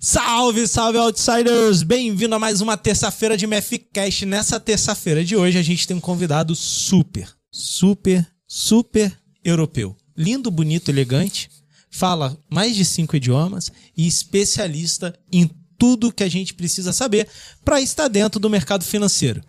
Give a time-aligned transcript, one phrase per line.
[0.00, 1.82] Salve, salve, Outsiders!
[1.82, 4.24] Bem-vindo a mais uma terça-feira de MFCast.
[4.24, 9.12] Nessa terça-feira de hoje, a gente tem um convidado super, super, super
[9.44, 9.96] europeu.
[10.16, 11.50] Lindo, bonito, elegante,
[11.90, 17.26] fala mais de cinco idiomas e especialista em tudo que a gente precisa saber
[17.64, 19.42] para estar dentro do mercado financeiro.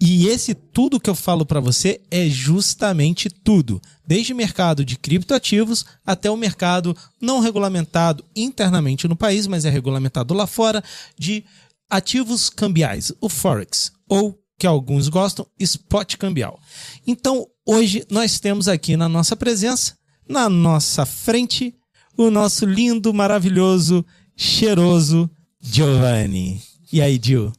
[0.00, 5.86] E esse tudo que eu falo para você é justamente tudo, desde mercado de criptoativos
[6.04, 10.84] até o mercado não regulamentado internamente no país, mas é regulamentado lá fora,
[11.18, 11.44] de
[11.88, 16.60] ativos cambiais, o forex, ou que alguns gostam, spot cambial.
[17.06, 19.94] Então, hoje nós temos aqui na nossa presença,
[20.28, 21.74] na nossa frente,
[22.18, 24.04] o nosso lindo, maravilhoso,
[24.36, 26.60] cheiroso Giovanni.
[26.92, 27.52] E aí, Gil?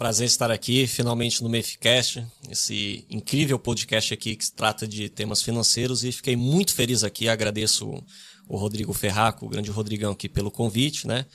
[0.00, 6.04] Prazer estar aqui, finalmente no MEFcast, esse incrível podcast aqui que trata de temas financeiros
[6.04, 8.02] e fiquei muito feliz aqui, agradeço
[8.48, 11.26] o Rodrigo Ferraco, o grande Rodrigão aqui pelo convite, né?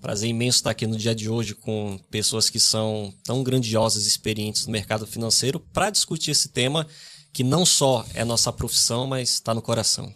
[0.00, 4.08] Prazer imenso estar aqui no dia de hoje com pessoas que são tão grandiosas e
[4.08, 6.86] experientes no mercado financeiro para discutir esse tema
[7.32, 10.14] que não só é nossa profissão, mas está no coração.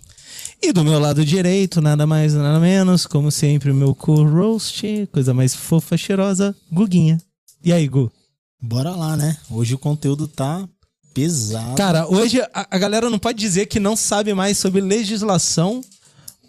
[0.62, 5.34] E do meu lado direito, nada mais, nada menos, como sempre, o meu co-roast, coisa
[5.34, 7.20] mais fofa, cheirosa, Guguinha.
[7.62, 8.10] E aí, Gu?
[8.60, 9.36] Bora lá, né?
[9.50, 10.68] Hoje o conteúdo tá
[11.12, 11.76] pesado.
[11.76, 15.80] Cara, hoje a, a galera não pode dizer que não sabe mais sobre legislação,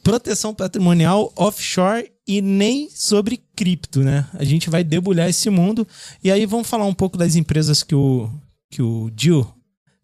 [0.03, 4.27] proteção patrimonial, offshore e nem sobre cripto, né?
[4.33, 5.87] A gente vai debulhar esse mundo
[6.23, 8.29] e aí vamos falar um pouco das empresas que o,
[8.69, 9.47] que o Gil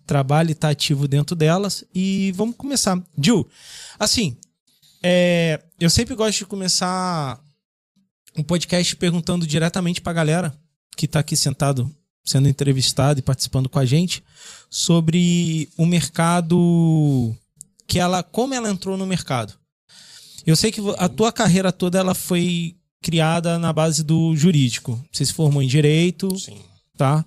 [0.07, 2.99] trabalha e está ativo dentro delas e vamos começar.
[3.17, 3.47] Gil,
[3.99, 4.35] assim,
[5.03, 7.39] é, eu sempre gosto de começar
[8.35, 10.64] um podcast perguntando diretamente para a galera
[10.95, 11.89] que está aqui sentado
[12.25, 14.23] sendo entrevistado e participando com a gente
[14.69, 17.35] sobre o mercado
[17.87, 19.53] que ela como ela entrou no mercado.
[20.45, 24.99] Eu sei que a tua carreira toda ela foi criada na base do jurídico.
[25.11, 26.57] Você se formou em direito, Sim.
[26.97, 27.23] tá?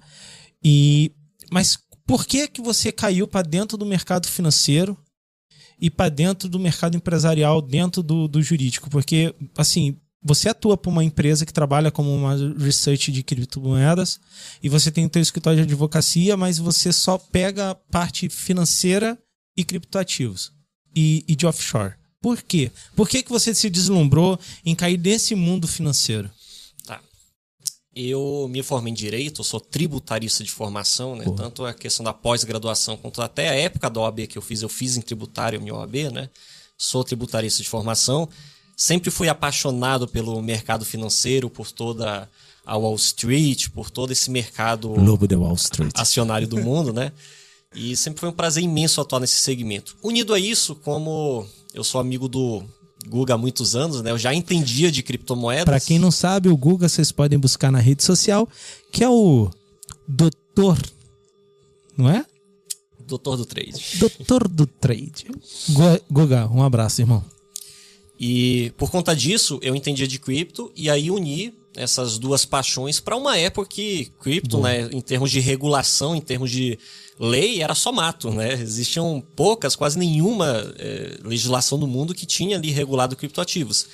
[0.62, 1.12] E
[1.50, 4.98] mas por que que você caiu para dentro do mercado financeiro
[5.80, 8.90] e para dentro do mercado empresarial, dentro do, do jurídico?
[8.90, 14.20] Porque assim, você atua para uma empresa que trabalha como uma research de criptomoedas
[14.62, 19.16] e você tem o seu escritório de advocacia, mas você só pega a parte financeira
[19.56, 20.52] e criptoativos
[20.94, 21.94] e, e de offshore.
[22.20, 22.70] Por quê?
[22.96, 26.28] Por que, que você se deslumbrou em cair nesse mundo financeiro?
[26.84, 27.00] Tá.
[27.94, 31.24] Eu me formei em Direito, sou tributarista de formação, né?
[31.24, 31.32] Pô.
[31.32, 34.68] Tanto a questão da pós-graduação quanto até a época da OAB que eu fiz, eu
[34.68, 36.28] fiz em tributário minha OAB, né?
[36.76, 38.28] Sou tributarista de formação.
[38.80, 42.30] Sempre fui apaixonado pelo mercado financeiro, por toda
[42.64, 45.90] a Wall Street, por todo esse mercado Lobo de Wall Street.
[45.96, 47.10] acionário do mundo, né?
[47.74, 49.96] E sempre foi um prazer imenso atuar nesse segmento.
[50.00, 51.44] Unido a isso, como
[51.74, 52.62] eu sou amigo do
[53.08, 54.12] Guga há muitos anos, né?
[54.12, 55.64] Eu já entendia de criptomoedas.
[55.64, 58.48] Para quem não sabe, o Guga vocês podem buscar na rede social,
[58.92, 59.50] que é o
[60.06, 60.78] doutor,
[61.96, 62.24] não é?
[63.00, 63.82] Doutor do trade.
[63.98, 65.26] Doutor do trade.
[65.70, 67.24] Gu- Guga, um abraço, irmão.
[68.18, 73.16] E por conta disso, eu entendia de cripto e aí uni essas duas paixões para
[73.16, 76.76] uma época que cripto, né, em termos de regulação, em termos de
[77.20, 78.54] lei, era só mato, né?
[78.54, 83.86] Existiam poucas, quase nenhuma eh, legislação no mundo que tinha ali regulado criptoativos.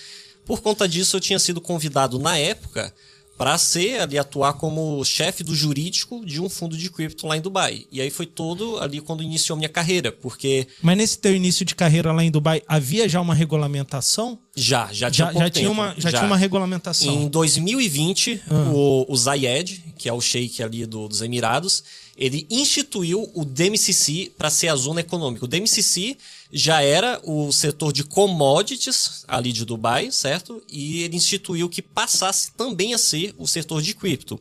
[0.46, 2.94] Por conta disso, eu tinha sido convidado na época
[3.36, 7.40] para ser ali atuar como chefe do jurídico de um fundo de cripto lá em
[7.40, 7.84] Dubai.
[7.90, 11.74] E aí foi todo ali quando iniciou minha carreira, porque Mas nesse teu início de
[11.74, 14.38] carreira lá em Dubai, havia já uma regulamentação?
[14.56, 17.12] já já tinha Já, já, tinha, uma, já, tinha uma regulamentação.
[17.12, 18.40] Em 2020,
[18.72, 21.82] o, o Zayed, que é o sheik ali do- dos Emirados,
[22.16, 25.44] ele instituiu o DMCC para ser a zona econômica.
[25.44, 26.16] O DMCC
[26.56, 30.62] já era o setor de commodities ali de Dubai, certo?
[30.70, 34.38] E ele instituiu que passasse também a ser o setor de cripto.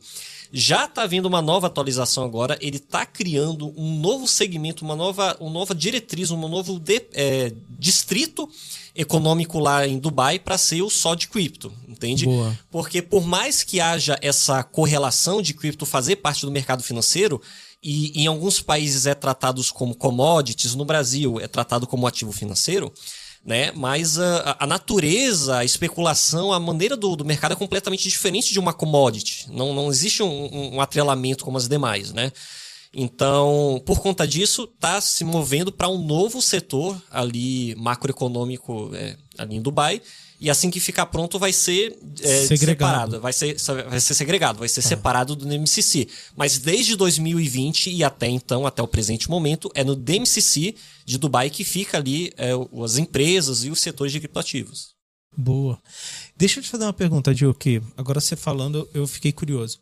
[0.52, 5.36] Já está vindo uma nova atualização agora, ele está criando um novo segmento, uma nova,
[5.40, 8.48] uma nova diretriz, um novo de- é, distrito
[8.94, 12.26] econômico lá em Dubai para ser o só de cripto, entende?
[12.26, 12.56] Boa.
[12.70, 17.42] Porque por mais que haja essa correlação de cripto fazer parte do mercado financeiro,
[17.84, 22.90] e em alguns países é tratado como commodities, no Brasil é tratado como ativo financeiro,
[23.44, 23.70] né?
[23.72, 28.58] Mas a, a natureza, a especulação, a maneira do, do mercado é completamente diferente de
[28.58, 29.46] uma commodity.
[29.50, 32.32] Não, não existe um, um- atrelamento como as demais, né?
[32.96, 39.56] Então, por conta disso, está se movendo para um novo setor ali macroeconômico é, ali
[39.56, 40.00] em Dubai.
[40.44, 42.66] E assim que ficar pronto, vai ser é, Segregado.
[42.66, 43.20] separado.
[43.22, 43.56] Vai ser,
[43.88, 46.06] vai ser segregado, vai ser separado do DMCC.
[46.36, 50.74] Mas desde 2020 e até então, até o presente momento, é no DMCC
[51.06, 52.50] de Dubai que fica ali é,
[52.84, 54.90] as empresas e os setores de criptoativos.
[55.34, 55.80] Boa.
[56.36, 59.78] Deixa eu te fazer uma pergunta, Gil, que agora você falando, eu fiquei curioso.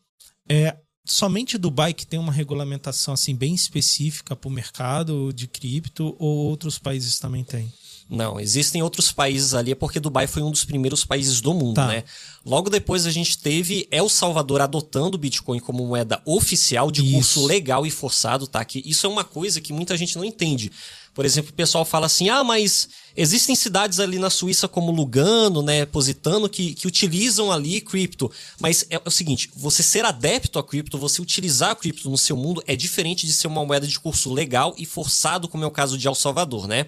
[0.49, 6.15] É somente Dubai que tem uma regulamentação assim bem específica para o mercado de cripto
[6.21, 7.73] ou outros países também têm?
[8.09, 11.87] Não, existem outros países ali, porque Dubai foi um dos primeiros países do mundo, Tá.
[11.87, 12.05] né?
[12.45, 17.13] Logo depois a gente teve El Salvador adotando o Bitcoin como moeda oficial de Isso.
[17.13, 18.65] curso legal e forçado, tá?
[18.65, 20.71] Que isso é uma coisa que muita gente não entende.
[21.15, 25.63] Por exemplo, o pessoal fala assim: ah, mas existem cidades ali na Suíça como Lugano,
[25.63, 28.31] né, Positano, que, que utilizam ali cripto.
[28.59, 32.37] Mas é o seguinte: você ser adepto a cripto, você utilizar a cripto no seu
[32.37, 35.71] mundo é diferente de ser uma moeda de curso legal e forçado, como é o
[35.71, 36.87] caso de El Salvador, né?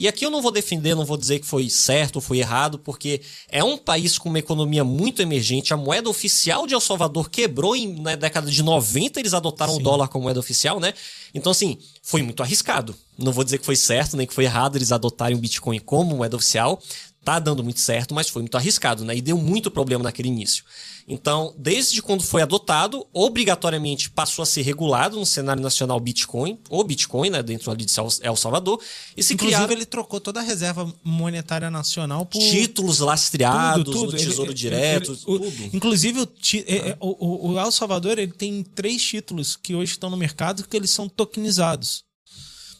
[0.00, 2.78] E aqui eu não vou defender, não vou dizer que foi certo ou foi errado,
[2.78, 3.20] porque
[3.50, 5.74] é um país com uma economia muito emergente.
[5.74, 9.78] A moeda oficial de El Salvador quebrou em, na década de 90, eles adotaram o
[9.78, 10.94] dólar como moeda oficial, né?
[11.34, 12.96] Então, assim, foi muito arriscado.
[13.18, 16.16] Não vou dizer que foi certo, nem que foi errado eles adotarem o Bitcoin como
[16.16, 16.80] moeda oficial.
[17.22, 19.14] Tá dando muito certo, mas foi muito arriscado, né?
[19.14, 20.64] E deu muito problema naquele início.
[21.06, 26.82] Então, desde quando foi adotado, obrigatoriamente passou a ser regulado no cenário nacional Bitcoin, ou
[26.82, 28.80] Bitcoin, né, dentro ali de El Salvador,
[29.16, 33.92] e se Inclusive, criaram ele trocou toda a reserva monetária nacional por títulos lastreados tudo,
[33.92, 34.12] tudo.
[34.12, 35.70] no Tesouro Ele- Direto, ele- o- tudo.
[35.74, 39.74] Inclusive, o, ti- é- é- o, o- o El Salvador ele tem três títulos que
[39.74, 42.04] hoje estão no mercado que eles são tokenizados.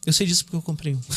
[0.07, 1.01] Eu sei disso porque eu comprei um.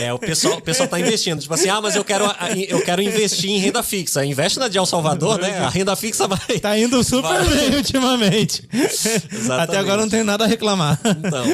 [0.00, 1.40] É, o pessoal, o pessoal tá investindo.
[1.40, 2.24] Tipo assim, ah, mas eu quero,
[2.68, 4.22] eu quero investir em renda fixa.
[4.24, 5.58] Investe na de El Salvador, né?
[5.60, 6.60] A renda fixa vai.
[6.60, 7.44] Tá indo super Vai.
[7.46, 8.68] bem ultimamente.
[9.58, 11.00] Até agora não tem nada a reclamar.
[11.04, 11.44] Então,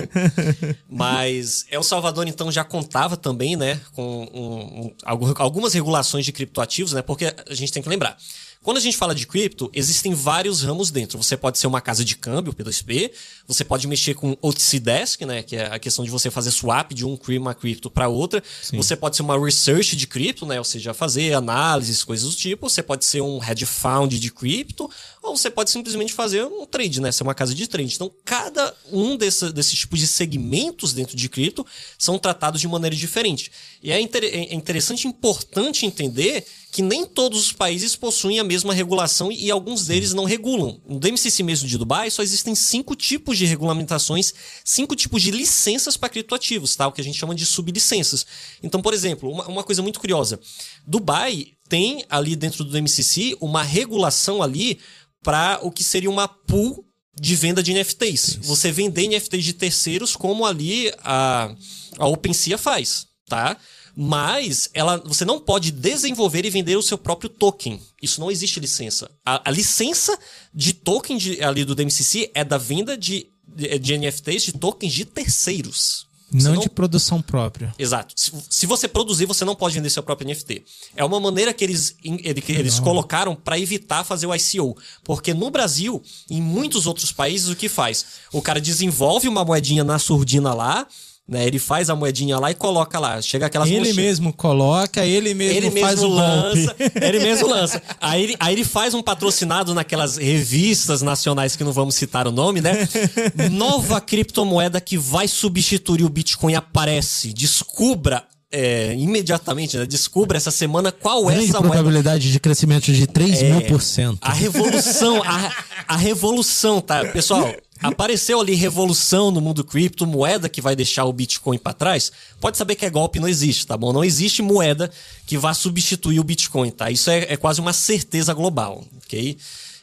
[0.88, 4.02] mas El Salvador então já contava também, né, com
[4.34, 7.02] um- um- algu- algumas regulações de criptoativos, né?
[7.02, 8.16] Porque a gente tem que lembrar.
[8.64, 11.22] Quando a gente fala de cripto, existem vários ramos dentro.
[11.22, 13.12] Você pode ser uma casa de câmbio, P2P,
[13.46, 16.92] você pode mexer com OTC Desk, né, que é a questão de você fazer swap
[16.92, 18.42] de um uma cripto para outra.
[18.72, 22.70] Você pode ser uma research de cripto, né, ou seja, fazer análises, coisas do tipo.
[22.70, 24.90] Você pode ser um hedge fund de cripto,
[25.24, 27.94] ou você pode simplesmente fazer um trade, né, ser uma casa de trade.
[27.94, 31.66] Então, cada um desse, desses tipos de segmentos dentro de cripto
[31.98, 33.50] são tratados de maneira diferente.
[33.82, 38.44] E é, inter- é interessante e importante entender que nem todos os países possuem a
[38.44, 40.80] mesma regulação e, e alguns deles não regulam.
[40.86, 44.34] No DMCC mesmo de Dubai só existem cinco tipos de regulamentações,
[44.64, 46.86] cinco tipos de licenças para criptoativos, tá?
[46.88, 48.26] O que a gente chama de sublicenças.
[48.62, 50.40] Então, por exemplo, uma, uma coisa muito curiosa.
[50.86, 54.78] Dubai tem ali dentro do DMCC uma regulação ali
[55.24, 56.84] para o que seria uma pool
[57.20, 58.38] de venda de NFTs.
[58.42, 61.52] Você vender NFTs de terceiros como ali a,
[61.98, 63.56] a OpenSea faz, tá?
[63.96, 67.80] Mas ela, você não pode desenvolver e vender o seu próprio token.
[68.00, 69.10] Isso não existe licença.
[69.26, 70.16] A, a licença
[70.54, 74.92] de token de- ali do DMCC é da venda de, de, de NFTs de tokens
[74.92, 76.06] de terceiros.
[76.34, 77.72] Você Não, de produção própria.
[77.78, 78.12] Exato.
[78.16, 80.64] Se, se você produzir, você não pode vender seu próprio NFT.
[80.96, 81.96] É uma maneira que eles,
[82.44, 84.76] que eles colocaram para evitar fazer o ICO.
[85.04, 88.04] Porque no Brasil, em muitos outros países, o que faz?
[88.32, 90.88] O cara desenvolve uma moedinha na surdina lá,
[91.26, 91.46] né?
[91.46, 93.20] Ele faz a moedinha lá e coloca lá.
[93.22, 96.66] Chega aquelas Ele mesmo coloca, ele mesmo ele faz mesmo o golpe.
[96.66, 97.82] lança, ele mesmo lança.
[98.00, 102.32] Aí ele, aí ele faz um patrocinado naquelas revistas nacionais que não vamos citar o
[102.32, 102.88] nome, né?
[103.50, 107.32] Nova criptomoeda que vai substituir o Bitcoin aparece.
[107.32, 108.24] Descubra
[108.54, 109.84] é, imediatamente, né?
[109.84, 111.74] Descubra essa semana qual é essa moeda.
[111.74, 114.18] probabilidade de crescimento de 3 mil por cento.
[114.20, 115.52] A revolução, a,
[115.88, 117.04] a revolução, tá?
[117.06, 122.10] Pessoal, apareceu ali revolução no mundo cripto, moeda que vai deixar o Bitcoin pra trás.
[122.40, 123.92] Pode saber que é golpe, não existe, tá bom?
[123.92, 124.90] Não existe moeda
[125.26, 126.90] que vá substituir o Bitcoin, tá?
[126.90, 129.36] Isso é, é quase uma certeza global, ok?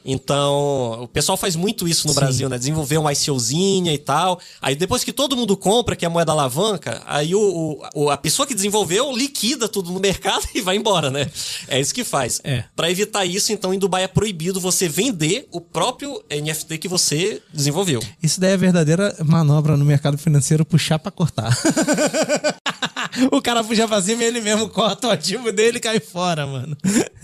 [0.06, 2.58] Então, o pessoal faz muito isso no Brasil, né?
[2.58, 4.40] Desenvolver uma ICOzinha e tal.
[4.62, 8.18] Aí depois que todo mundo compra, que é a moeda alavanca, aí o, o- a
[8.18, 11.30] pessoa que desenvolveu liquida tudo no mercado e vai embora, né?
[11.68, 12.42] É isso que faz.
[12.44, 12.64] É.
[12.76, 17.42] Para evitar isso, então, em Dubai é proibido você vender o próprio NFT que você
[17.54, 18.02] desenvolveu.
[18.22, 21.56] Isso daí é verdadeira manobra no mercado financeiro, puxar pra cortar.
[23.32, 26.46] o cara puxa pra cima e ele mesmo corta o ativo dele e cai fora,
[26.46, 26.76] mano.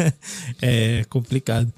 [0.61, 1.73] é complicado.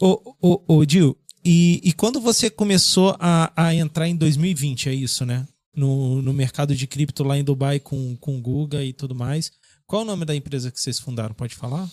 [0.00, 4.94] Ô, ô, ô Dil, e, e quando você começou a, a entrar em 2020, é
[4.94, 5.46] isso, né?
[5.74, 9.50] No, no mercado de cripto lá em Dubai com, com o Guga e tudo mais.
[9.86, 11.34] Qual é o nome da empresa que vocês fundaram?
[11.34, 11.88] Pode falar?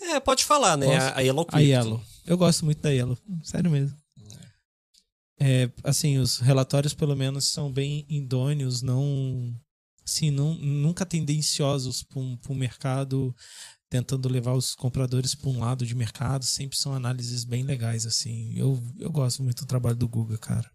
[0.00, 0.96] É, pode falar, né?
[0.96, 1.68] A, a Yellow A Crypto.
[1.68, 2.02] Yellow.
[2.26, 3.16] Eu gosto muito da Yellow.
[3.42, 3.96] Sério mesmo.
[5.40, 9.54] É, assim, os relatórios, pelo menos, são bem idôneos, não.
[10.06, 13.34] Assim, não, nunca tendenciosos para o mercado,
[13.88, 16.44] tentando levar os compradores para um lado de mercado.
[16.44, 18.52] Sempre são análises bem legais, assim.
[18.56, 20.70] Eu, eu gosto muito do trabalho do Guga, cara.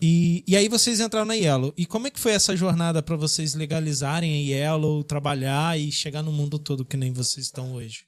[0.00, 1.72] E, e aí vocês entraram na Yellow.
[1.76, 6.22] E como é que foi essa jornada para vocês legalizarem a Yellow, trabalhar e chegar
[6.22, 8.04] no mundo todo que nem vocês estão hoje?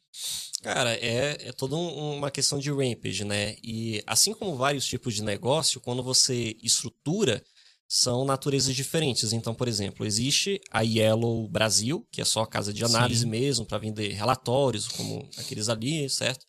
[0.62, 3.56] Cara, é, é toda um, uma questão de rampage, né?
[3.62, 7.42] E assim como vários tipos de negócio, quando você estrutura,
[7.88, 9.32] são naturezas diferentes.
[9.32, 13.30] Então, por exemplo, existe a Yellow Brasil, que é só a casa de análise Sim.
[13.30, 16.44] mesmo, para vender relatórios, como aqueles ali, certo?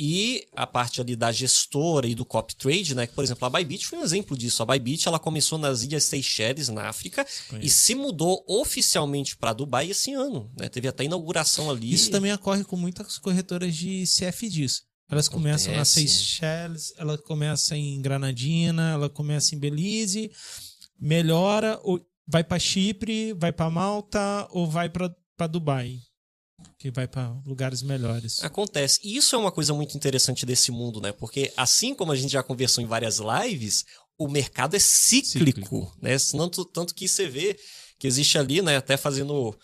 [0.00, 3.08] E a parte ali da gestora e do copy trade, né?
[3.08, 4.62] Que, por exemplo, a Bybit foi um exemplo disso.
[4.62, 7.66] A Bybit ela começou nas Ilhas Seychelles, na África, Conheço.
[7.66, 10.48] e se mudou oficialmente para Dubai esse ano.
[10.56, 10.68] Né?
[10.68, 11.92] Teve até inauguração ali.
[11.92, 14.82] Isso também ocorre com muitas corretoras de CFDs.
[15.10, 15.30] Elas Acontece.
[15.30, 20.30] começam nas Seychelles, ela começa em Granadina, ela começa em Belize,
[20.98, 25.98] melhora, ou vai para Chipre, vai para Malta ou vai para Dubai
[26.78, 28.42] que vai para lugares melhores.
[28.42, 29.00] Acontece.
[29.02, 31.12] E isso é uma coisa muito interessante desse mundo, né?
[31.12, 33.84] Porque assim como a gente já conversou em várias lives,
[34.18, 35.96] o mercado é cíclico, cíclico.
[36.02, 36.16] né?
[36.32, 37.58] Tanto, tanto que você vê
[37.98, 39.56] que existe ali, né, até fazendo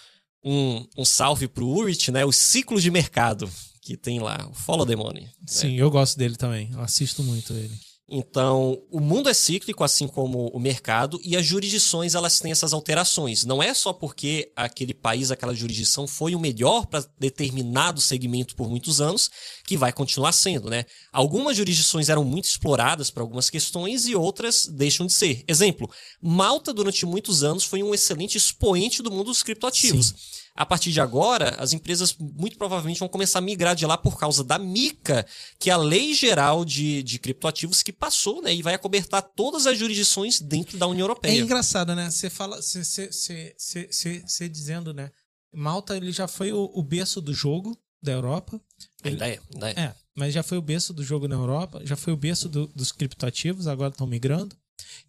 [0.43, 3.49] um, um salve pro Urit, né, os ciclos de mercado
[3.81, 5.25] que tem lá, o Follow the Money.
[5.25, 5.31] Né?
[5.47, 5.83] Sim, né?
[5.83, 6.71] eu gosto dele também.
[6.73, 7.79] Eu assisto muito ele.
[8.07, 12.75] Então, o mundo é cíclico, assim como o mercado, e as jurisdições elas têm essas
[12.75, 13.45] alterações.
[13.45, 18.69] Não é só porque aquele país, aquela jurisdição foi o melhor para determinado segmento por
[18.69, 19.31] muitos anos
[19.67, 20.85] que vai continuar sendo, né?
[21.11, 25.43] Algumas jurisdições eram muito exploradas para algumas questões e outras deixam de ser.
[25.49, 30.09] Exemplo, Malta durante muitos anos foi um excelente expoente do mundo dos criptoativos.
[30.09, 30.44] Sim.
[30.57, 34.17] A partir de agora, as empresas muito provavelmente vão começar a migrar de lá por
[34.17, 35.27] causa da MICA,
[35.59, 38.55] que é a Lei Geral de, de Criptoativos que passou, né?
[38.55, 41.41] E vai acobertar todas as jurisdições dentro da União Europeia.
[41.41, 42.09] É engraçado, né?
[42.09, 45.11] Você fala, você dizendo, né?
[45.53, 48.61] Malta ele já foi o, o berço do jogo da Europa.
[49.03, 49.81] Ainda é, ainda é.
[49.81, 52.69] É, mas já foi o berço do jogo na Europa, já foi o berço do,
[52.69, 54.57] dos criptoativos, agora estão migrando.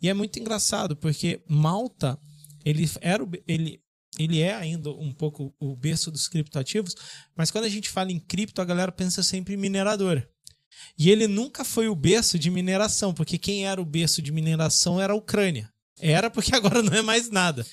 [0.01, 2.19] E é muito engraçado, porque Malta,
[2.63, 3.79] ele era o, ele,
[4.17, 6.95] ele é ainda um pouco o berço dos criptoativos,
[7.36, 10.29] mas quando a gente fala em cripto, a galera pensa sempre em mineradora.
[10.98, 15.00] E ele nunca foi o berço de mineração, porque quem era o berço de mineração
[15.01, 15.69] era a Ucrânia.
[16.00, 17.65] Era porque agora não é mais nada.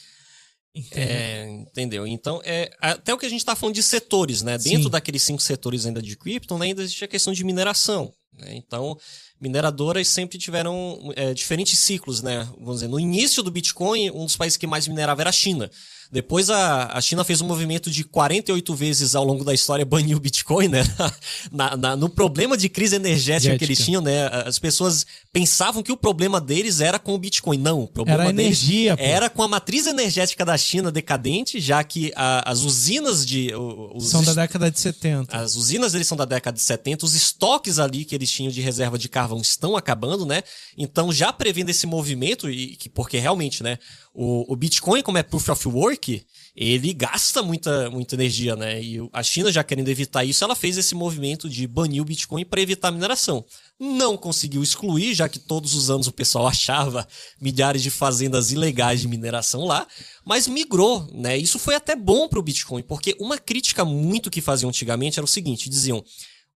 [0.75, 1.15] Entendeu?
[1.15, 2.07] É, entendeu?
[2.07, 4.57] Então, é, até o que a gente está falando de setores, né?
[4.57, 4.91] Dentro Sim.
[4.91, 8.13] daqueles cinco setores ainda de cripto, né, ainda existe a questão de mineração.
[8.33, 8.55] Né?
[8.55, 8.99] Então,
[9.39, 12.49] mineradoras sempre tiveram é, diferentes ciclos, né?
[12.59, 15.71] Vamos dizer, no início do Bitcoin, um dos países que mais minerava era a China.
[16.13, 20.15] Depois a, a China fez um movimento de 48 vezes ao longo da história banir
[20.15, 20.83] o Bitcoin, né?
[21.51, 24.27] Na, na, no problema de crise energética que eles tinham, né?
[24.47, 27.59] As pessoas pensavam que o problema deles era com o Bitcoin.
[27.59, 31.83] Não, o problema era energia, deles era com a matriz energética da China decadente, já
[31.83, 33.53] que a, as usinas de.
[33.55, 35.37] Os, são da década de 70.
[35.37, 38.61] As usinas deles são da década de 70, os estoques ali que eles tinham de
[38.61, 40.43] reserva de carvão estão acabando, né?
[40.77, 43.79] Então, já prevendo esse movimento, e que porque realmente, né?
[44.15, 46.23] O, o Bitcoin, como é proof of work,
[46.55, 48.83] ele gasta muita, muita energia, né?
[48.83, 52.45] E a China, já querendo evitar isso, ela fez esse movimento de banir o Bitcoin
[52.45, 53.43] para evitar a mineração.
[53.81, 57.09] Não conseguiu excluir, já que todos os anos o pessoal achava
[57.41, 59.87] milhares de fazendas ilegais de mineração lá,
[60.27, 61.39] mas migrou, né?
[61.39, 65.25] Isso foi até bom para o Bitcoin, porque uma crítica muito que faziam antigamente era
[65.25, 66.05] o seguinte: diziam,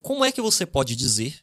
[0.03, 1.39] como é que você pode dizer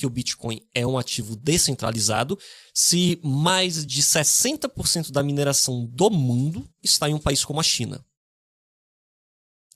[0.00, 2.38] que o Bitcoin é um ativo descentralizado
[2.72, 8.02] se mais de 60% da mineração do mundo está em um país como a China.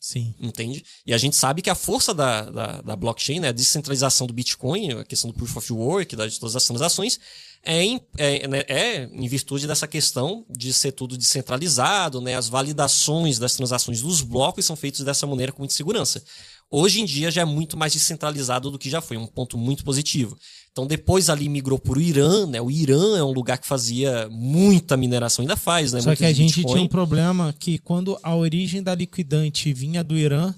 [0.01, 0.35] Sim.
[0.41, 0.83] Entende?
[1.07, 4.33] E a gente sabe que a força da, da, da, blockchain, né, a descentralização do
[4.33, 7.19] Bitcoin, a questão do proof of work, de todas as transações,
[7.63, 12.49] é em, é, né, é em virtude dessa questão de ser tudo descentralizado, né, as
[12.49, 16.23] validações das transações dos blocos são feitas dessa maneira com muita segurança.
[16.71, 19.85] Hoje em dia já é muito mais descentralizado do que já foi, um ponto muito
[19.85, 20.37] positivo.
[20.73, 22.61] Então depois ali migrou para o Irã, né?
[22.61, 26.01] O Irã é um lugar que fazia muita mineração, ainda faz, né?
[26.01, 26.75] Só Muito que a gente Bitcoin.
[26.75, 30.53] tinha um problema que quando a origem da liquidante vinha do Irã,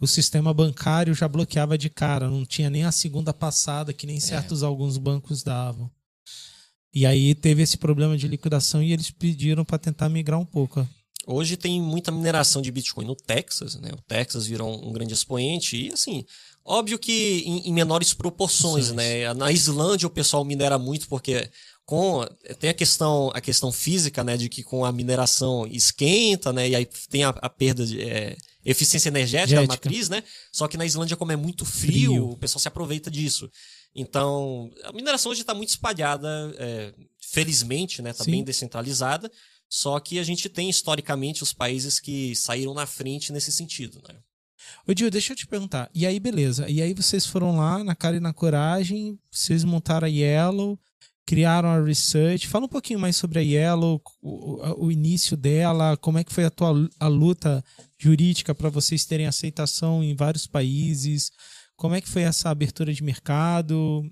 [0.00, 4.16] o sistema bancário já bloqueava de cara, não tinha nem a segunda passada que nem
[4.16, 4.20] é.
[4.20, 5.90] certos alguns bancos davam.
[6.92, 10.86] E aí teve esse problema de liquidação e eles pediram para tentar migrar um pouco.
[11.26, 13.90] Hoje tem muita mineração de Bitcoin no Texas, né?
[13.92, 16.24] O Texas virou um grande expoente e assim,
[16.64, 18.94] óbvio que em, em menores proporções, Sim.
[18.94, 19.34] né?
[19.34, 21.50] Na Islândia o pessoal minera muito porque
[21.84, 22.24] com
[22.58, 26.76] tem a questão a questão física, né, de que com a mineração esquenta, né, e
[26.76, 30.22] aí tem a, a perda de é, eficiência energética da matriz, né?
[30.52, 32.30] Só que na Islândia como é muito frio, frio.
[32.30, 33.50] o pessoal se aproveita disso.
[33.94, 38.10] Então, a mineração hoje está muito espalhada, é, felizmente, né?
[38.10, 39.30] Está bem descentralizada.
[39.70, 44.16] Só que a gente tem historicamente os países que saíram na frente nesse sentido, né?
[44.86, 45.88] Ô Dio, deixa eu te perguntar.
[45.94, 46.68] E aí, beleza.
[46.68, 50.78] E aí vocês foram lá na cara e na coragem, vocês montaram a Yellow.
[51.24, 52.48] criaram a Research.
[52.48, 56.44] Fala um pouquinho mais sobre a Yellow, o, o início dela, como é que foi
[56.44, 57.64] a tua a luta
[57.96, 61.30] jurídica para vocês terem aceitação em vários países,
[61.76, 64.02] como é que foi essa abertura de mercado.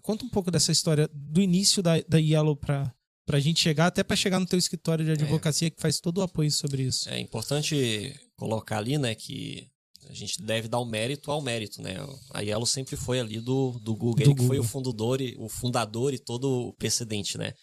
[0.00, 2.90] Conta um pouco dessa história do início da, da Yellow para
[3.24, 5.70] para a gente chegar, até para chegar no teu escritório de advocacia é.
[5.70, 7.08] que faz todo o apoio sobre isso.
[7.08, 9.70] É importante colocar ali, né, que
[10.08, 11.96] a gente deve dar o mérito ao mérito, né?
[12.32, 14.42] A Yellow sempre foi ali do, do Google, do ele Google.
[14.42, 17.54] que foi o fundador, e, o fundador e todo o precedente, né?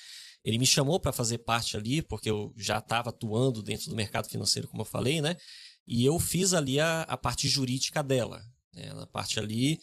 [0.43, 4.29] Ele me chamou para fazer parte ali, porque eu já estava atuando dentro do mercado
[4.29, 5.35] financeiro, como eu falei, né?
[5.85, 8.41] E eu fiz ali a, a parte jurídica dela,
[8.73, 8.93] né?
[8.93, 9.79] Na parte ali,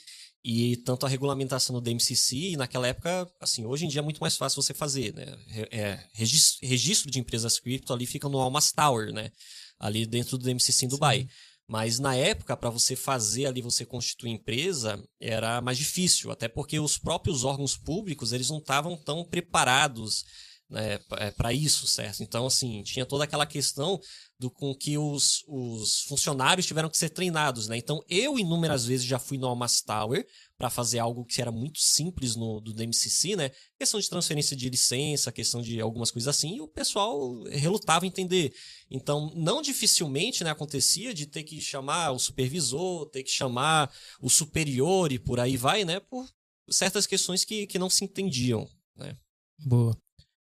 [0.49, 4.21] e tanto a regulamentação do DMCC, e naquela época, assim, hoje em dia é muito
[4.21, 5.37] mais fácil você fazer, né?
[5.73, 9.33] É, registro, registro de empresas cripto ali fica no Almas Tower, né?
[9.77, 11.23] Ali dentro do DMCC em Dubai.
[11.23, 11.29] Sim.
[11.67, 16.79] Mas na época, para você fazer ali, você constituir empresa, era mais difícil, até porque
[16.79, 20.25] os próprios órgãos públicos, eles não estavam tão preparados
[20.69, 20.99] né,
[21.37, 22.23] para é, isso, certo?
[22.23, 24.01] Então, assim, tinha toda aquela questão
[24.39, 27.77] do com que os, os funcionários tiveram que ser treinados, né?
[27.77, 30.27] Então, eu inúmeras vezes já fui no Almas Tower
[30.59, 33.51] para fazer algo que era muito simples no do DMCC, né?
[33.79, 38.09] Questão de transferência de licença, questão de algumas coisas assim, e o pessoal relutava em
[38.09, 38.53] entender.
[38.91, 44.29] Então, não dificilmente, né, acontecia de ter que chamar o supervisor, ter que chamar o
[44.29, 46.01] superior e por aí vai, né?
[46.01, 46.29] Por
[46.69, 49.17] certas questões que, que não se entendiam, né?
[49.65, 49.97] Boa.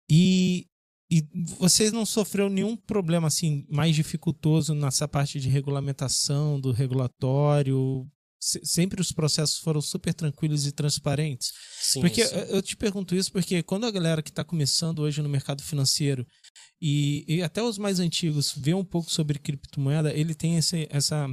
[0.10, 0.66] E
[1.12, 8.08] e você não sofreu nenhum problema assim mais dificultoso nessa parte de regulamentação, do regulatório?
[8.40, 11.52] sempre os processos foram super tranquilos e transparentes?
[11.78, 12.36] Sim, porque sim.
[12.36, 16.26] eu te pergunto isso porque quando a galera que está começando hoje no mercado financeiro
[16.82, 21.28] e, e, até os mais antigos vê um pouco sobre criptomoeda, ele tem esse, essa,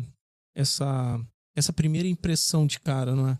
[0.54, 1.20] essa,
[1.54, 3.38] essa primeira impressão de cara, não é?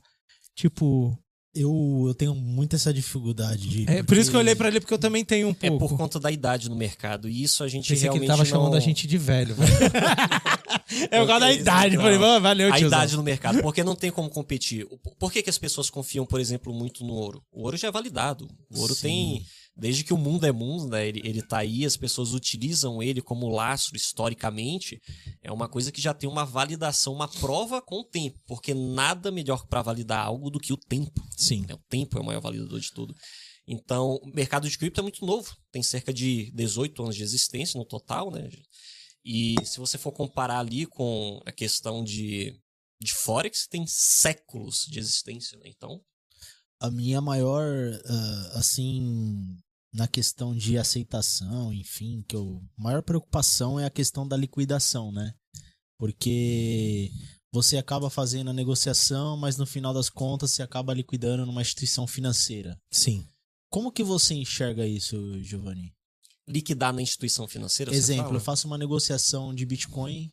[0.54, 1.18] Tipo,
[1.56, 3.82] eu, eu tenho muito essa dificuldade de.
[3.82, 4.02] É, porque...
[4.02, 5.84] por isso que eu olhei para ele, porque eu também tenho um pouco.
[5.84, 7.28] É por conta da idade no mercado.
[7.28, 8.20] E isso a gente Pensei realmente.
[8.20, 8.50] que ele tava não...
[8.50, 9.56] chamando a gente de velho.
[11.10, 11.96] é por causa da idade.
[11.96, 13.62] Falei, valeu, A idade no mercado.
[13.62, 14.86] Porque não tem como competir.
[15.18, 17.42] Por que, que as pessoas confiam, por exemplo, muito no ouro?
[17.50, 18.46] O ouro já é validado.
[18.70, 19.02] O ouro Sim.
[19.02, 21.06] tem desde que o mundo é mundo, né?
[21.06, 25.00] Ele, ele tá aí, as pessoas utilizam ele como lastro historicamente.
[25.42, 29.30] É uma coisa que já tem uma validação, uma prova com o tempo, porque nada
[29.30, 31.22] melhor para validar algo do que o tempo.
[31.36, 31.66] Sim.
[31.68, 33.14] É, o tempo é o maior validador de tudo.
[33.68, 37.76] Então, o mercado de cripto é muito novo, tem cerca de 18 anos de existência
[37.76, 38.48] no total, né?
[39.24, 42.56] E se você for comparar ali com a questão de,
[43.02, 45.64] de Forex, tem séculos de existência, né?
[45.66, 46.00] Então.
[46.78, 49.56] A minha maior, uh, assim,
[49.96, 55.10] na questão de aceitação, enfim, que eu, a maior preocupação é a questão da liquidação,
[55.10, 55.34] né?
[55.98, 57.10] Porque
[57.50, 62.06] você acaba fazendo a negociação, mas no final das contas você acaba liquidando numa instituição
[62.06, 62.78] financeira.
[62.90, 63.26] Sim.
[63.70, 65.94] Como que você enxerga isso, Giovanni?
[66.46, 67.94] Liquidar na instituição financeira?
[67.94, 70.30] Exemplo, eu faço uma negociação de Bitcoin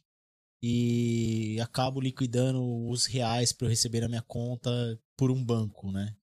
[0.62, 4.70] e acabo liquidando os reais para eu receber na minha conta
[5.16, 6.14] por um banco, né?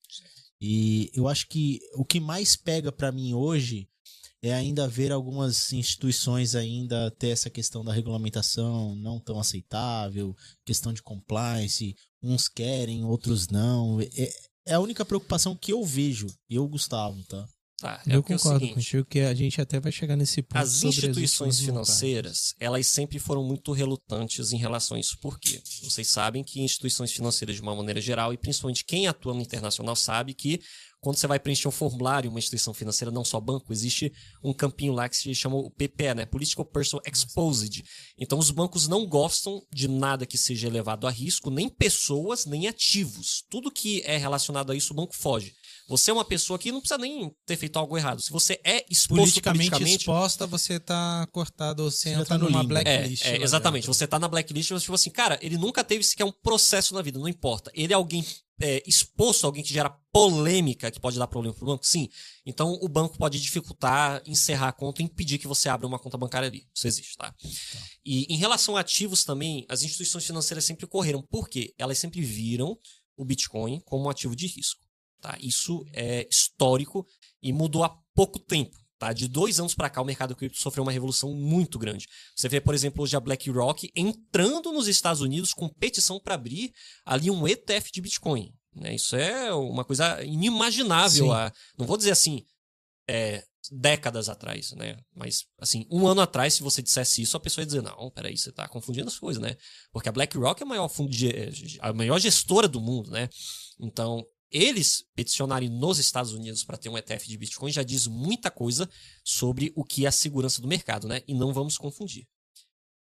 [0.60, 3.88] E eu acho que o que mais pega para mim hoje
[4.42, 10.92] é ainda ver algumas instituições ainda ter essa questão da regulamentação não tão aceitável, questão
[10.92, 14.00] de compliance, uns querem, outros não.
[14.00, 14.32] É,
[14.66, 17.46] é a única preocupação que eu vejo, eu, Gustavo, tá?
[17.80, 20.58] Tá, é eu concordo é contigo que a gente até vai chegar nesse ponto.
[20.58, 25.16] As instituições as financeiras, elas sempre foram muito relutantes em relação a isso.
[25.18, 25.62] Por quê?
[25.82, 29.96] Vocês sabem que instituições financeiras, de uma maneira geral, e principalmente quem atua no internacional,
[29.96, 30.60] sabe que
[31.00, 34.12] quando você vai preencher um formulário, uma instituição financeira, não só banco, existe
[34.44, 36.26] um campinho lá que se chama o PPE, né?
[36.26, 37.82] Political Person Exposed.
[38.18, 42.68] Então, os bancos não gostam de nada que seja elevado a risco, nem pessoas, nem
[42.68, 43.42] ativos.
[43.48, 45.54] Tudo que é relacionado a isso, o banco foge.
[45.90, 48.22] Você é uma pessoa que não precisa nem ter feito algo errado.
[48.22, 52.62] Se você é exposto politicamente, politicamente exposta, você tá cortado, você, você entra tá numa
[52.62, 53.26] blacklist.
[53.26, 53.88] É, é exatamente.
[53.88, 57.02] Você tá na blacklist, você tipo assim, cara, ele nunca teve sequer um processo na
[57.02, 57.72] vida, não importa.
[57.74, 58.24] Ele é alguém
[58.60, 61.84] é, exposto, alguém que gera polêmica, que pode dar problema pro banco?
[61.84, 62.08] Sim.
[62.46, 66.16] Então o banco pode dificultar, encerrar a conta e impedir que você abra uma conta
[66.16, 66.68] bancária ali.
[66.72, 67.32] Isso existe, tá?
[67.32, 67.48] tá.
[68.04, 71.20] E em relação a ativos também, as instituições financeiras sempre correram.
[71.20, 71.74] Por quê?
[71.76, 72.78] Elas sempre viram
[73.16, 74.88] o Bitcoin como um ativo de risco.
[75.20, 75.36] Tá?
[75.40, 77.06] Isso é histórico
[77.42, 78.78] e mudou há pouco tempo.
[78.98, 79.12] Tá?
[79.12, 82.06] De dois anos para cá, o mercado cripto sofreu uma revolução muito grande.
[82.36, 86.72] Você vê, por exemplo, hoje a BlackRock entrando nos Estados Unidos com petição para abrir
[87.04, 88.52] ali um ETF de Bitcoin.
[88.74, 88.94] Né?
[88.94, 91.32] Isso é uma coisa inimaginável.
[91.32, 92.44] A, não vou dizer assim,
[93.08, 94.98] é, décadas atrás, né?
[95.14, 98.36] Mas, assim, um ano atrás, se você dissesse isso, a pessoa ia dizer, não, peraí,
[98.36, 99.56] você tá confundindo as coisas, né?
[99.92, 103.28] Porque a BlackRock é a maior, fundo de, a maior gestora do mundo, né?
[103.78, 108.50] Então, eles peticionarem nos Estados Unidos para ter um ETF de Bitcoin já diz muita
[108.50, 108.88] coisa
[109.24, 111.22] sobre o que é a segurança do mercado, né?
[111.26, 112.26] E não vamos confundir.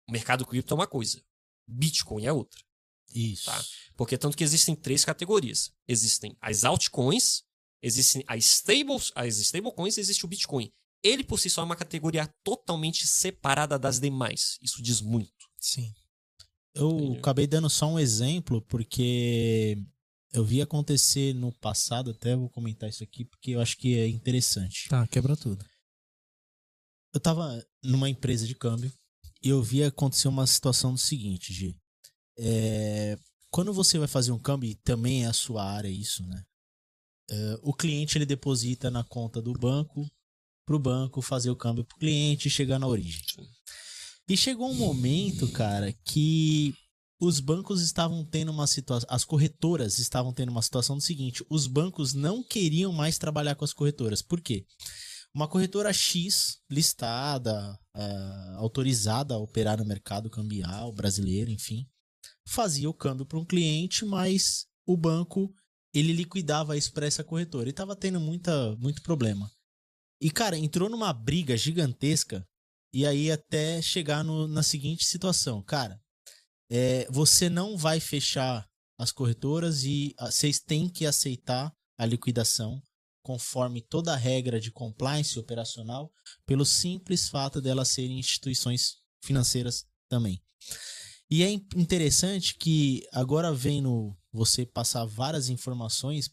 [0.08, 1.22] O mercado cripto é uma coisa,
[1.66, 2.60] Bitcoin é outra.
[3.14, 3.46] Isso.
[3.46, 3.64] Tá.
[3.96, 5.72] Porque tanto que existem três categorias.
[5.86, 7.42] Existem as altcoins,
[7.82, 10.72] existem as stables, as stablecoins e existe o Bitcoin.
[11.02, 14.58] Ele por si só é uma categoria totalmente separada das demais.
[14.62, 15.48] Isso diz muito.
[15.58, 15.92] Sim.
[16.74, 19.76] Eu acabei dando só um exemplo porque
[20.32, 24.08] eu vi acontecer no passado, até vou comentar isso aqui porque eu acho que é
[24.08, 24.88] interessante.
[24.88, 25.64] Tá, quebra tudo.
[27.14, 28.92] Eu tava numa empresa de câmbio
[29.42, 31.76] e eu vi acontecer uma situação do seguinte, G.
[32.38, 33.18] É,
[33.50, 36.42] quando você vai fazer um câmbio, e também é a sua área isso, né?
[37.30, 40.06] É, o cliente ele deposita na conta do banco
[40.64, 43.20] pro banco fazer o câmbio pro cliente e chegar na origem.
[44.28, 46.74] E chegou um momento, cara, que
[47.24, 51.68] os bancos estavam tendo uma situação, as corretoras estavam tendo uma situação do seguinte, os
[51.68, 54.20] bancos não queriam mais trabalhar com as corretoras.
[54.20, 54.66] Por quê?
[55.32, 61.86] Uma corretora X, listada, é, autorizada a operar no mercado cambial brasileiro, enfim,
[62.44, 65.54] fazia o câmbio para um cliente, mas o banco
[65.94, 69.48] ele liquidava isso para essa corretora e tava tendo muita, muito problema.
[70.20, 72.44] E cara, entrou numa briga gigantesca
[72.92, 76.00] e aí até chegar no- na seguinte situação, cara,
[76.74, 78.66] é, você não vai fechar
[78.98, 82.82] as corretoras e ah, vocês têm que aceitar a liquidação
[83.22, 86.10] conforme toda a regra de compliance operacional,
[86.46, 90.42] pelo simples fato delas serem instituições financeiras também.
[91.30, 96.30] E é in- interessante que agora vendo você passar várias informações,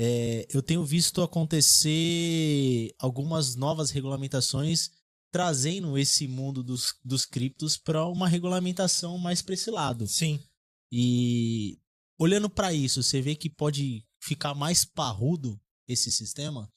[0.00, 4.90] é, eu tenho visto acontecer algumas novas regulamentações
[5.30, 10.06] trazendo esse mundo dos, dos criptos para uma regulamentação mais para esse lado.
[10.06, 10.42] Sim.
[10.90, 11.78] E
[12.18, 16.70] olhando para isso, você vê que pode ficar mais parrudo esse sistema?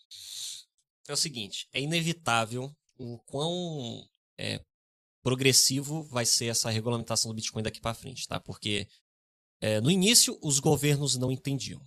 [1.08, 4.64] É o seguinte, é inevitável o quão é,
[5.22, 8.40] progressivo vai ser essa regulamentação do Bitcoin daqui para frente, tá?
[8.40, 8.88] Porque
[9.60, 11.82] é, no início os governos não entendiam.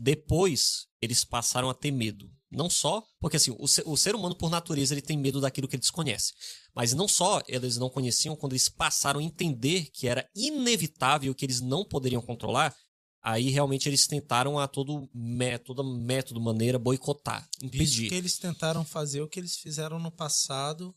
[0.00, 2.30] Depois eles passaram a ter medo.
[2.50, 5.68] Não só, porque assim, o ser, o ser humano por natureza ele tem medo daquilo
[5.68, 6.32] que ele desconhece.
[6.74, 11.44] Mas não só eles não conheciam, quando eles passaram a entender que era inevitável, que
[11.44, 12.74] eles não poderiam controlar,
[13.22, 18.08] aí realmente eles tentaram a todo método, método maneira boicotar, Isso impedir.
[18.08, 20.94] que eles tentaram fazer o que eles fizeram no passado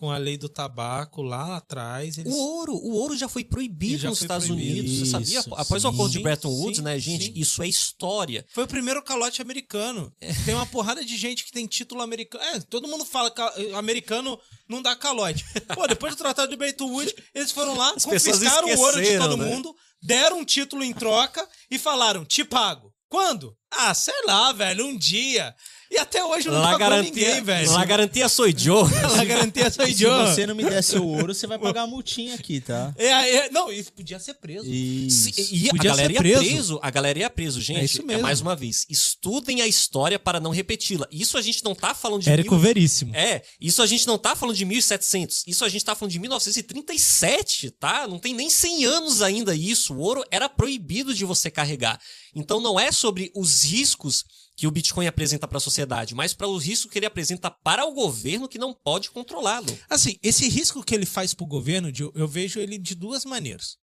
[0.00, 2.16] com a lei do tabaco lá atrás.
[2.16, 2.32] Eles...
[2.32, 4.80] O ouro, o ouro já foi proibido Já nos foi Estados proibido.
[4.80, 5.38] Unidos, você sabia?
[5.40, 5.94] Isso, Após o sim.
[5.94, 7.26] acordo de Bretton Woods, sim, né, gente?
[7.26, 7.32] sim.
[7.36, 8.46] Isso é história.
[8.54, 10.10] Foi o primeiro calote americano.
[10.46, 12.42] Tem uma porrada de gente que tem título americano.
[12.42, 15.44] É, todo mundo fala que ca- americano não dá calote.
[15.74, 19.18] Pô, depois do Tratado de Bretton Woods, eles foram lá, As confiscaram o ouro de
[19.18, 19.44] todo né?
[19.44, 22.90] mundo, deram um título em troca e falaram, te pago.
[23.06, 23.54] Quando?
[23.70, 25.54] Ah, sei lá, velho, um dia.
[25.90, 27.70] E até hoje não La pagou garantia, ninguém, velho.
[27.72, 28.84] La garantia sou Joe.
[29.16, 30.32] La garantia sou Se idiota.
[30.32, 32.94] você não me der seu ouro, você vai pagar a multinha aqui, tá?
[32.96, 34.70] É, é, não, isso podia ser preso.
[34.70, 35.30] Isso.
[35.52, 36.44] E a Podia galera ser ia preso.
[36.44, 36.78] preso.
[36.80, 37.80] A galera ia preso, gente.
[37.80, 38.22] É isso mesmo.
[38.22, 41.08] mais uma vez, estudem a história para não repeti-la.
[41.10, 43.14] Isso a gente não tá falando de Érico mil- Veríssimo.
[43.16, 46.20] É, isso a gente não tá falando de 1700, isso a gente tá falando de
[46.20, 48.06] 1937, tá?
[48.06, 49.94] Não tem nem 100 anos ainda isso.
[49.94, 52.00] O ouro era proibido de você carregar.
[52.34, 54.24] Então não é sobre os riscos
[54.60, 57.86] que o Bitcoin apresenta para a sociedade, mas para os riscos que ele apresenta para
[57.86, 59.66] o governo que não pode controlá-lo.
[59.88, 63.78] Assim, esse risco que ele faz pro governo, Gil, eu vejo ele de duas maneiras.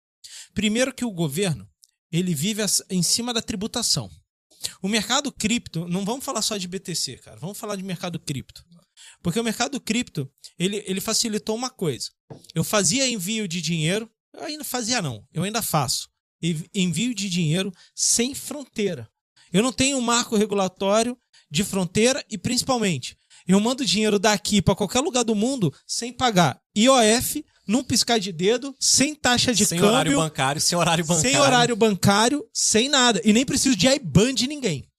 [0.53, 1.65] Primeiro que o governo,
[2.11, 4.11] ele vive em cima da tributação.
[4.81, 8.61] O mercado cripto, não vamos falar só de BTC, cara, vamos falar de mercado cripto.
[9.23, 12.09] Porque o mercado cripto, ele, ele facilitou uma coisa.
[12.53, 16.09] Eu fazia envio de dinheiro, eu ainda fazia não, eu ainda faço.
[16.41, 19.09] Envi- Envio de dinheiro sem fronteira.
[19.55, 21.17] Eu não tenho um marco regulatório
[21.49, 23.15] de fronteira e principalmente,
[23.47, 28.33] eu mando dinheiro daqui para qualquer lugar do mundo sem pagar IOF, num piscar de
[28.33, 31.31] dedo, sem taxa de sem horário câmbio, bancário, sem horário bancário.
[31.31, 33.21] sem horário bancário, sem nada.
[33.23, 34.89] E nem preciso de IBAN de ninguém.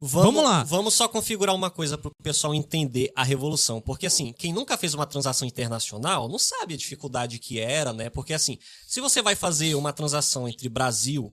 [0.00, 0.64] Vamos lá.
[0.64, 3.80] Vamos só configurar uma coisa para o pessoal entender a revolução.
[3.80, 8.10] Porque, assim, quem nunca fez uma transação internacional não sabe a dificuldade que era, né?
[8.10, 11.32] Porque, assim, se você vai fazer uma transação entre Brasil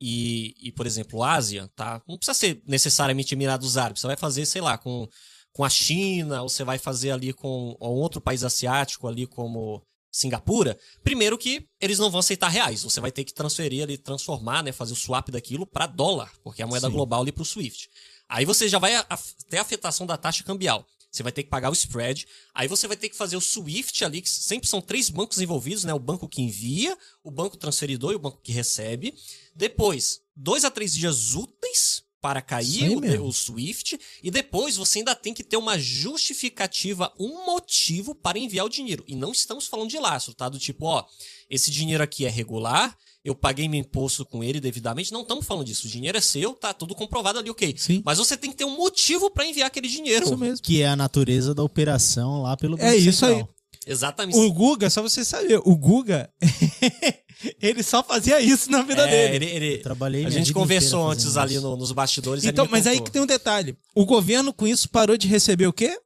[0.00, 2.00] e, e por exemplo, Ásia, tá?
[2.08, 4.00] Não precisa ser necessariamente Emirados Árabes.
[4.00, 5.06] Você vai fazer, sei lá, com,
[5.52, 9.82] com a China, ou você vai fazer ali com um outro país asiático, ali como
[10.12, 10.78] Singapura.
[11.04, 12.82] Primeiro que eles não vão aceitar reais.
[12.82, 14.72] Você vai ter que transferir ali, transformar, né?
[14.72, 16.92] Fazer o swap daquilo para dólar, porque é a moeda Sim.
[16.94, 17.88] global ali para o SWIFT.
[18.28, 20.86] Aí você já vai a- a- ter afetação da taxa cambial.
[21.10, 22.26] Você vai ter que pagar o spread.
[22.54, 25.84] Aí você vai ter que fazer o SWIFT ali, que sempre são três bancos envolvidos,
[25.84, 25.92] né?
[25.92, 29.14] O banco que envia, o banco transferidor e o banco que recebe.
[29.54, 35.14] Depois, dois a três dias úteis para cair o, o, SWIFT e depois você ainda
[35.14, 39.02] tem que ter uma justificativa, um motivo para enviar o dinheiro.
[39.08, 40.48] E não estamos falando de lastro, tá?
[40.48, 41.04] Do tipo, ó,
[41.48, 45.12] esse dinheiro aqui é regular, eu paguei meu imposto com ele devidamente.
[45.12, 45.86] Não estamos falando disso.
[45.86, 47.74] O dinheiro é seu, tá tudo comprovado ali, ok.
[47.76, 48.02] Sim.
[48.04, 50.24] Mas você tem que ter um motivo para enviar aquele dinheiro.
[50.24, 50.62] Isso mesmo.
[50.62, 53.48] Que é a natureza da operação lá pelo Banco É isso Central.
[53.50, 53.60] aí.
[53.86, 54.38] Exatamente.
[54.38, 56.30] O Guga, só você saber, o Guga,
[57.60, 59.46] ele só fazia isso na vida é, dele.
[59.46, 62.44] Ele, ele, trabalhei a gente conversou antes ali no, nos bastidores.
[62.44, 63.76] Então, mas aí que tem um detalhe.
[63.94, 65.98] O governo com isso parou de receber o quê?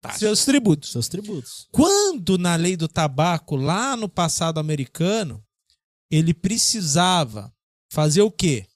[0.00, 0.18] Taxa.
[0.18, 0.92] Seus tributos.
[0.92, 1.68] Seus tributos.
[1.70, 5.42] Quando na lei do tabaco, lá no passado americano,
[6.10, 7.54] ele precisava
[7.90, 8.66] fazer o quê?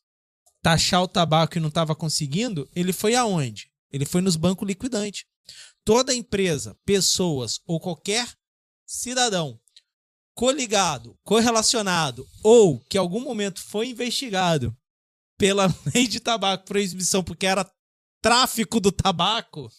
[0.63, 3.71] Taxar o tabaco e não estava conseguindo, ele foi aonde?
[3.91, 5.25] Ele foi nos bancos liquidantes.
[5.85, 8.33] Toda empresa, pessoas ou qualquer
[8.87, 9.61] cidadão
[10.35, 14.77] coligado, correlacionado ou que em algum momento foi investigado
[15.39, 17.71] pela lei de tabaco proibição porque era
[18.21, 19.71] tráfico do tabaco,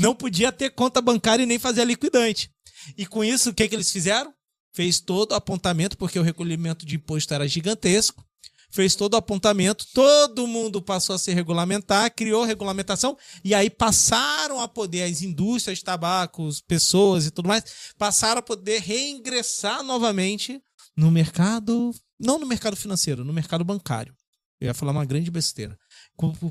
[0.00, 2.50] não podia ter conta bancária e nem fazer liquidante.
[2.96, 4.34] E com isso, o que, que eles fizeram?
[4.74, 8.24] Fez todo o apontamento, porque o recolhimento de imposto era gigantesco.
[8.70, 14.60] Fez todo o apontamento, todo mundo passou a se regulamentar, criou regulamentação, e aí passaram
[14.60, 17.62] a poder, as indústrias tabacos, pessoas e tudo mais,
[17.96, 20.60] passaram a poder reingressar novamente
[20.96, 24.12] no mercado, não no mercado financeiro, no mercado bancário.
[24.60, 25.78] Eu ia falar uma grande besteira.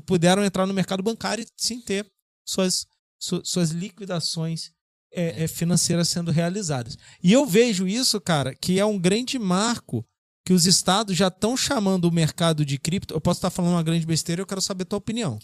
[0.05, 2.09] Puderam entrar no mercado bancário sim ter
[2.45, 2.87] suas
[3.19, 4.71] su, suas liquidações
[5.13, 6.97] é, é, financeiras sendo realizadas.
[7.21, 10.05] E eu vejo isso, cara, que é um grande marco
[10.45, 13.13] que os estados já estão chamando o mercado de cripto.
[13.13, 15.39] Eu posso estar falando uma grande besteira, eu quero saber a tua opinião.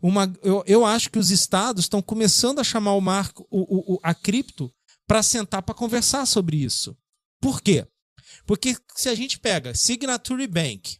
[0.00, 4.00] Uma, eu, eu acho que os estados estão começando a chamar o marco, o, o
[4.02, 4.72] a cripto,
[5.06, 6.96] para sentar para conversar sobre isso.
[7.40, 7.86] Por quê?
[8.46, 10.98] Porque se a gente pega Signature Bank,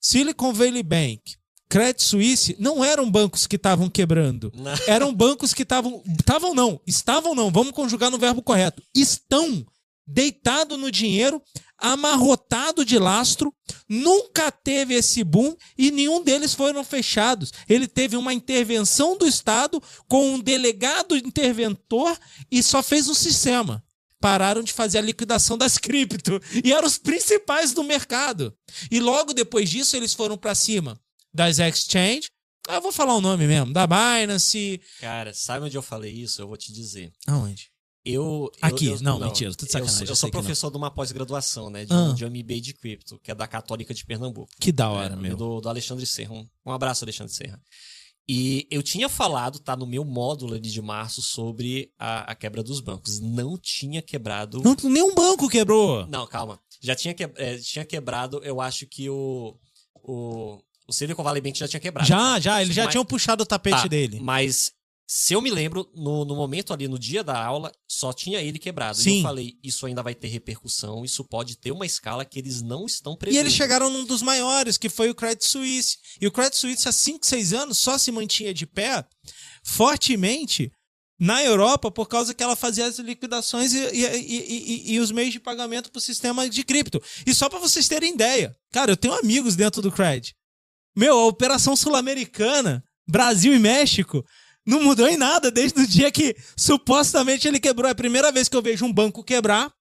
[0.00, 1.36] Silicon Valley Bank,
[1.72, 4.52] Credit Suisse não eram bancos que estavam quebrando.
[4.54, 4.74] Não.
[4.86, 6.02] Eram bancos que estavam.
[6.06, 6.78] Estavam não.
[6.86, 7.50] Estavam não.
[7.50, 8.82] Vamos conjugar no verbo correto.
[8.94, 9.64] Estão
[10.06, 11.40] deitado no dinheiro,
[11.78, 13.54] amarrotado de lastro,
[13.88, 17.50] nunca teve esse boom e nenhum deles foram fechados.
[17.66, 22.14] Ele teve uma intervenção do Estado com um delegado interventor
[22.50, 23.82] e só fez um sistema.
[24.20, 28.54] Pararam de fazer a liquidação das cripto e eram os principais do mercado.
[28.90, 31.00] E logo depois disso eles foram para cima
[31.32, 32.28] das exchange.
[32.68, 34.80] Ah, eu vou falar o nome mesmo, da Binance.
[35.00, 36.40] Cara, sabe onde eu falei isso?
[36.40, 37.12] Eu vou te dizer.
[37.26, 37.72] Aonde?
[38.04, 38.50] Eu.
[38.60, 40.02] Aqui, eu, eu, não, não, mentira, tô de sacanagem.
[40.02, 41.84] Eu, eu sou professor de uma pós-graduação, né?
[41.84, 42.12] De, ah.
[42.14, 44.50] de um MBA de cripto, que é da Católica de Pernambuco.
[44.60, 45.36] Que da hora, é, meu.
[45.36, 46.34] Do, do Alexandre Serra.
[46.34, 47.60] Um, um abraço, Alexandre Serra.
[48.28, 52.62] E eu tinha falado, tá, no meu módulo ali de março sobre a, a quebra
[52.62, 53.20] dos bancos.
[53.20, 54.62] Não tinha quebrado.
[54.62, 56.06] Não, nenhum banco quebrou.
[56.06, 56.60] Não, calma.
[56.80, 59.56] Já tinha, que, é, tinha quebrado, eu acho que o.
[60.02, 60.60] o
[60.92, 62.06] o Silicon Valley Bank já tinha quebrado.
[62.06, 64.20] Já, já, eles já mas, tinham puxado o tapete tá, dele.
[64.20, 64.72] Mas
[65.06, 68.58] se eu me lembro, no, no, momento ali, no dia da aula, só tinha ele
[68.58, 68.98] quebrado.
[68.98, 69.16] Sim.
[69.16, 72.62] E eu falei, isso ainda vai ter repercussão, isso pode ter uma escala que eles
[72.62, 73.36] não estão prevendo.
[73.36, 75.98] E eles chegaram num dos maiores, que foi o Credit Suisse.
[76.20, 79.04] E o Credit Suisse, há 5, 6 anos, só se mantinha de pé
[79.64, 80.70] fortemente
[81.18, 85.32] na Europa por causa que ela fazia as liquidações e, e, e, e os meios
[85.32, 87.00] de pagamento para o sistema de cripto.
[87.24, 90.34] E só para vocês terem ideia, cara, eu tenho amigos dentro do Credit.
[90.96, 94.24] Meu, a operação sul-americana, Brasil e México,
[94.66, 97.88] não mudou em nada desde o dia que supostamente ele quebrou.
[97.88, 99.72] É a primeira vez que eu vejo um banco quebrar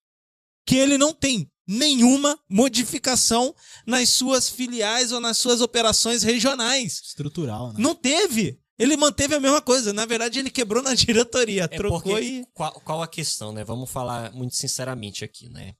[0.65, 7.01] que ele não tem nenhuma modificação nas suas filiais ou nas suas operações regionais.
[7.05, 7.75] Estrutural, né?
[7.77, 8.59] Não teve.
[8.77, 9.93] Ele manteve a mesma coisa.
[9.93, 11.63] Na verdade, ele quebrou na diretoria.
[11.63, 12.45] É trocou e.
[12.53, 13.63] Qual, qual, a questão, né?
[13.63, 15.75] Vamos falar muito sinceramente aqui, né?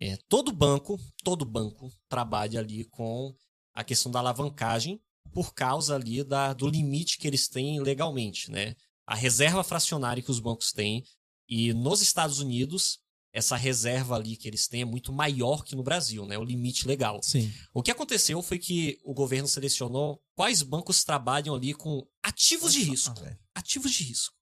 [0.00, 3.34] É, todo banco, todo banco trabalha ali com
[3.78, 5.00] a questão da alavancagem
[5.32, 8.74] por causa ali da, do limite que eles têm legalmente, né?
[9.06, 11.04] A reserva fracionária que os bancos têm
[11.48, 12.98] e nos Estados Unidos
[13.32, 16.36] essa reserva ali que eles têm é muito maior que no Brasil, né?
[16.36, 17.22] O limite legal.
[17.22, 17.52] Sim.
[17.72, 22.82] O que aconteceu foi que o governo selecionou quais bancos trabalham ali com ativos de
[22.82, 23.14] risco.
[23.54, 24.34] ativos de risco.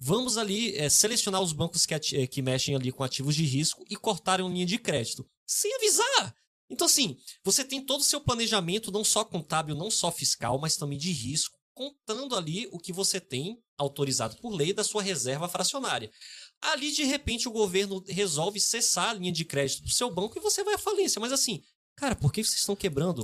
[0.00, 3.96] Vamos ali é, selecionar os bancos que, que mexem ali com ativos de risco e
[3.96, 5.28] cortarem linha de crédito.
[5.46, 6.34] Sem avisar.
[6.72, 10.74] Então, assim, você tem todo o seu planejamento, não só contábil, não só fiscal, mas
[10.74, 15.48] também de risco, contando ali o que você tem autorizado por lei da sua reserva
[15.48, 16.10] fracionária.
[16.62, 20.40] Ali, de repente, o governo resolve cessar a linha de crédito do seu banco e
[20.40, 21.20] você vai à falência.
[21.20, 21.62] Mas assim,
[21.94, 23.22] cara, por que vocês estão quebrando?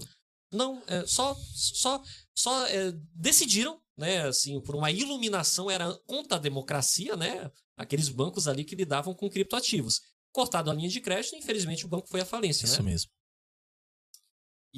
[0.53, 2.03] Não, é, só, só,
[2.35, 8.47] só é, decidiram, né, assim, por uma iluminação, era contra a democracia, né, aqueles bancos
[8.47, 10.03] ali que lidavam com criptoativos.
[10.33, 12.91] Cortado a linha de crédito, infelizmente o banco foi à falência, Isso né?
[12.91, 13.11] mesmo.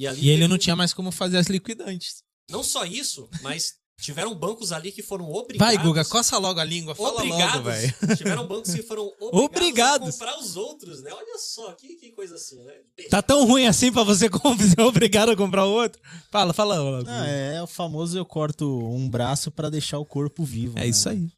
[0.00, 2.22] E, ali E ele teve- não tinha mais como fazer as liquidantes.
[2.50, 5.74] Não só isso, mas tiveram bancos ali que foram obrigados...
[5.74, 6.94] Vai, Guga, coça logo a língua.
[6.94, 7.94] Fala logo, obrigados, velho.
[8.16, 10.08] tiveram bancos que foram obrigados, Obrigados.
[10.08, 11.12] a comprar os outros, né?
[11.12, 12.72] Olha só, que, que coisa assim, né?
[13.10, 16.00] Tá tão ruim assim pra você como ser obrigado a comprar outro?
[16.30, 17.06] Fala, fala logo.
[17.06, 20.78] Ah, é, é o famoso eu corto um braço pra deixar o corpo vivo.
[20.78, 20.86] É né?
[20.88, 21.30] isso aí.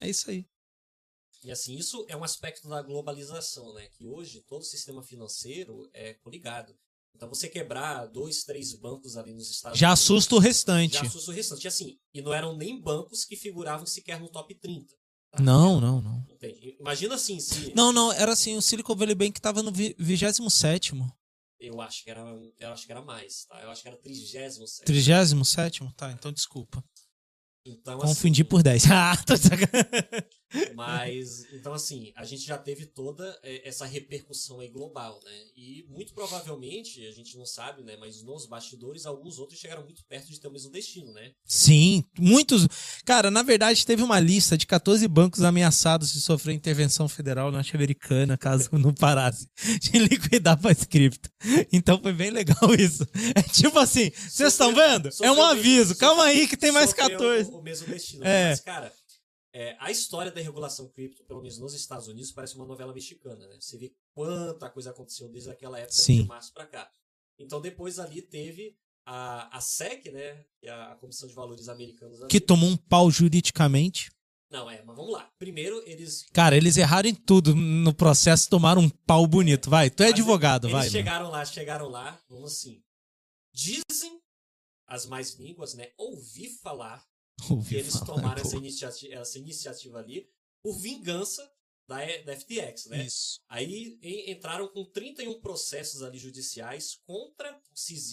[0.00, 0.46] É isso aí.
[1.42, 3.88] E assim, isso é um aspecto da globalização, né?
[3.88, 6.74] Que hoje todo o sistema financeiro é coligado.
[7.14, 10.94] Então você quebrar dois, três bancos ali nos Estados Já Unidos assusta o restante.
[10.94, 11.64] já assusta o restante.
[11.64, 14.94] E assim, e não eram nem bancos que figuravam sequer no top 30.
[15.38, 16.26] Não, não, não.
[16.28, 16.76] Entende?
[16.80, 20.92] Imagina assim, se Não, não, era assim, o Silicon Valley Bank tava no vi- 27
[21.60, 22.22] eu acho que era,
[22.58, 23.60] eu acho que era mais, tá?
[23.62, 24.82] Eu acho que era 37.
[24.84, 26.82] 37 Tá, então desculpa.
[27.64, 28.84] Então, Confundi assim, por 10.
[28.90, 29.34] Ah, tô.
[30.74, 35.32] Mas, então assim, a gente já teve toda eh, essa repercussão aí global, né?
[35.56, 37.96] E muito provavelmente, a gente não sabe, né?
[37.98, 41.32] Mas nos bastidores, alguns outros chegaram muito perto de ter o mesmo destino, né?
[41.44, 42.66] Sim, muitos.
[43.04, 48.36] Cara, na verdade, teve uma lista de 14 bancos ameaçados de sofrer intervenção federal norte-americana
[48.36, 49.46] caso não parasse
[49.80, 51.30] de liquidar pra cripto.
[51.72, 53.06] Então foi bem legal isso.
[53.36, 55.08] É tipo assim, vocês estão vendo?
[55.22, 57.49] É um aviso, calma aí que tem mais sofreu 14.
[57.58, 58.24] O, mesmo destino.
[58.24, 58.50] É.
[58.50, 58.92] Mas, cara,
[59.52, 63.46] é, a história da regulação cripto, pelo menos nos Estados Unidos, parece uma novela mexicana,
[63.48, 63.56] né?
[63.60, 66.22] Você vê quanta coisa aconteceu desde aquela época Sim.
[66.22, 66.90] de março pra cá.
[67.38, 70.44] Então depois ali teve a, a SEC, né?
[70.60, 72.20] Que é a Comissão de Valores Americanos.
[72.20, 72.28] ali.
[72.28, 74.10] Que tomou um pau juridicamente.
[74.50, 75.30] Não, é, mas vamos lá.
[75.38, 79.70] Primeiro, eles Cara, eles erraram em tudo no processo, tomaram um pau bonito.
[79.70, 80.80] Vai, tu é Mas advogado, eles vai.
[80.82, 80.90] mano.
[80.90, 82.82] chegaram lá, chegaram lá, vamos assim.
[83.52, 84.20] Dizem
[84.86, 85.92] as mais línguas, né?
[85.96, 87.04] Ouvi falar
[87.50, 90.28] Ouvi que eles falar, tomaram essa iniciativa, essa iniciativa ali
[90.62, 91.50] por vingança
[91.88, 93.04] da, da FTX, né?
[93.04, 93.40] Isso.
[93.48, 98.10] Aí en- entraram com 31 processos ali judiciais contra o CZ,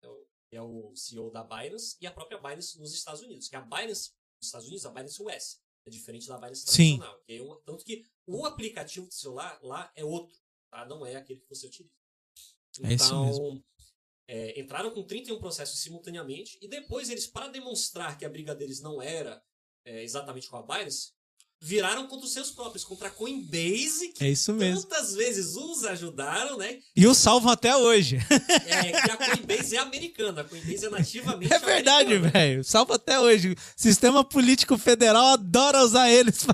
[0.00, 3.48] que é o- que é CEO da Binance, e a própria Binance nos Estados Unidos.
[3.48, 6.98] Que a Binance nos Estados Unidos, a Binance US, é diferente da Binance Sim.
[6.98, 7.20] tradicional.
[7.26, 10.36] que é tanto que o aplicativo do celular lá é outro,
[10.70, 10.84] tá?
[10.86, 11.92] Não é aquele que você utiliza.
[12.82, 13.64] É isso Então, mesmo.
[14.32, 18.80] É, entraram com 31 processos simultaneamente e depois eles, para demonstrar que a briga deles
[18.80, 19.42] não era
[19.84, 21.08] é, exatamente com a Binance,
[21.60, 24.82] viraram contra os seus próprios, contra a Coinbase, que É isso mesmo.
[24.82, 26.78] tantas vezes os ajudaram, né?
[26.94, 28.18] E o salvam até hoje.
[28.66, 32.62] É, que a Coinbase é americana, a Coinbase é nativamente É verdade, velho.
[32.62, 33.56] Salva até hoje.
[33.76, 36.46] Sistema político federal adora usar eles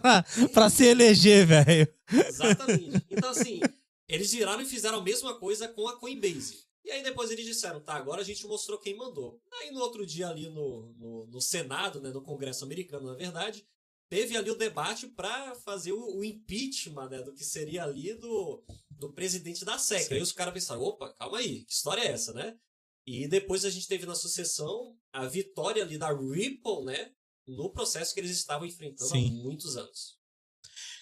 [0.53, 1.87] pra se eleger, velho.
[2.11, 3.05] Exatamente.
[3.11, 3.61] Então, assim,
[4.09, 6.66] eles viraram e fizeram a mesma coisa com a Coinbase.
[6.87, 9.43] E aí depois eles disseram, tá, agora a gente mostrou quem mandou.
[9.61, 13.67] Aí no outro dia ali no, no, no Senado, né, no Congresso americano, na verdade,
[14.09, 18.63] teve ali o debate para fazer o, o impeachment, né, do que seria ali do,
[18.89, 20.13] do presidente da SEC.
[20.13, 22.57] Aí os caras pensaram, opa, calma aí, que história é essa, né?
[23.05, 27.13] E depois a gente teve na sucessão a vitória ali da Ripple, né,
[27.49, 29.27] no processo que eles estavam enfrentando Sim.
[29.27, 30.21] há muitos anos.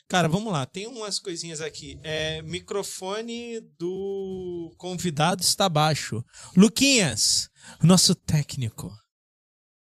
[0.08, 0.66] Cara, vamos lá.
[0.66, 1.98] Tem umas coisinhas aqui.
[2.02, 6.24] É, microfone do convidado está baixo.
[6.56, 7.48] Luquinhas,
[7.82, 8.92] nosso técnico.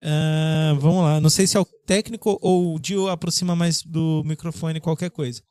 [0.04, 1.22] Ah, vamos lá.
[1.22, 5.42] Não sei se é o técnico ou o Dio aproxima mais do microfone, qualquer coisa.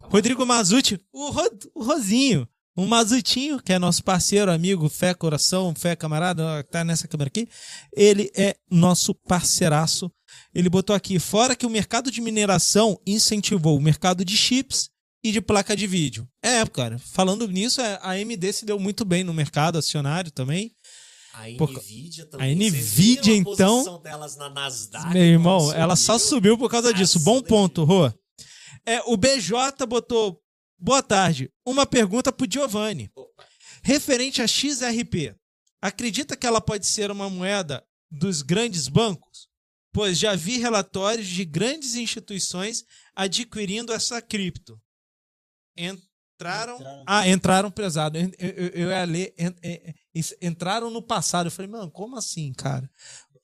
[0.00, 1.30] Rodrigo Mazuti, o,
[1.74, 2.48] o Rosinho.
[2.76, 7.48] O Mazutinho, que é nosso parceiro, amigo, fé, coração, fé, camarada, tá nessa câmera aqui.
[7.90, 10.12] Ele é nosso parceiraço.
[10.54, 14.88] Ele botou aqui, fora que o mercado de mineração incentivou o mercado de chips
[15.22, 16.28] e de placa de vídeo.
[16.42, 20.72] É, cara, falando nisso, é, a AMD se deu muito bem no mercado acionário também.
[21.34, 22.54] A Nvidia a também.
[22.56, 26.94] Nvidia, a então- posição delas na Nasdaq, Meu irmão, como ela só subiu por causa
[26.94, 27.20] disso.
[27.20, 28.10] Bom ponto, Rô.
[28.86, 30.40] É, o BJ botou,
[30.78, 33.10] boa tarde, uma pergunta pro Giovanni.
[33.14, 33.44] Opa.
[33.82, 35.34] Referente a XRP,
[35.82, 39.48] acredita que ela pode ser uma moeda dos grandes bancos?
[39.96, 44.78] Pois já vi relatórios de grandes instituições adquirindo essa cripto.
[45.74, 46.76] Entraram.
[46.76, 47.04] Entraram.
[47.06, 48.18] Ah, entraram pesado.
[48.18, 49.34] Eu, eu, eu ia ler.
[49.38, 51.46] en- en- en- Entraram no passado.
[51.46, 52.90] Eu falei, mano, como assim, cara?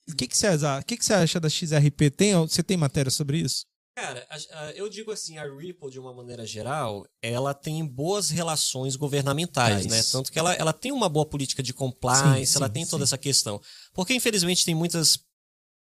[0.06, 2.10] O que, que, você, acha- o que, que você acha da XRP?
[2.10, 3.64] Tem, você tem matéria sobre isso?
[3.96, 4.26] Cara,
[4.74, 10.02] eu digo assim, a Ripple, de uma maneira geral, ela tem boas relações governamentais, né?
[10.02, 13.04] Tanto que ela, ela tem uma boa política de compliance, Sim, ela sim, tem toda
[13.04, 13.08] sim.
[13.08, 13.60] essa questão.
[13.94, 15.18] Porque, infelizmente, tem muitas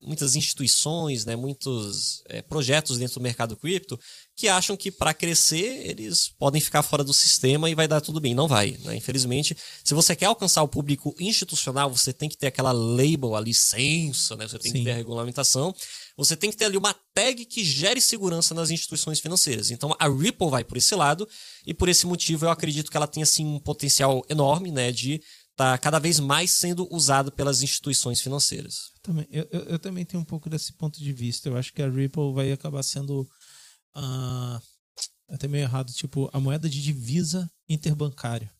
[0.01, 3.99] muitas instituições, né, muitos é, projetos dentro do mercado cripto
[4.37, 8.21] que acham que para crescer eles podem ficar fora do sistema e vai dar tudo
[8.21, 8.35] bem.
[8.35, 8.95] Não vai, né?
[8.95, 13.41] Infelizmente, se você quer alcançar o público institucional, você tem que ter aquela label, a
[13.41, 14.47] licença, né?
[14.47, 14.79] Você tem Sim.
[14.79, 15.75] que ter a regulamentação.
[16.19, 19.71] Você tem que ter ali uma tag que gere segurança nas instituições financeiras.
[19.71, 21.27] Então a Ripple vai por esse lado
[21.67, 25.23] e por esse motivo eu acredito que ela tem assim um potencial enorme, né, de
[25.57, 28.93] está cada vez mais sendo usado pelas instituições financeiras.
[29.03, 31.49] Também, eu, eu, eu, também tenho um pouco desse ponto de vista.
[31.49, 33.23] Eu acho que a Ripple vai acabar sendo
[33.97, 34.61] uh,
[35.31, 38.53] até meio errado, tipo, a moeda de divisa interbancária.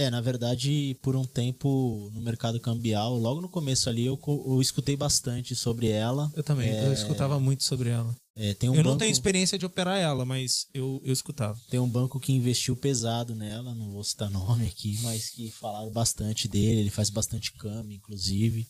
[0.00, 4.58] É, na verdade, por um tempo no mercado cambial, logo no começo ali, eu, eu
[4.58, 6.32] escutei bastante sobre ela.
[6.34, 6.86] Eu também, é...
[6.86, 8.16] eu escutava muito sobre ela.
[8.34, 8.88] É, um eu banco...
[8.88, 11.60] não tenho experiência de operar ela, mas eu, eu escutava.
[11.68, 15.90] Tem um banco que investiu pesado nela, não vou citar nome aqui, mas que falaram
[15.90, 18.66] bastante dele, ele faz bastante câmbio, inclusive.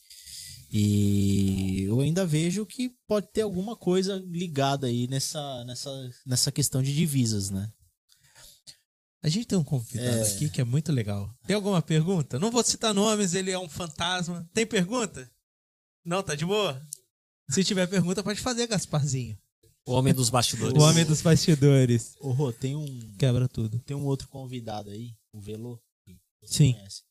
[0.72, 6.82] E eu ainda vejo que pode ter alguma coisa ligada aí nessa, nessa, nessa questão
[6.82, 7.70] de divisas, né?
[9.22, 10.22] A gente tem um convidado é...
[10.22, 11.34] aqui que é muito legal.
[11.46, 12.38] Tem alguma pergunta?
[12.38, 14.48] Não vou citar nomes, ele é um fantasma.
[14.54, 15.30] Tem pergunta?
[16.04, 16.80] Não, tá de boa?
[17.50, 19.36] Se tiver pergunta, pode fazer, Gasparzinho.
[19.86, 20.80] O homem dos bastidores.
[20.80, 22.16] o homem dos bastidores.
[22.20, 23.16] Ô, Rô, tem um.
[23.18, 23.78] Quebra tudo.
[23.80, 25.78] Tem um outro convidado aí, o Velô.
[26.44, 26.74] Sim.
[26.74, 27.02] Conhece.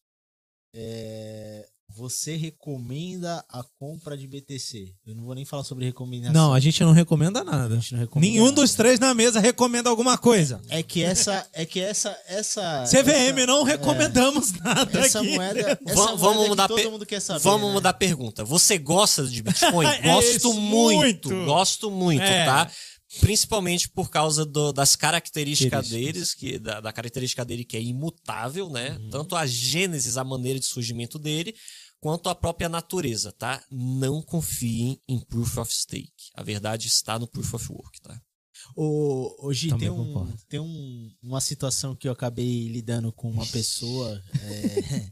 [0.73, 4.93] É, você recomenda a compra de BTC?
[5.05, 6.33] Eu não vou nem falar sobre recomendação.
[6.33, 7.79] Não, a gente não recomenda nada.
[7.91, 8.61] Não recomenda Nenhum nada.
[8.61, 10.61] dos três na mesa recomenda alguma coisa.
[10.69, 15.35] É que essa, é que essa, essa CVM essa, não recomendamos é, nada essa aqui.
[15.35, 17.41] Moeda, essa vamos moeda mudar todo mundo quer saber.
[17.41, 17.73] Vamos né?
[17.73, 18.45] mudar a pergunta.
[18.45, 19.87] Você gosta de Bitcoin?
[20.01, 22.45] é gosto muito, muito, gosto muito, é.
[22.45, 22.71] tá?
[23.21, 28.69] principalmente por causa do, das características deles, que da, da, característica dele que é imutável,
[28.69, 28.97] né?
[28.99, 29.09] Uhum.
[29.09, 31.55] Tanto a gênesis, a maneira de surgimento dele,
[31.99, 33.63] quanto a própria natureza, tá?
[33.69, 36.31] Não confiem em Proof of Stake.
[36.33, 38.21] A verdade está no Proof of Work, tá?
[38.75, 45.11] Hoje tem, um, tem um, uma situação que eu acabei lidando com uma pessoa, é,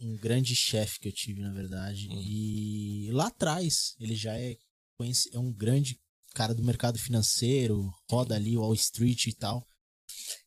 [0.00, 2.22] um grande chefe que eu tive, na verdade, hum.
[2.22, 4.56] e lá atrás ele já é,
[5.32, 6.00] é um grande
[6.34, 9.66] cara do mercado financeiro, roda ali Wall Street e tal.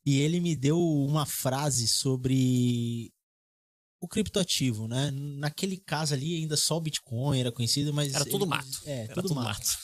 [0.04, 3.12] E ele me deu uma frase sobre
[4.00, 5.10] o criptoativo, né?
[5.10, 8.14] Naquele caso ali, ainda só o Bitcoin era conhecido, mas.
[8.14, 8.80] Era tudo mato.
[8.86, 9.58] É, era tudo, tudo mato.
[9.58, 9.78] mato.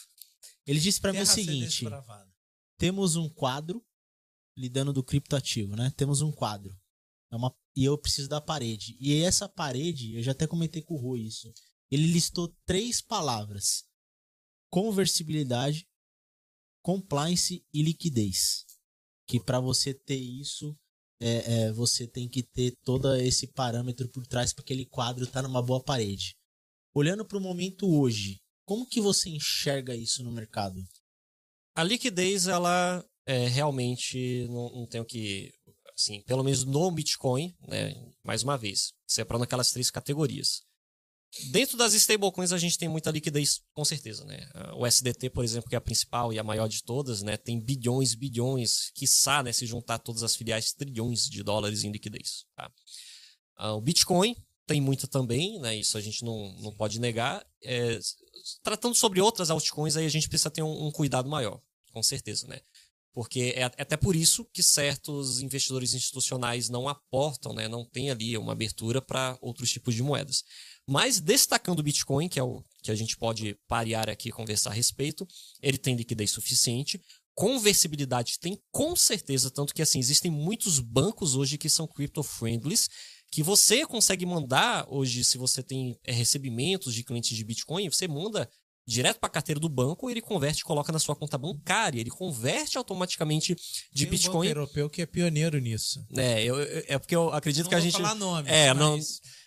[0.66, 1.84] Ele disse para mim o seguinte:
[2.78, 3.84] temos um quadro
[4.56, 5.92] lidando do criptoativo, né?
[5.96, 6.74] Temos um quadro.
[7.30, 8.96] É uma, e eu preciso da parede.
[8.98, 11.52] E essa parede, eu já até comentei com o Rui isso.
[11.90, 13.84] Ele listou três palavras:
[14.70, 15.86] conversibilidade,
[16.82, 18.64] compliance e liquidez.
[19.28, 20.78] Que para você ter isso,
[21.20, 25.42] é, é, você tem que ter todo esse parâmetro por trás para aquele quadro estar
[25.42, 26.34] tá numa boa parede.
[26.94, 30.82] Olhando para o momento hoje, como que você enxerga isso no mercado?
[31.74, 35.52] A liquidez, ela é, realmente não, não tem o que.
[35.94, 40.65] Assim, pelo menos no Bitcoin, né, mais uma vez, separando aquelas três categorias.
[41.50, 44.48] Dentro das stablecoins a gente tem muita liquidez, com certeza, né?
[44.74, 47.36] O SDT, por exemplo, que é a principal e a maior de todas, né?
[47.36, 49.52] Tem bilhões, bilhões, quiçá, né?
[49.52, 52.70] Se juntar todas as filiais, trilhões de dólares em liquidez, tá?
[53.56, 54.34] Ah, o Bitcoin
[54.66, 55.76] tem muita também, né?
[55.76, 57.46] Isso a gente não, não pode negar.
[57.62, 57.98] É,
[58.62, 61.60] tratando sobre outras altcoins, aí a gente precisa ter um, um cuidado maior,
[61.92, 62.60] com certeza, né?
[63.16, 67.66] Porque é, é até por isso que certos investidores institucionais não aportam, né?
[67.66, 70.44] Não tem ali uma abertura para outros tipos de moedas.
[70.86, 74.68] Mas destacando o Bitcoin, que é o que a gente pode parear aqui e conversar
[74.68, 75.26] a respeito,
[75.62, 77.00] ele tem liquidez suficiente.
[77.34, 82.76] Conversibilidade tem com certeza, tanto que assim, existem muitos bancos hoje que são crypto-friendly,
[83.32, 88.06] que você consegue mandar hoje, se você tem é, recebimentos de clientes de Bitcoin, você
[88.06, 88.46] manda
[88.87, 92.01] direto para a carteira do banco, ele converte e coloca na sua conta bancária.
[92.01, 93.55] Ele converte automaticamente
[93.93, 94.37] de Tem Bitcoin.
[94.37, 96.07] Um banco europeu que é pioneiro nisso.
[96.16, 97.93] É, eu, eu, é porque eu acredito não que a gente.
[97.93, 98.78] falar nomes, é, mas...
[98.78, 98.99] não.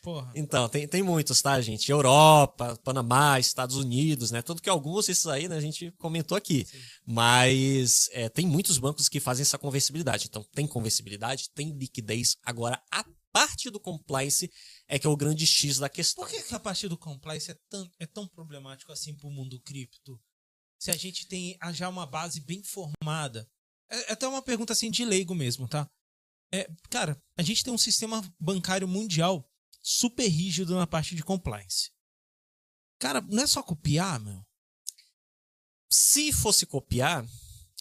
[0.01, 0.31] Porra.
[0.33, 1.91] Então, tem, tem muitos, tá, gente?
[1.91, 4.41] Europa, Panamá, Estados Unidos, né?
[4.41, 6.65] Tanto que alguns desses aí, né, a gente comentou aqui.
[6.65, 6.77] Sim.
[7.05, 10.27] Mas é, tem muitos bancos que fazem essa conversibilidade.
[10.29, 12.37] Então, tem conversibilidade, tem liquidez.
[12.45, 14.51] Agora, a parte do compliance
[14.87, 16.23] é que é o grande X da questão.
[16.23, 19.31] Por que, que a parte do compliance é tão, é tão problemático assim para o
[19.31, 20.19] mundo cripto?
[20.79, 23.49] Se a gente tem já uma base bem formada.
[23.89, 25.89] É, é até uma pergunta assim de leigo mesmo, tá?
[26.51, 29.47] É, cara, a gente tem um sistema bancário mundial
[29.81, 31.91] super rígido na parte de compliance.
[32.97, 34.45] Cara, não é só copiar, meu?
[35.89, 37.25] Se fosse copiar,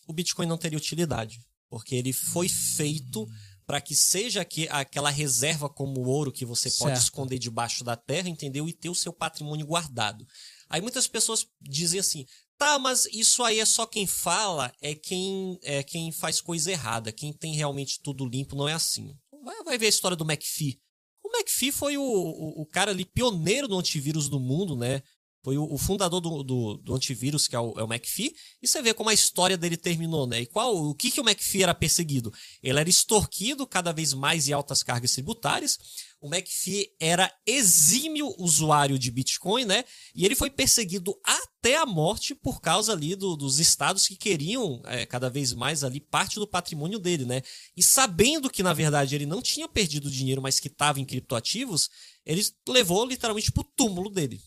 [0.07, 1.41] o Bitcoin não teria utilidade.
[1.69, 3.29] Porque ele foi feito hum
[3.69, 7.03] para que seja que, aquela reserva como ouro que você pode certo.
[7.03, 8.67] esconder debaixo da terra, entendeu?
[8.67, 10.27] E ter o seu patrimônio guardado.
[10.71, 12.25] Aí muitas pessoas dizem assim:
[12.57, 17.13] tá, mas isso aí é só quem fala, é quem é quem faz coisa errada.
[17.13, 19.15] Quem tem realmente tudo limpo não é assim.
[19.45, 20.81] Vai, vai ver a história do McPhee.
[21.23, 25.03] O McPhee foi o, o, o cara ali pioneiro do antivírus do mundo, né?
[25.49, 28.69] Foi o, o fundador do, do, do, antivírus, que é o, é o McPhee, e
[28.69, 30.43] você vê como a história dele terminou, né?
[30.43, 32.31] E qual, o que, que o McPhee era perseguido?
[32.63, 35.79] Ele era extorquido cada vez mais em altas cargas tributárias,
[36.21, 39.87] o McPhee era exímio usuário de Bitcoin, né?
[40.15, 44.83] E ele foi perseguido até a morte por causa ali do, dos estados que queriam
[44.85, 47.41] é, cada vez mais ali parte do patrimônio dele, né?
[47.75, 51.89] E sabendo que na verdade ele não tinha perdido dinheiro, mas que estava em criptoativos,
[52.27, 54.39] ele levou literalmente pro túmulo dele.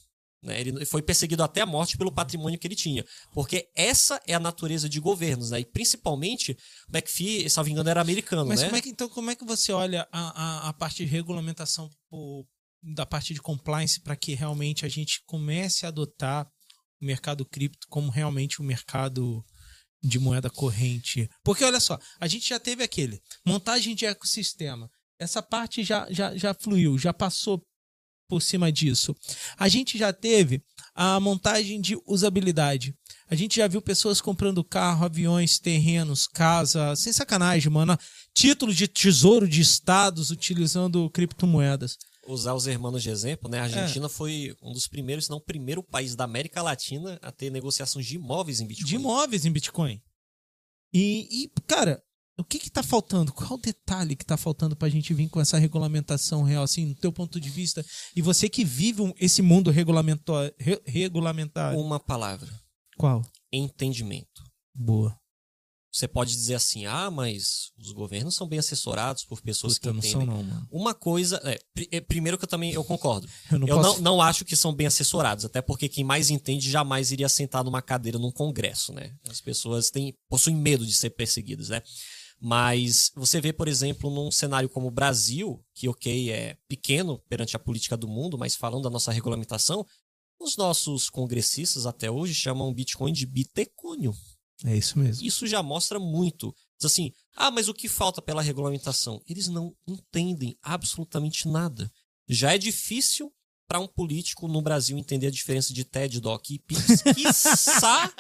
[0.41, 0.59] Né?
[0.59, 3.05] Ele foi perseguido até a morte pelo patrimônio que ele tinha.
[3.31, 5.59] Porque essa é a natureza de governos, né?
[5.59, 6.57] E principalmente,
[6.89, 8.67] o McPhee, me engano, era americano, Mas né?
[8.67, 11.89] como é que, então, como é que você olha a, a, a parte de regulamentação
[12.09, 12.45] por,
[12.81, 16.47] da parte de compliance para que realmente a gente comece a adotar
[16.99, 19.45] o mercado cripto como realmente um mercado
[20.03, 21.29] de moeda corrente?
[21.43, 24.89] Porque olha só, a gente já teve aquele montagem de ecossistema.
[25.19, 27.63] Essa parte já, já, já fluiu, já passou
[28.32, 29.13] por cima disso.
[29.57, 30.63] A gente já teve
[30.95, 32.95] a montagem de usabilidade.
[33.29, 37.97] A gente já viu pessoas comprando carro, aviões, terrenos, casa, sem sacanagem, mano.
[38.34, 41.97] Título de tesouro de estados utilizando criptomoedas.
[42.25, 43.59] Usar os hermanos de exemplo, né?
[43.59, 44.09] A Argentina é.
[44.09, 48.05] foi um dos primeiros, se não o primeiro país da América Latina a ter negociações
[48.05, 48.88] de imóveis em Bitcoin.
[48.88, 50.01] De imóveis em Bitcoin.
[50.93, 52.01] E, e cara,
[52.41, 53.31] o que está faltando?
[53.31, 56.87] Qual o detalhe que está faltando para a gente vir com essa regulamentação real, assim,
[56.87, 57.85] no teu ponto de vista?
[58.15, 61.75] E você que vive esse mundo regulamentar, re, regulamentar.
[61.75, 62.49] Uma palavra.
[62.97, 63.21] Qual?
[63.51, 64.43] Entendimento.
[64.73, 65.15] Boa.
[65.91, 69.97] Você pode dizer assim, ah, mas os governos são bem assessorados por pessoas Puta, que
[69.97, 70.25] entendem.
[70.25, 70.67] Não são, não, mano.
[70.71, 71.59] Uma coisa, é,
[71.91, 73.27] é, primeiro que eu também eu concordo.
[73.51, 74.01] Eu, não, eu posso...
[74.01, 77.63] não, não acho que são bem assessorados, até porque quem mais entende jamais iria sentar
[77.63, 79.13] numa cadeira num congresso, né?
[79.27, 81.81] As pessoas têm possuem medo de ser perseguidas, né?
[82.43, 87.55] Mas você vê, por exemplo, num cenário como o Brasil, que, ok, é pequeno perante
[87.55, 89.85] a política do mundo, mas falando da nossa regulamentação,
[90.39, 94.11] os nossos congressistas até hoje chamam o Bitcoin de bitecônio.
[94.65, 95.25] É isso mesmo.
[95.25, 96.51] Isso já mostra muito.
[96.79, 99.21] Diz assim, ah, mas o que falta pela regulamentação?
[99.27, 101.91] Eles não entendem absolutamente nada.
[102.27, 103.31] Já é difícil
[103.72, 107.03] para um político no Brasil entender a diferença de TED, DOC e PIX.
[107.15, 108.13] Quiçá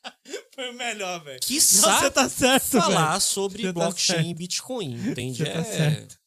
[0.54, 1.40] foi o melhor, velho.
[1.40, 3.20] Que você tá certo, falar véio.
[3.20, 5.44] sobre você tá blockchain tá e Bitcoin, entende?
[5.44, 5.62] Tá é...
[5.64, 6.18] certo.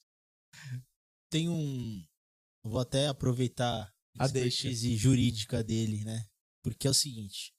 [1.32, 2.06] Tem um.
[2.64, 6.28] vou até aproveitar a expertise jurídica dele, né?
[6.62, 7.52] Porque é o seguinte: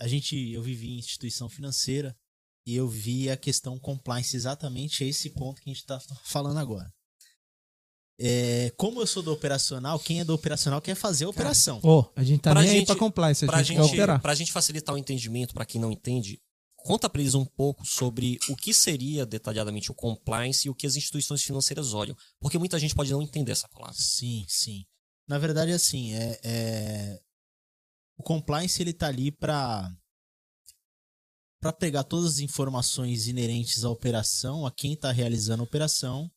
[0.00, 2.18] a gente, eu vivi em instituição financeira
[2.66, 6.92] e eu vi a questão compliance exatamente esse ponto que a gente está falando agora.
[8.18, 11.80] É, como eu sou do operacional, quem é do operacional quer fazer a operação.
[11.82, 13.94] Oh, a gente tá pra nem gente, aí pra compliance, a pra gente, gente quer
[13.94, 14.20] operar.
[14.20, 16.40] Pra gente facilitar o entendimento, para quem não entende,
[16.76, 20.86] conta para eles um pouco sobre o que seria detalhadamente o compliance e o que
[20.86, 22.16] as instituições financeiras olham.
[22.38, 23.96] Porque muita gente pode não entender essa palavra.
[23.96, 24.84] Sim, sim.
[25.26, 27.20] Na verdade, assim, é, é...
[28.18, 29.90] o compliance ele tá ali para
[31.60, 36.28] para pegar todas as informações inerentes à operação, a quem está realizando a operação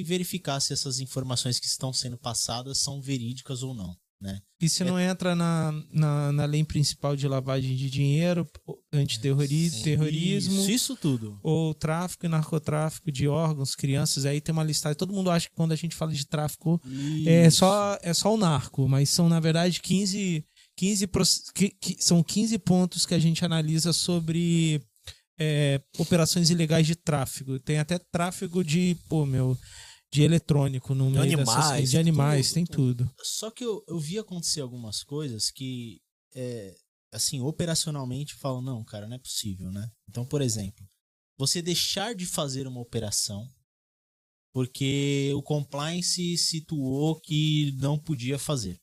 [0.00, 3.96] e verificar se essas informações que estão sendo passadas são verídicas ou não.
[4.22, 4.40] Né?
[4.68, 4.86] Se é...
[4.86, 8.46] não entra na, na, na, lei principal de lavagem de dinheiro,
[8.92, 11.40] antiterrorismo, terrorismo, isso, isso tudo.
[11.42, 14.96] Ou tráfico e narcotráfico de órgãos, crianças, aí tem uma listagem.
[14.96, 16.80] Todo mundo acha que quando a gente fala de tráfico
[17.26, 20.44] é só, é só o narco, mas são, na verdade, 15,
[20.76, 21.08] 15
[21.52, 24.80] que, que, são 15 pontos que a gente analisa sobre
[25.38, 27.58] é, operações ilegais de tráfego.
[27.58, 29.58] Tem até tráfego de, pô, meu,
[30.12, 33.14] de eletrônico no meio animais, dessas, de animais, tudo, tem tudo.
[33.22, 36.00] Só que eu, eu vi acontecer algumas coisas que,
[36.34, 36.74] é,
[37.12, 39.90] assim, operacionalmente falam, não, cara, não é possível, né?
[40.08, 40.86] Então, por exemplo,
[41.38, 43.48] você deixar de fazer uma operação
[44.52, 48.78] porque o compliance situou que não podia fazer.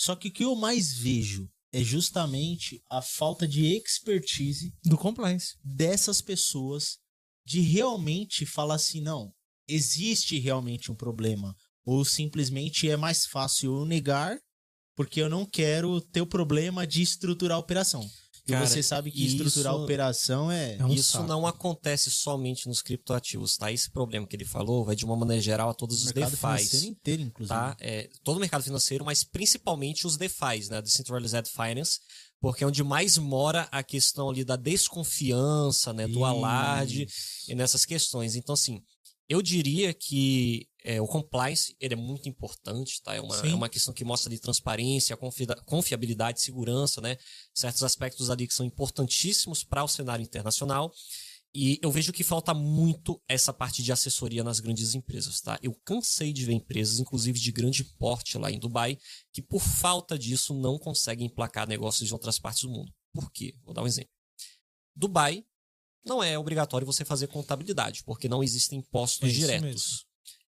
[0.00, 5.56] Só que o que eu mais vejo é justamente a falta de expertise do compliance
[5.64, 6.98] dessas pessoas
[7.44, 9.32] de realmente falar assim, não,
[9.68, 11.54] existe realmente um problema
[11.84, 14.38] ou simplesmente é mais fácil eu negar
[14.96, 18.06] porque eu não quero ter o problema de estruturar a operação.
[18.46, 20.76] Cara, e você sabe que estruturar isso, a operação é.
[20.76, 21.26] é um isso saco.
[21.26, 23.70] não acontece somente nos criptoativos, tá?
[23.70, 26.36] Esse problema que ele falou vai de uma maneira geral a todos os DeFi.
[26.36, 27.58] financeiro inteiro, inclusive.
[27.58, 27.76] Tá?
[27.80, 30.82] É, todo o mercado financeiro, mas principalmente os DeFi, né?
[30.82, 32.00] Decentralized Finance,
[32.40, 36.08] porque é onde mais mora a questão ali da desconfiança, né?
[36.08, 37.06] Do alarde
[37.48, 38.34] e nessas questões.
[38.34, 38.82] Então, assim,
[39.30, 43.14] eu diria que é, o compliance ele é muito importante, tá?
[43.14, 45.16] É uma, é uma questão que mostra ali transparência,
[45.64, 47.16] confiabilidade, segurança, né?
[47.54, 50.92] Certos aspectos ali que são importantíssimos para o cenário internacional.
[51.54, 55.60] E eu vejo que falta muito essa parte de assessoria nas grandes empresas, tá?
[55.62, 58.98] Eu cansei de ver empresas, inclusive de grande porte lá em Dubai,
[59.32, 62.92] que por falta disso não conseguem emplacar negócios de outras partes do mundo.
[63.12, 63.54] Por quê?
[63.62, 64.10] Vou dar um exemplo.
[64.96, 65.44] Dubai
[66.04, 69.62] não é obrigatório você fazer contabilidade, porque não existem impostos É diretos.
[69.62, 69.98] mesmo.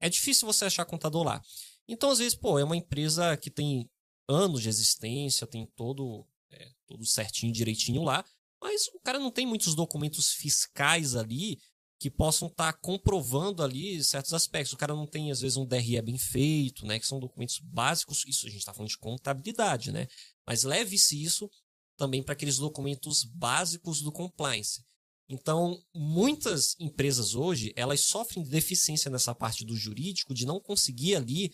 [0.01, 1.43] É difícil você achar contador lá.
[1.89, 3.89] Então, às vezes, pô, é uma empresa que tem
[4.29, 8.25] anos de existência, tem todo, é, tudo certinho, direitinho lá,
[8.61, 11.59] mas o cara não tem muitos documentos fiscais ali
[12.01, 14.73] que possam estar comprovando ali certos aspectos.
[14.73, 16.99] O cara não tem, às vezes, um DRE bem feito, né?
[16.99, 18.25] Que são documentos básicos.
[18.27, 20.07] Isso a gente está falando de contabilidade, né?
[20.47, 21.49] Mas leve-se isso
[21.97, 24.83] também para aqueles documentos básicos do compliance.
[25.29, 31.17] Então, muitas empresas hoje, elas sofrem de deficiência nessa parte do jurídico, de não conseguir
[31.17, 31.53] ali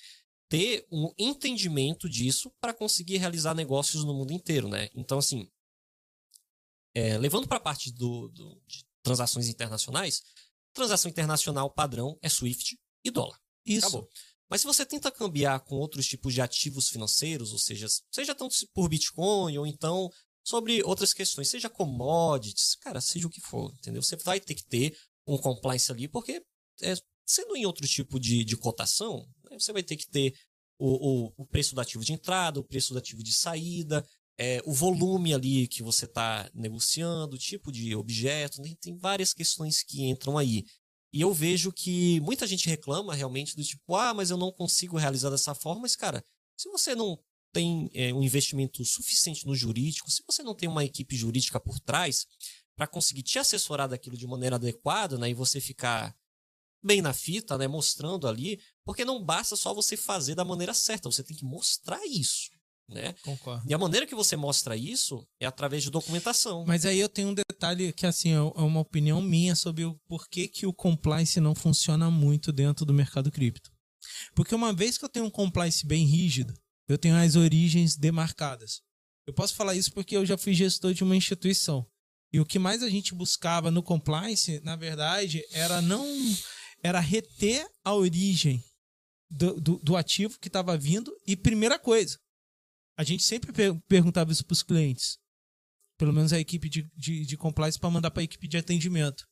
[0.49, 4.91] ter um entendimento disso para conseguir realizar negócios no mundo inteiro, né?
[4.95, 5.49] Então, assim,
[6.95, 10.23] é, levando para a parte do, do- de transações internacionais,
[10.73, 13.39] transação internacional padrão é SWIFT e dólar.
[13.64, 13.87] Isso.
[13.87, 14.11] Acabou.
[14.49, 18.57] Mas se você tenta cambiar com outros tipos de ativos financeiros, ou seja, seja tanto
[18.75, 20.11] por Bitcoin ou então
[20.45, 24.03] sobre outras questões, seja commodities, cara, seja o que for, entendeu?
[24.03, 26.43] Você vai ter que ter um compliance ali, porque
[26.82, 26.95] é,
[27.26, 30.34] sendo em outro tipo de, de cotação, né, você vai ter que ter
[30.78, 34.05] o, o, o preço do ativo de entrada, o preço do ativo de saída,
[34.38, 39.34] é, o volume ali que você está negociando, o tipo de objeto, né, tem várias
[39.34, 40.64] questões que entram aí.
[41.12, 44.97] E eu vejo que muita gente reclama realmente do tipo, ah, mas eu não consigo
[44.97, 45.82] realizar dessa forma.
[45.82, 46.24] Mas, cara,
[46.57, 47.18] se você não
[47.53, 51.78] tem é, um investimento suficiente no jurídico, se você não tem uma equipe jurídica por
[51.80, 52.26] trás
[52.76, 56.14] para conseguir te assessorar daquilo de maneira adequada, né, e você ficar
[56.82, 61.11] bem na fita, né, mostrando ali, porque não basta só você fazer da maneira certa,
[61.11, 62.48] você tem que mostrar isso,
[62.88, 63.14] né?
[63.22, 63.64] Concordo.
[63.68, 66.64] E a maneira que você mostra isso é através de documentação.
[66.66, 69.94] Mas aí eu tenho um detalhe que, assim, é é uma opinião minha sobre o
[70.09, 73.70] porquê que o compliance não funciona muito dentro do mercado cripto.
[74.34, 76.55] Porque uma vez que eu tenho um compliance bem rígido,
[76.93, 78.80] eu tenho as origens demarcadas.
[79.26, 81.86] Eu posso falar isso porque eu já fui gestor de uma instituição.
[82.32, 86.07] E o que mais a gente buscava no compliance, na verdade, era não.
[86.82, 88.62] Era reter a origem
[89.30, 91.12] do, do, do ativo que estava vindo.
[91.26, 92.18] E primeira coisa,
[92.97, 95.18] a gente sempre per- perguntava isso para os clientes
[96.01, 99.22] pelo menos a equipe de, de, de compliance, para mandar para a equipe de atendimento.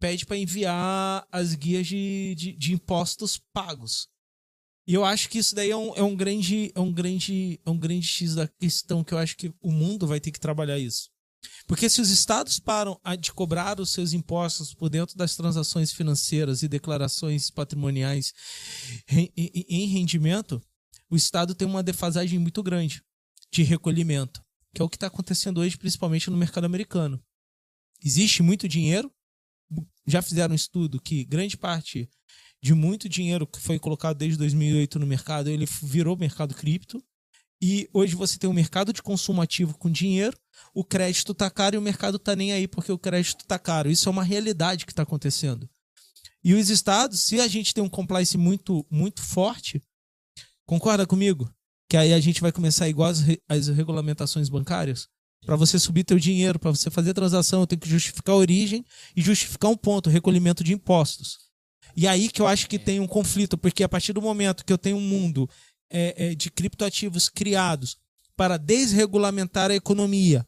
[0.00, 4.08] Pede para enviar as guias de, de, de impostos pagos.
[4.86, 7.70] E eu acho que isso daí é um, é um grande é um grande é
[7.70, 10.78] um grande X da questão que eu acho que o mundo vai ter que trabalhar
[10.78, 11.10] isso.
[11.66, 16.62] Porque se os estados param de cobrar os seus impostos por dentro das transações financeiras
[16.62, 18.32] e declarações patrimoniais
[19.08, 20.60] em rendimento,
[21.10, 23.02] o estado tem uma defasagem muito grande
[23.52, 24.44] de recolhimento
[24.76, 27.18] que é o que está acontecendo hoje, principalmente no mercado americano.
[28.04, 29.10] Existe muito dinheiro,
[30.06, 32.10] já fizeram um estudo que grande parte
[32.62, 37.02] de muito dinheiro que foi colocado desde 2008 no mercado, ele virou mercado cripto,
[37.60, 40.36] e hoje você tem um mercado de consumo ativo com dinheiro,
[40.74, 43.90] o crédito tá caro e o mercado tá nem aí porque o crédito tá caro.
[43.90, 45.68] Isso é uma realidade que está acontecendo.
[46.44, 49.82] E os estados, se a gente tem um compliance muito, muito forte,
[50.66, 51.50] concorda comigo?
[51.88, 55.08] Que aí a gente vai começar igual as, re- as regulamentações bancárias.
[55.44, 58.84] Para você subir teu dinheiro, para você fazer transação, eu tenho que justificar a origem
[59.16, 61.38] e justificar um ponto, recolhimento de impostos.
[61.96, 64.72] E aí que eu acho que tem um conflito, porque a partir do momento que
[64.72, 65.48] eu tenho um mundo
[65.90, 67.96] é, é, de criptoativos criados
[68.36, 70.46] para desregulamentar a economia,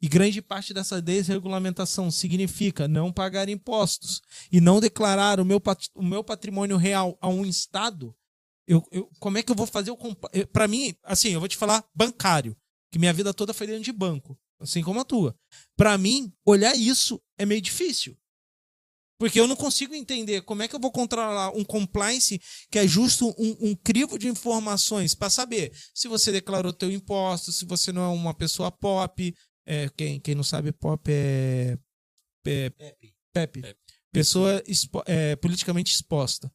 [0.00, 4.20] e grande parte dessa desregulamentação significa não pagar impostos
[4.52, 5.60] e não declarar o meu,
[5.94, 8.14] o meu patrimônio real a um Estado,
[8.68, 9.96] eu, eu- como é que eu vou fazer o.
[10.52, 12.56] Para mim, assim, eu vou te falar bancário,
[12.92, 15.34] que minha vida toda foi dentro de banco, assim como a tua.
[15.76, 18.16] Para mim, olhar isso é meio difícil.
[19.18, 22.40] Porque eu não consigo entender como é que eu vou controlar um compliance
[22.70, 27.50] que é justo um, um crivo de informações para saber se você declarou teu imposto,
[27.50, 29.34] se você não é uma pessoa pop.
[29.64, 31.76] É, quem, quem não sabe, pop é.
[32.46, 32.70] é
[33.32, 33.60] Pepe.
[33.60, 33.76] Pepe.
[34.12, 36.50] Pessoa expo- é, politicamente exposta.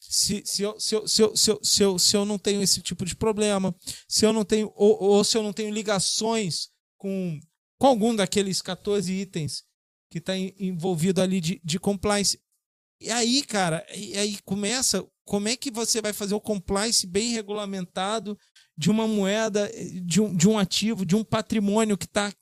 [0.00, 2.62] Se, se, eu, se, eu, se, eu, se, eu, se, eu, se eu não tenho
[2.62, 3.74] esse tipo de problema,
[4.06, 7.40] se eu não tenho, ou, ou se eu não tenho ligações com,
[7.78, 9.64] com algum daqueles 14 itens
[10.12, 12.38] que está envolvido ali de, de compliance.
[13.00, 15.04] E aí, cara, e aí começa.
[15.24, 18.36] Como é que você vai fazer o compliance bem regulamentado
[18.76, 19.70] de uma moeda,
[20.04, 22.32] de um, de um ativo, de um patrimônio que está.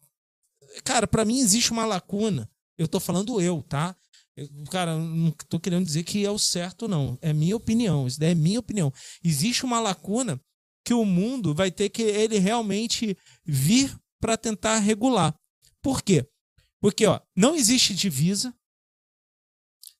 [0.84, 2.50] Cara, para mim existe uma lacuna.
[2.76, 3.94] Eu tô falando eu, tá?
[4.36, 7.18] Eu, cara, não tô querendo dizer que é o certo, não.
[7.20, 8.06] É minha opinião.
[8.06, 8.92] Isso daí é minha opinião.
[9.22, 10.40] Existe uma lacuna
[10.84, 15.34] que o mundo vai ter que ele realmente vir para tentar regular.
[15.82, 16.26] Por quê?
[16.80, 18.54] Porque ó, não existe divisa,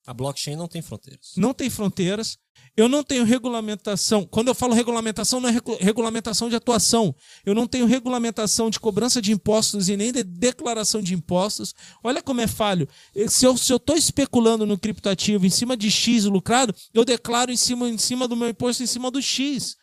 [0.06, 1.32] A blockchain não tem fronteiras.
[1.36, 2.38] não tem fronteiras,
[2.76, 4.24] eu não tenho regulamentação.
[4.26, 7.14] Quando eu falo regulamentação, não é regu- regulamentação de atuação.
[7.44, 11.74] Eu não tenho regulamentação de cobrança de impostos e nem de declaração de impostos.
[12.02, 12.88] Olha como é falho.
[13.28, 17.88] Se eu estou especulando no criptoativo em cima de X lucrado, eu declaro em cima,
[17.88, 19.76] em cima do meu imposto, em cima do X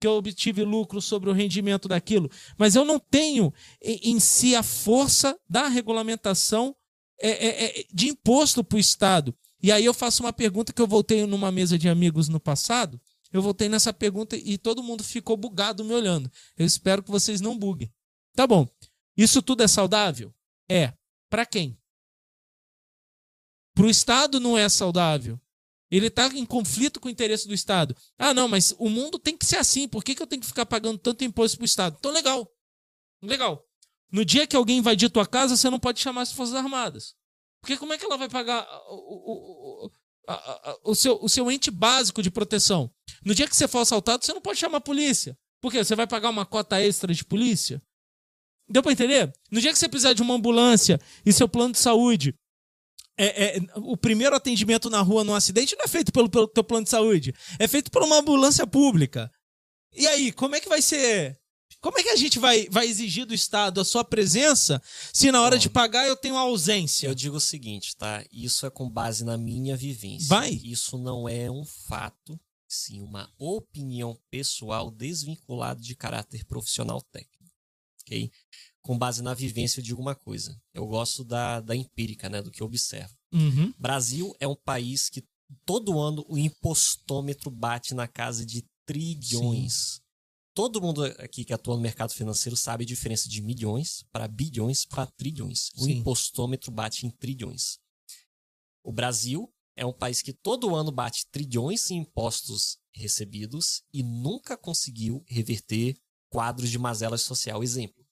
[0.00, 2.30] que eu obtive lucro sobre o rendimento daquilo.
[2.56, 6.74] Mas eu não tenho em, si a força da regulamentação
[7.20, 9.34] é, é, é, de imposto para o Estado.
[9.60, 13.00] E aí eu faço uma pergunta que eu voltei numa mesa de amigos no passado.
[13.32, 16.30] Eu voltei nessa pergunta e todo mundo ficou bugado me olhando.
[16.56, 17.92] Eu espero que vocês não buguem.
[18.34, 18.66] Tá bom.
[19.16, 20.32] Isso tudo é saudável?
[20.70, 20.92] É.
[21.28, 21.76] Para quem?
[23.74, 25.40] Para o Estado não é saudável.
[25.90, 27.96] Ele está em conflito com o interesse do Estado.
[28.18, 29.88] Ah, não, mas o mundo tem que ser assim.
[29.88, 31.96] Por que, que eu tenho que ficar pagando tanto imposto para o Estado?
[31.98, 32.46] Então, legal.
[33.22, 33.64] Legal.
[34.12, 37.14] No dia que alguém invadir tua casa, você não pode chamar as Forças Armadas.
[37.60, 39.90] Porque como é que ela vai pagar o, o, o,
[40.28, 42.90] a- a- o seu, o seu ente básico de proteção?
[43.24, 45.36] No dia que você for assaltado, você não pode chamar a polícia.
[45.60, 45.82] Por quê?
[45.82, 47.82] Você vai pagar uma cota extra de polícia?
[48.70, 49.32] Deu pra entender?
[49.50, 52.34] No dia que você precisar de uma ambulância e seu plano de saúde,
[53.18, 56.62] é, é, o primeiro atendimento na rua num acidente não é feito pelo, pelo teu
[56.62, 59.30] plano de saúde, é feito por uma ambulância pública.
[59.94, 61.38] E aí, como é que vai ser?
[61.80, 65.40] Como é que a gente vai, vai exigir do Estado a sua presença se na
[65.42, 65.60] hora Bom.
[65.60, 67.06] de pagar eu tenho ausência?
[67.06, 68.24] Eu digo o seguinte, tá?
[68.32, 70.28] Isso é com base na minha vivência.
[70.28, 70.50] Vai.
[70.64, 72.38] Isso não é um fato,
[72.68, 77.38] sim uma opinião pessoal desvinculada de caráter profissional técnico.
[78.02, 78.30] Ok?
[78.88, 80.58] Com base na vivência, eu digo uma coisa.
[80.72, 82.40] Eu gosto da, da empírica, né?
[82.40, 83.14] Do que eu observo.
[83.34, 83.70] Uhum.
[83.78, 85.22] Brasil é um país que
[85.66, 90.00] todo ano o impostômetro bate na casa de trilhões.
[90.54, 94.86] Todo mundo aqui que atua no mercado financeiro sabe a diferença de milhões para bilhões
[94.86, 95.68] para trilhões.
[95.76, 95.98] O Sim.
[95.98, 97.78] impostômetro bate em trilhões.
[98.82, 104.56] O Brasil é um país que todo ano bate trilhões em impostos recebidos e nunca
[104.56, 105.94] conseguiu reverter
[106.30, 107.62] quadros de mazela social.
[107.62, 108.07] Exemplo,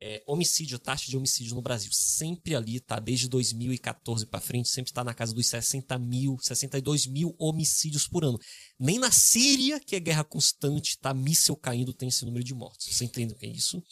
[0.00, 2.98] é, homicídio, taxa de homicídio no Brasil, sempre ali, tá?
[2.98, 8.24] Desde 2014 para frente, sempre está na casa dos 60 mil, 62 mil homicídios por
[8.24, 8.38] ano.
[8.78, 11.14] Nem na Síria, que é guerra constante, tá?
[11.14, 12.94] Míssel caindo, tem esse número de mortes.
[12.94, 13.82] Você entende o que é isso?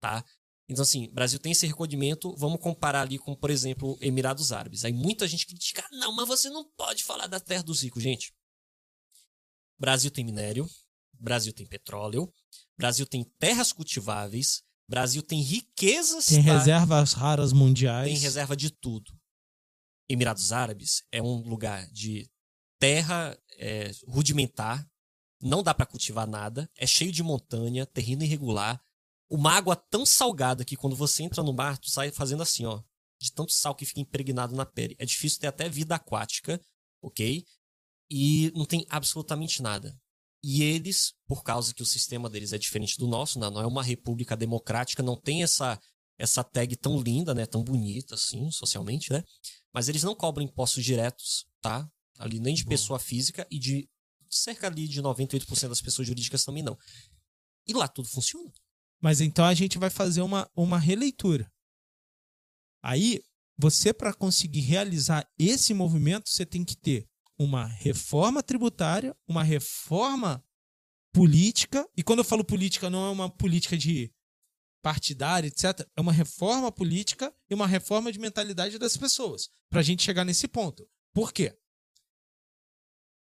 [0.00, 0.24] Tá?
[0.68, 2.36] Então, assim, Brasil tem esse recolhimento.
[2.36, 4.84] Vamos comparar ali com, por exemplo, Emirados Árabes.
[4.84, 8.02] Aí muita gente critica, "Ah, não, mas você não pode falar da terra dos ricos.
[8.02, 8.32] Gente,
[9.78, 10.68] Brasil tem minério,
[11.14, 12.32] Brasil tem petróleo,
[12.76, 16.26] Brasil tem terras cultiváveis, Brasil tem riquezas.
[16.26, 16.52] Tem tá?
[16.52, 18.08] reservas raras mundiais.
[18.08, 19.12] tem reserva de tudo.
[20.08, 22.28] Emirados Árabes é um lugar de
[22.78, 24.88] terra é, rudimentar,
[25.40, 28.80] não dá para cultivar nada, é cheio de montanha, terreno irregular,
[29.28, 32.82] uma água tão salgada que quando você entra no mar, tu sai fazendo assim, ó,
[33.20, 34.96] de tanto sal que fica impregnado na pele.
[34.98, 36.60] É difícil ter até vida aquática,
[37.02, 37.44] ok?
[38.10, 39.94] E não tem absolutamente nada.
[40.42, 43.50] E eles, por causa que o sistema deles é diferente do nosso, né?
[43.50, 45.78] não é uma república democrática, não tem essa
[46.18, 49.22] essa tag tão linda, né, tão bonita assim, socialmente, né?
[49.72, 51.88] Mas eles não cobram impostos diretos, tá?
[52.18, 52.70] Ali nem de Bom.
[52.70, 53.88] pessoa física e de
[54.28, 56.76] cerca ali de 98% das pessoas jurídicas também não.
[57.66, 58.50] E lá tudo funciona.
[59.00, 61.48] Mas então a gente vai fazer uma, uma releitura.
[62.82, 63.22] Aí,
[63.56, 67.08] você, para conseguir realizar esse movimento, você tem que ter
[67.38, 70.44] uma reforma tributária, uma reforma
[71.12, 71.88] política.
[71.96, 74.12] E quando eu falo política, não é uma política de
[74.82, 75.86] partidária, etc.
[75.96, 79.50] É uma reforma política e uma reforma de mentalidade das pessoas.
[79.70, 80.88] Para a gente chegar nesse ponto.
[81.12, 81.56] Por quê?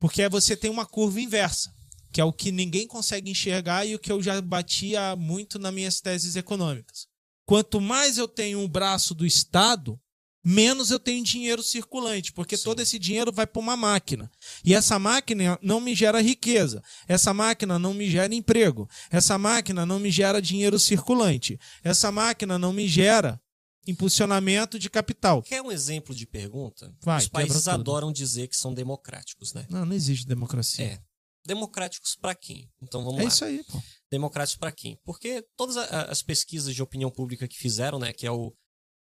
[0.00, 1.74] Porque você tem uma curva inversa
[2.12, 5.72] que é o que ninguém consegue enxergar e o que eu já batia muito nas
[5.72, 7.06] minhas teses econômicas.
[7.46, 10.00] Quanto mais eu tenho um braço do Estado,
[10.44, 12.64] menos eu tenho dinheiro circulante, porque Sim.
[12.64, 14.30] todo esse dinheiro vai para uma máquina.
[14.64, 19.84] E essa máquina não me gera riqueza, essa máquina não me gera emprego, essa máquina
[19.84, 23.40] não me gera dinheiro circulante, essa máquina não me gera
[23.86, 25.42] impulsionamento de capital.
[25.42, 26.94] Quer um exemplo de pergunta?
[27.02, 29.66] Vai, Os países adoram dizer que são democráticos, né?
[29.68, 30.84] Não, não existe democracia.
[30.84, 30.98] É.
[31.46, 32.70] Democráticos para quem?
[32.82, 33.28] Então vamos É lá.
[33.28, 33.82] isso aí, pô.
[34.10, 34.98] democráticos para quem?
[35.04, 38.52] Porque todas as pesquisas de opinião pública que fizeram, né, que é o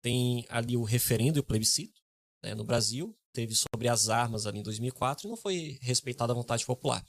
[0.01, 1.99] tem ali o referendo e o plebiscito,
[2.43, 6.35] né, no Brasil, teve sobre as armas ali em 2004 e não foi respeitada a
[6.35, 7.05] vontade popular.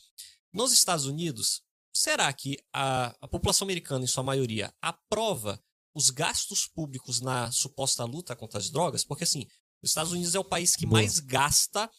[0.52, 1.62] Nos Estados Unidos,
[1.94, 5.62] será que a, a população americana, em sua maioria, aprova
[5.94, 9.04] os gastos públicos na suposta luta contra as drogas?
[9.04, 9.46] Porque assim,
[9.82, 11.00] Os Estados Unidos é o país que Boa.
[11.00, 11.90] mais gasta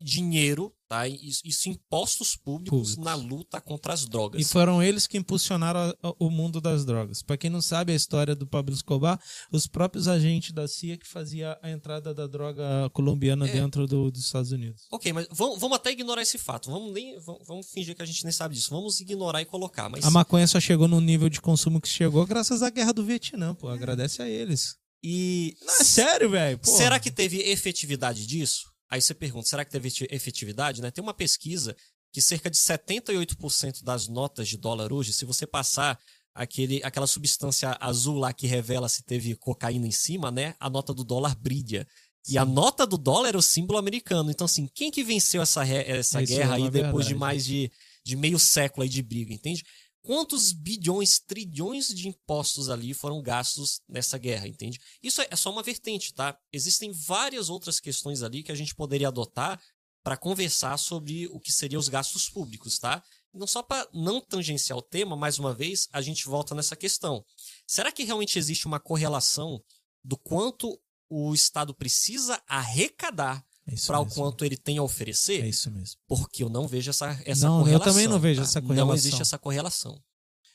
[0.00, 1.06] dinheiro, tá?
[1.08, 3.04] Isso, isso impostos públicos, Públicos.
[3.04, 4.40] na luta contra as drogas.
[4.40, 7.22] E foram eles que impulsionaram a- a- o mundo das drogas.
[7.22, 9.20] Pra quem não sabe a história do Pablo Escobar,
[9.52, 13.52] os próprios agentes da CIA que fazia a entrada da droga colombiana É.
[13.52, 14.82] dentro do- dos Estados Unidos.
[14.90, 16.70] Ok, mas vamos, vamos até ignorar esse fato.
[16.70, 18.70] Vamos, nem, vamos, vamos fingir que a gente nem sabe disso.
[18.70, 19.88] Vamos ignorar e colocar.
[19.88, 23.04] Mas A maconha só chegou no nível de consumo que chegou graças à guerra do
[23.04, 23.68] Vietnã, pô.
[23.68, 24.76] Agradece a eles.
[25.08, 26.58] e Não, é sério, velho.
[26.64, 28.64] será que teve efetividade disso?
[28.90, 30.80] Aí você pergunta, será que teve efeti- efetividade?
[30.80, 30.90] Né?
[30.90, 31.76] Tem uma pesquisa
[32.12, 35.98] que cerca de 78% das notas de dólar hoje, se você passar
[36.34, 40.54] aquele, aquela substância azul lá que revela se teve cocaína em cima, né?
[40.60, 41.86] A nota do dólar brilha.
[42.28, 44.30] E a nota do dólar era o símbolo americano.
[44.30, 47.14] Então, assim, quem que venceu essa, essa Isso guerra é aí depois de verdade.
[47.14, 47.70] mais de,
[48.04, 49.64] de meio século aí de briga, entende?
[50.06, 54.78] Quantos bilhões, trilhões de impostos ali foram gastos nessa guerra, entende?
[55.02, 56.38] Isso é é só uma vertente, tá?
[56.52, 59.60] Existem várias outras questões ali que a gente poderia adotar
[60.04, 63.02] para conversar sobre o que seriam os gastos públicos, tá?
[63.34, 67.24] Não só para não tangenciar o tema, mais uma vez, a gente volta nessa questão.
[67.66, 69.60] Será que realmente existe uma correlação
[70.04, 70.80] do quanto
[71.10, 75.42] o Estado precisa arrecadar É para o quanto ele tem a oferecer?
[75.42, 75.96] É isso mesmo.
[76.06, 77.92] Porque eu não vejo essa, essa Não, eu correlação.
[77.92, 78.94] também não vejo essa Não correlação.
[78.94, 80.00] existe essa correlação.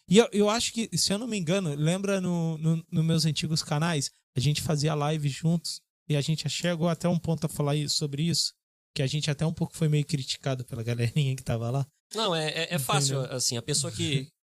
[0.08, 3.26] E eu, eu acho que, se eu não me engano, lembra no, no, no meus
[3.26, 7.50] antigos canais, a gente fazia live juntos e a gente chegou até um ponto a
[7.50, 8.54] falar sobre isso,
[8.96, 11.86] que a gente até um pouco foi meio criticado pela galerinha que tava lá.
[12.16, 14.28] Não, é, é, é fácil, assim, a pessoa que.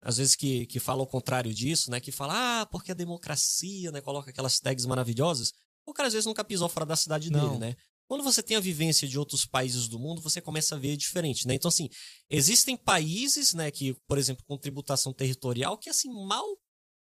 [0.00, 1.98] Às vezes que, que fala o contrário disso, né?
[1.98, 4.00] Que fala, ah, porque a democracia, né?
[4.00, 5.52] Coloca aquelas tags maravilhosas.
[5.84, 7.48] O cara às vezes nunca pisou fora da cidade Não.
[7.48, 7.76] dele, né?
[8.08, 11.46] Quando você tem a vivência de outros países do mundo, você começa a ver diferente,
[11.46, 11.54] né?
[11.54, 11.90] Então, assim,
[12.30, 16.46] existem países, né, que, por exemplo, com tributação territorial, que, assim, mal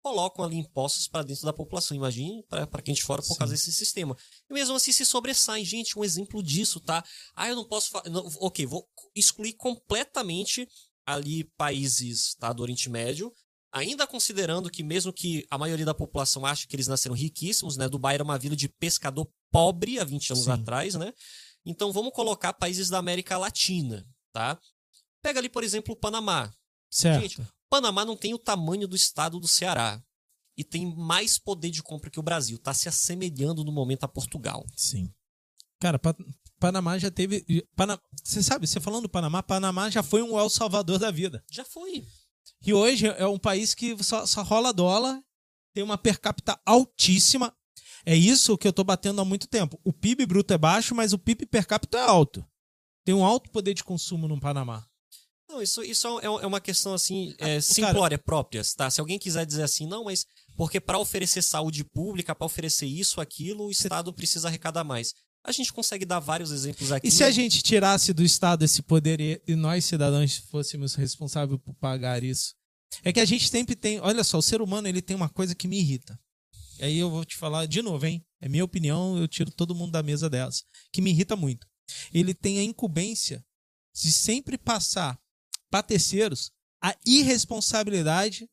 [0.03, 1.97] colocam ali impostos para dentro da população.
[1.97, 3.39] Imagine para quem de fora por Sim.
[3.39, 4.17] causa desse sistema.
[4.49, 5.65] E mesmo assim se sobressaem.
[5.65, 7.05] Gente, um exemplo disso, tá?
[7.35, 7.91] Ah, eu não posso.
[8.07, 10.67] não, ok, vou excluir completamente
[11.05, 13.33] ali países tá, do Oriente Médio.
[13.73, 17.89] Ainda considerando que, mesmo que a maioria da população ache que eles nasceram riquíssimos, né?
[17.89, 20.51] Dubai era uma vila de pescador pobre há 20 anos Sim.
[20.53, 21.13] atrás, né?
[21.67, 24.59] Então vamos colocar países da América Latina, tá?
[25.23, 26.51] Pega ali, por exemplo, o Panamá.
[26.91, 27.21] Certo.
[27.21, 30.03] Gente, Panamá não tem o tamanho do estado do Ceará.
[30.57, 32.59] E tem mais poder de compra que o Brasil.
[32.59, 34.65] Tá se assemelhando no momento a Portugal.
[34.77, 35.13] Sim.
[35.79, 36.17] Cara, Pa-
[36.59, 37.45] Panamá já teve.
[37.77, 41.45] Pana- Você sabe, você falando do Panamá, Panamá já foi um El Salvador da vida.
[41.51, 42.05] Já foi.
[42.65, 45.21] E hoje é um país que só, só rola dólar,
[45.75, 47.55] tem uma per capita altíssima.
[48.05, 49.81] É isso que eu tô batendo há muito tempo.
[49.85, 52.45] O PIB bruto é baixo, mas o PIB per capita é alto.
[53.05, 54.87] Tem um alto poder de consumo no Panamá.
[55.49, 58.91] Não, isso, isso é é uma questão assim, é, Ah, o simplória própria, tá?
[58.91, 60.27] Se alguém quiser dizer assim, não, mas
[60.57, 65.15] porque para oferecer saúde pública, para oferecer isso, aquilo, o Estado precisa arrecadar mais.
[65.49, 67.09] A gente consegue dar vários exemplos aqui.
[67.09, 71.73] E se a gente tirasse do Estado esse poder e, nós, cidadãos, fôssemos responsáveis por
[71.73, 72.55] pagar isso?
[73.03, 73.99] É que a gente sempre tem.
[74.01, 76.21] Olha só, o ser humano ele tem uma coisa que me irrita.
[76.79, 78.23] E aí eu vou te falar de novo, hein?
[78.43, 80.63] É minha opinião, eu tiro todo mundo da mesa dessa.
[80.93, 81.67] Que me irrita muito.
[82.13, 83.43] Ele tem a incumbência
[83.95, 85.19] de sempre passar
[85.71, 88.47] para terceiros a irresponsabilidade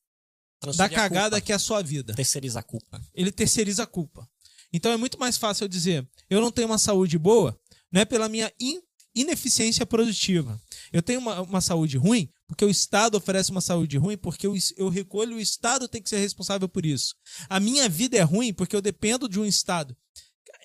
[0.78, 3.02] da a cagada culpa, que é a sua vida terceiriza a culpa.
[3.14, 4.28] ele terceiriza a culpa.
[4.76, 7.58] Então é muito mais fácil eu dizer, eu não tenho uma saúde boa,
[7.92, 8.82] não é pela minha in-
[9.16, 10.62] ineficiência produtiva.
[10.92, 14.54] Eu tenho uma, uma saúde ruim porque o Estado oferece uma saúde ruim, porque eu,
[14.78, 17.16] eu recolho, o Estado tem que ser responsável por isso.
[17.50, 19.96] A minha vida é ruim porque eu dependo de um Estado.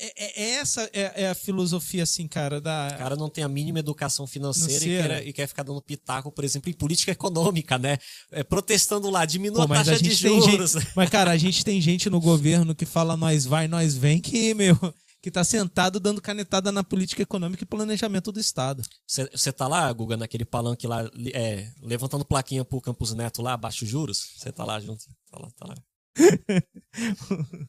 [0.02, 2.88] É, é- é essa é, é a filosofia, assim, cara, da.
[2.94, 6.32] O cara não tem a mínima educação financeira, E, quer, e quer ficar dando pitaco,
[6.32, 7.98] por exemplo, em política econômica, né?
[8.32, 10.74] É, protestando lá, diminua Pô, a mas taxa a de gente juros.
[10.96, 14.54] Mas, cara, a gente tem gente no governo que fala nós vai, nós vem, que,
[14.54, 14.74] meu,
[15.20, 18.82] que tá sentado dando canetada na política econômica e planejamento do Estado.
[19.06, 23.84] Você tá lá, Guga, naquele palanque lá, é, levantando plaquinha pro Campos Neto lá, baixo
[23.84, 24.30] juros?
[24.38, 25.04] Você tá lá junto?
[25.30, 25.74] Tá lá, tá lá.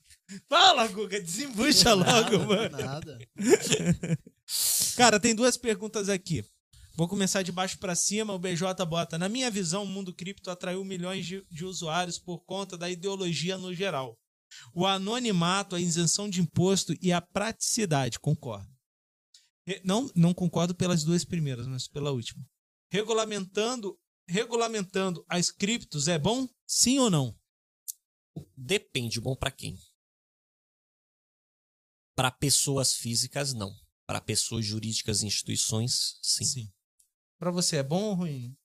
[0.49, 2.77] Fala, Guga, desembucha logo, mano.
[2.77, 3.19] Nada.
[4.95, 6.43] Cara, tem duas perguntas aqui.
[6.95, 8.33] Vou começar de baixo pra cima.
[8.33, 9.17] O BJ bota.
[9.17, 13.57] Na minha visão, o mundo cripto atraiu milhões de, de usuários por conta da ideologia
[13.57, 14.17] no geral.
[14.73, 18.19] O anonimato, a isenção de imposto e a praticidade.
[18.19, 18.69] Concordo.
[19.83, 22.43] Não, não concordo pelas duas primeiras, mas pela última.
[22.91, 26.47] Regulamentando, regulamentando as criptos é bom?
[26.67, 27.33] Sim ou não?
[28.55, 29.77] Depende, bom pra quem?
[32.15, 33.73] Para pessoas físicas, não.
[34.05, 36.71] Para pessoas jurídicas e instituições, sim.
[37.39, 38.55] Pra você é bom ou ruim?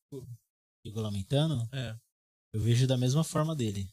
[0.85, 1.99] Regulamentando, É.
[2.53, 3.89] eu vejo da mesma forma dele.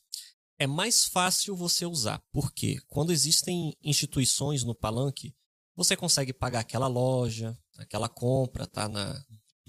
[0.59, 2.23] é mais fácil você usar.
[2.31, 5.35] Porque quando existem instituições no palanque,
[5.75, 9.13] você consegue pagar aquela loja, aquela compra, tá na,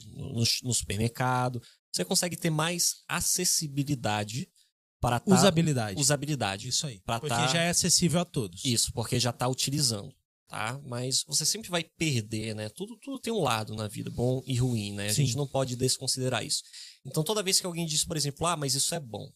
[0.07, 1.61] no, no supermercado.
[1.91, 4.49] Você consegue ter mais acessibilidade
[5.05, 6.01] para tá, Usabilidade.
[6.01, 6.69] usabilidade.
[6.69, 7.01] Isso aí.
[7.05, 8.65] Porque tá- já é acessível a todos.
[8.65, 10.15] Isso, porque já está utilizando,
[10.49, 10.81] tá?
[10.85, 12.69] Mas você sempre vai perder, né?
[12.71, 15.07] Tudo, tudo tem um lado na vida, bom e ruim, né?
[15.09, 15.27] A Sim.
[15.27, 16.63] gente não pode desconsiderar isso.
[17.05, 19.31] Então, toda vez que alguém diz, por exemplo, ah, mas isso é bom.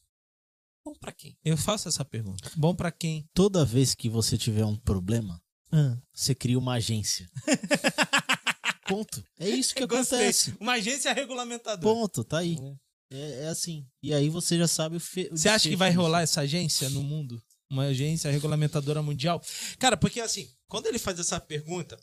[0.84, 1.36] Bom pra quem?
[1.44, 2.50] Eu faço essa pergunta.
[2.56, 3.28] Bom pra quem?
[3.34, 5.38] Toda vez que você tiver um problema,
[5.70, 7.28] Ah, você cria uma agência.
[8.88, 9.22] Ponto.
[9.38, 10.54] É isso que acontece.
[10.58, 11.80] Uma agência regulamentadora.
[11.94, 12.56] Ponto, tá aí.
[12.58, 12.74] É,
[13.10, 13.86] é assim.
[14.02, 15.28] E aí você já sabe o fe...
[15.30, 17.42] Você acha que vai rolar essa agência no mundo?
[17.70, 19.42] Uma agência regulamentadora mundial?
[19.78, 21.98] Cara, porque assim, quando ele faz essa pergunta,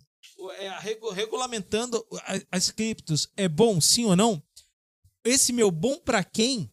[0.60, 2.06] é, regu- regulamentando
[2.51, 4.43] as criptos é bom, sim ou não?
[5.24, 6.72] Esse meu bom pra quem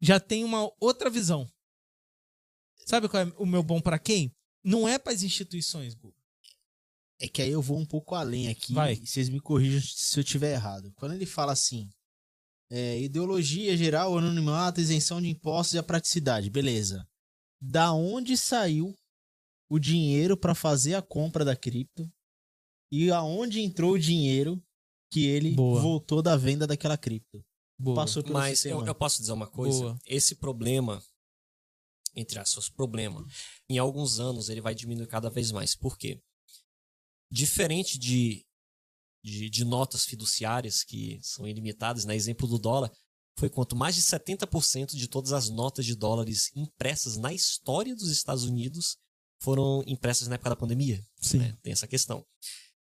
[0.00, 1.50] já tem uma outra visão.
[2.86, 4.30] Sabe qual é o meu bom pra quem?
[4.62, 6.14] Não é para as instituições, Gu.
[7.18, 8.74] É que aí eu vou um pouco além aqui.
[8.74, 8.94] Vai.
[8.94, 10.92] E vocês me corrijam se eu tiver errado.
[10.96, 11.88] Quando ele fala assim,
[12.70, 17.06] é, ideologia geral, anonimato, isenção de impostos e a praticidade, beleza.
[17.60, 18.94] Da onde saiu
[19.70, 22.10] o dinheiro para fazer a compra da cripto
[22.92, 24.62] e aonde entrou o dinheiro
[25.10, 25.80] que ele Boa.
[25.80, 27.44] voltou da venda daquela cripto?
[27.78, 27.96] Boa.
[27.96, 28.80] Passou pelo Mas sistema.
[28.82, 29.80] eu, eu posso dizer uma coisa?
[29.80, 29.98] Boa.
[30.06, 31.02] Esse problema,
[32.14, 33.26] entre aspas, problema,
[33.68, 35.74] em alguns anos ele vai diminuir cada vez mais.
[35.74, 36.20] Por quê?
[37.30, 38.46] Diferente de,
[39.24, 42.14] de, de notas fiduciárias que são ilimitadas, né?
[42.14, 42.92] Exemplo do dólar,
[43.38, 48.10] foi quanto mais de 70% de todas as notas de dólares impressas na história dos
[48.10, 48.98] Estados Unidos
[49.40, 51.02] foram impressas na época da pandemia.
[51.20, 51.38] Sim.
[51.38, 51.56] né?
[51.62, 52.24] Tem essa questão.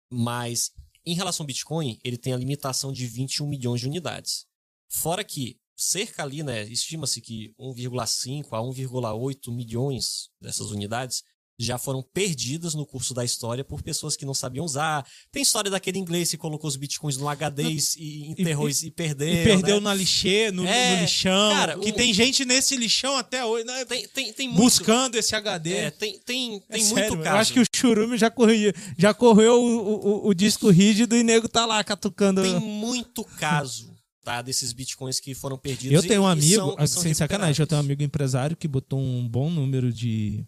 [0.08, 0.70] Mas
[1.04, 4.46] em relação ao Bitcoin, ele tem a limitação de 21 milhões de unidades.
[4.88, 11.22] Fora que cerca ali, né, estima-se que 1,5 a 1,8 milhões dessas unidades
[11.64, 15.06] já foram perdidas no curso da história por pessoas que não sabiam usar.
[15.30, 17.62] Tem história daquele inglês que colocou os bitcoins no HD
[17.98, 19.28] e enterrou e, e perdeu.
[19.28, 19.80] E perdeu né?
[19.82, 21.50] na lixê, no, É, no lixão.
[21.52, 23.84] cara, que o- tem gente nesse lixão até hoje, né?
[23.84, 24.60] Tem, tem, tem muito.
[24.62, 25.72] buscando esse HD.
[25.74, 27.36] É, tem tem, É tem sério, muito Eu caso.
[27.38, 31.24] acho que o churume já correu, já correu o, o, o disco rígido e o
[31.24, 32.42] nego tá lá catucando.
[32.42, 33.90] Tem muito caso,
[34.24, 34.40] tá?
[34.42, 35.94] Desses bitcoins que foram perdidos.
[35.94, 37.84] Eu tenho um e- e amigo, são- e ah, são sem sacanagem, eu tenho um
[37.84, 40.44] amigo empresário que botou um bom número de,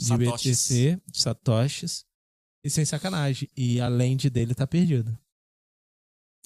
[0.00, 0.58] de Satoshis.
[0.58, 2.04] BTC, de satoshis,
[2.64, 3.48] e sem sacanagem.
[3.56, 5.18] E a lente dele tá perdida.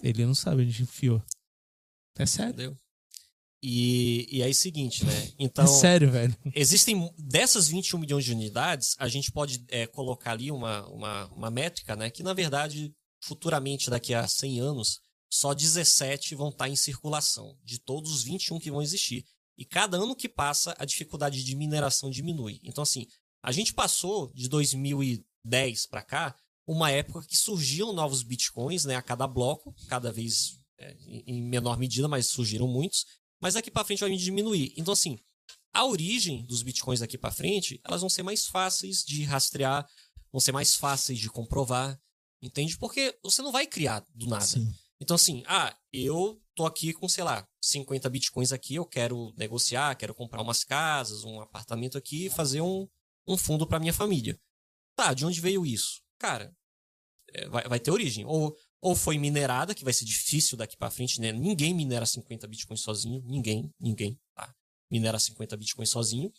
[0.02, 1.22] Ele não sabe onde enfiou.
[2.18, 2.52] É sério.
[2.52, 2.78] Entendeu?
[3.62, 5.32] E, e aí, seguinte, né?
[5.38, 6.36] Então, é sério, velho.
[6.54, 11.50] existem dessas 21 milhões de unidades, a gente pode é, colocar ali uma, uma, uma
[11.50, 12.10] métrica, né?
[12.10, 15.00] Que na verdade, futuramente, daqui a 100 anos,
[15.30, 19.24] só 17 vão estar em circulação, de todos os 21 que vão existir.
[19.56, 22.60] E cada ano que passa, a dificuldade de mineração diminui.
[22.64, 23.06] Então, assim,
[23.44, 26.34] a gente passou de 2010 para cá,
[26.66, 28.96] uma época que surgiam novos bitcoins, né?
[28.96, 33.04] A cada bloco, cada vez é, em menor medida, mas surgiram muitos.
[33.38, 34.72] Mas daqui para frente vai diminuir.
[34.78, 35.18] Então, assim,
[35.74, 39.86] a origem dos bitcoins daqui para frente, elas vão ser mais fáceis de rastrear,
[40.32, 42.00] vão ser mais fáceis de comprovar,
[42.40, 42.78] entende?
[42.78, 44.46] Porque você não vai criar do nada.
[44.46, 44.72] Sim.
[44.98, 49.94] Então, assim, ah, eu tô aqui com, sei lá, 50 bitcoins aqui, eu quero negociar,
[49.96, 52.88] quero comprar umas casas, um apartamento aqui e fazer um,
[53.26, 54.38] um fundo para minha família.
[54.96, 56.00] Tá, de onde veio isso?
[56.18, 56.54] Cara,
[57.32, 58.24] é, vai, vai ter origem.
[58.24, 61.32] Ou, ou foi minerada, que vai ser difícil daqui para frente, né?
[61.32, 63.22] Ninguém minera 50 bitcoins sozinho.
[63.24, 64.54] Ninguém, ninguém, tá?
[64.90, 66.32] Minera 50 bitcoins sozinho.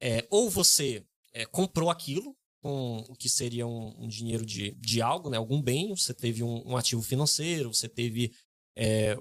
[0.00, 5.00] É, ou você é, comprou aquilo com o que seria um, um dinheiro de, de
[5.00, 5.36] algo, né?
[5.36, 8.32] Algum bem, você teve um, um ativo financeiro, você teve
[8.76, 9.16] é,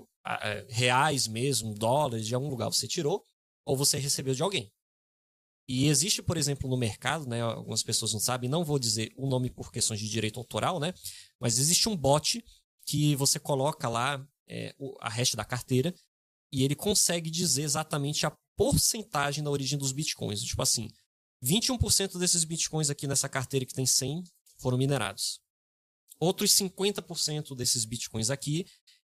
[0.68, 3.26] reais mesmo, dólares, de algum lugar você tirou,
[3.66, 4.72] ou você recebeu de alguém.
[5.68, 7.41] E existe, por exemplo, no mercado, né?
[7.41, 10.93] Algumas pessoas não sabem, não vou dizer o nome por questões de direito autoral, né?
[11.39, 12.43] Mas existe um bot
[12.86, 15.93] que você coloca lá é, a hash da carteira
[16.51, 20.41] e ele consegue dizer exatamente a porcentagem da origem dos bitcoins.
[20.43, 20.88] Tipo assim,
[21.43, 24.24] 21% desses bitcoins aqui nessa carteira que tem 100
[24.57, 25.39] foram minerados.
[26.20, 28.66] Outros 50% desses bitcoins aqui,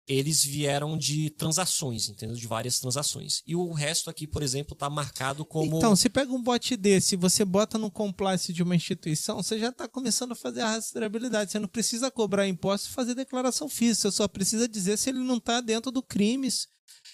[0.10, 2.36] eles vieram de transações, entendeu?
[2.36, 3.44] De várias transações.
[3.46, 7.16] E o resto aqui, por exemplo, tá marcado como Então, se pega um bot desse,
[7.16, 11.52] você bota no compliance de uma instituição, você já está começando a fazer a rastreabilidade.
[11.52, 14.10] Você não precisa cobrar imposto e fazer declaração física.
[14.10, 16.68] Você só precisa dizer se ele não está dentro do crimes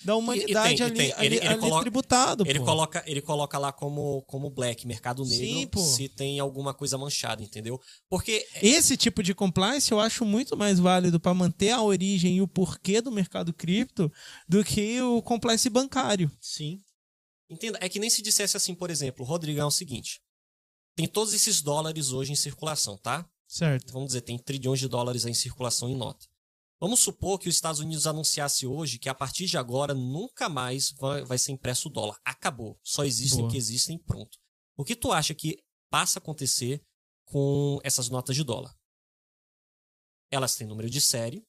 [0.06, 1.12] da humanidade e tem- ali, tem.
[1.14, 2.44] ali, Ele- ele ali coloca- tributado.
[2.48, 2.66] Ele pô.
[2.66, 5.82] coloca, ele coloca lá como, como black, mercado negro, Sim, pô.
[5.84, 7.82] se tem alguma coisa manchada, entendeu?
[8.10, 12.42] Porque Esse tipo de compliance eu acho muito mais válido para manter a origem e
[12.42, 14.12] o porquê do mercado cripto
[14.48, 16.32] do que o compliance bancário.
[16.40, 16.80] Sim.
[17.50, 20.20] Entenda, é que nem se dissesse assim, por exemplo, Rodrigão, é o seguinte:
[20.96, 23.28] tem todos esses dólares hoje em circulação, tá?
[23.48, 23.92] Certo.
[23.94, 26.26] Vamos dizer, tem trilhões de dólares em circulação em nota.
[26.80, 30.92] Vamos supor que os Estados Unidos anunciasse hoje que a partir de agora nunca mais
[30.92, 32.20] vai, vai ser impresso o dólar.
[32.24, 32.78] Acabou.
[32.84, 33.50] Só existem Boa.
[33.50, 34.38] o que existem, pronto.
[34.78, 36.84] O que tu acha que passa a acontecer
[37.26, 38.76] com essas notas de dólar?
[40.30, 41.46] Elas têm número de série,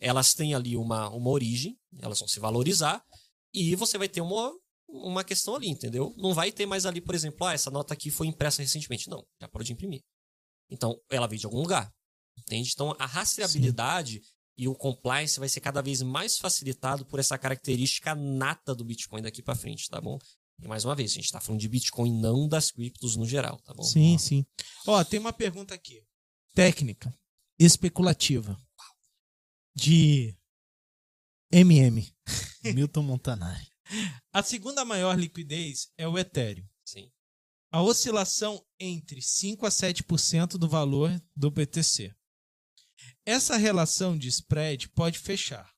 [0.00, 3.04] elas têm ali uma, uma origem, elas vão se valorizar,
[3.52, 4.56] e você vai ter uma,
[4.88, 6.14] uma questão ali, entendeu?
[6.16, 9.08] Não vai ter mais ali, por exemplo, ah, essa nota aqui foi impressa recentemente.
[9.08, 10.02] Não, já parou de imprimir.
[10.70, 11.92] Então, ela veio de algum lugar.
[12.38, 12.70] Entende?
[12.72, 14.22] Então, a rastreabilidade
[14.56, 19.22] e o compliance vai ser cada vez mais facilitado por essa característica nata do Bitcoin
[19.22, 20.18] daqui para frente, tá bom?
[20.62, 23.58] E mais uma vez, a gente tá falando de Bitcoin, não das criptos no geral,
[23.62, 23.82] tá bom?
[23.82, 24.44] Sim, sim.
[24.86, 26.04] Ó, tem uma pergunta aqui.
[26.54, 27.14] Técnica
[27.58, 28.60] especulativa
[29.74, 30.36] de
[31.50, 32.06] MM.
[32.74, 33.66] Milton Montanari.
[34.32, 36.66] A segunda maior liquidez é o Ethereum.
[36.84, 37.10] Sim.
[37.72, 42.14] A oscilação entre 5 a 7% do valor do BTC.
[43.30, 45.72] Essa relação de spread pode fechar.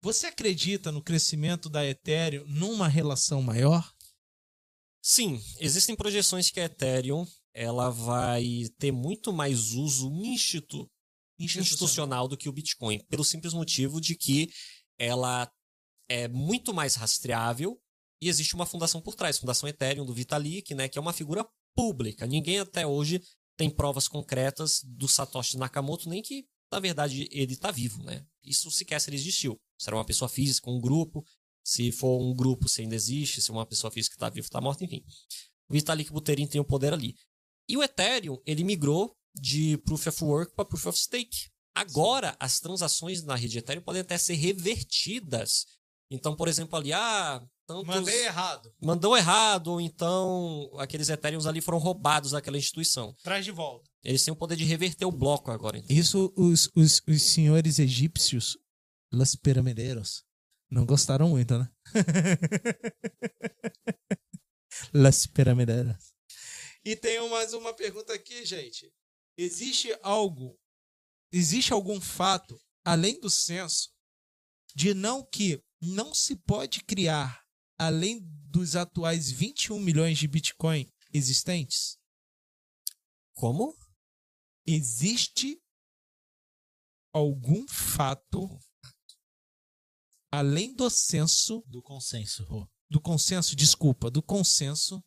[0.00, 3.92] Você acredita no crescimento da Ethereum numa relação maior?
[5.02, 10.90] Sim, existem projeções que a Ethereum ela vai ter muito mais uso institu
[11.38, 14.50] institucional do que o Bitcoin, pelo simples motivo de que
[14.98, 15.52] ela
[16.08, 17.78] é muito mais rastreável
[18.18, 21.46] e existe uma fundação por trás, Fundação Ethereum do Vitalik, né, que é uma figura
[21.74, 22.26] pública.
[22.26, 23.20] Ninguém até hoje
[23.56, 28.24] tem provas concretas do Satoshi Nakamoto, nem que, na verdade, ele está vivo, né?
[28.42, 29.58] Isso sequer se ele existiu.
[29.78, 31.24] Se era uma pessoa física, um grupo,
[31.64, 34.84] se for um grupo, se ainda existe, se uma pessoa física está viva, está morta,
[34.84, 35.04] enfim.
[35.68, 37.16] O Vitalik Buterin tem o poder ali.
[37.68, 41.50] E o Ethereum, ele migrou de Proof of Work para Proof of Stake.
[41.74, 45.66] Agora, as transações na rede Ethereum podem até ser revertidas.
[46.10, 47.86] Então, por exemplo, ali, ah, tantos...
[47.86, 48.74] Mandei errado.
[48.80, 53.14] mandou errado, ou então aqueles Ethereums ali foram roubados daquela instituição.
[53.22, 53.90] Traz de volta.
[54.02, 55.78] Eles têm o poder de reverter o bloco agora.
[55.78, 55.94] Então.
[55.94, 58.56] Isso os, os, os senhores egípcios,
[59.12, 60.24] los piramideiros,
[60.70, 61.68] não gostaram muito, né?
[64.92, 66.14] las piramideiras.
[66.84, 68.92] E tem mais uma pergunta aqui, gente.
[69.36, 70.58] Existe algo,
[71.32, 73.90] existe algum fato, além do censo,
[74.74, 77.45] de não que não se pode criar,
[77.78, 78.20] além
[78.50, 81.98] dos atuais 21 milhões de Bitcoin existentes?
[83.34, 83.76] Como?
[84.66, 85.62] existe
[87.12, 88.58] algum fato
[90.30, 92.44] além do censo Do consenso,
[92.90, 95.02] do consenso, desculpa, do consenso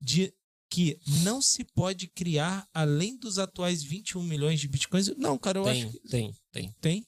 [0.00, 0.34] de
[0.70, 5.08] que não se pode criar além dos atuais 21 milhões de bitcoins.
[5.16, 6.72] Não, cara, eu Tem, acho que tem, tem.
[6.74, 7.06] tem.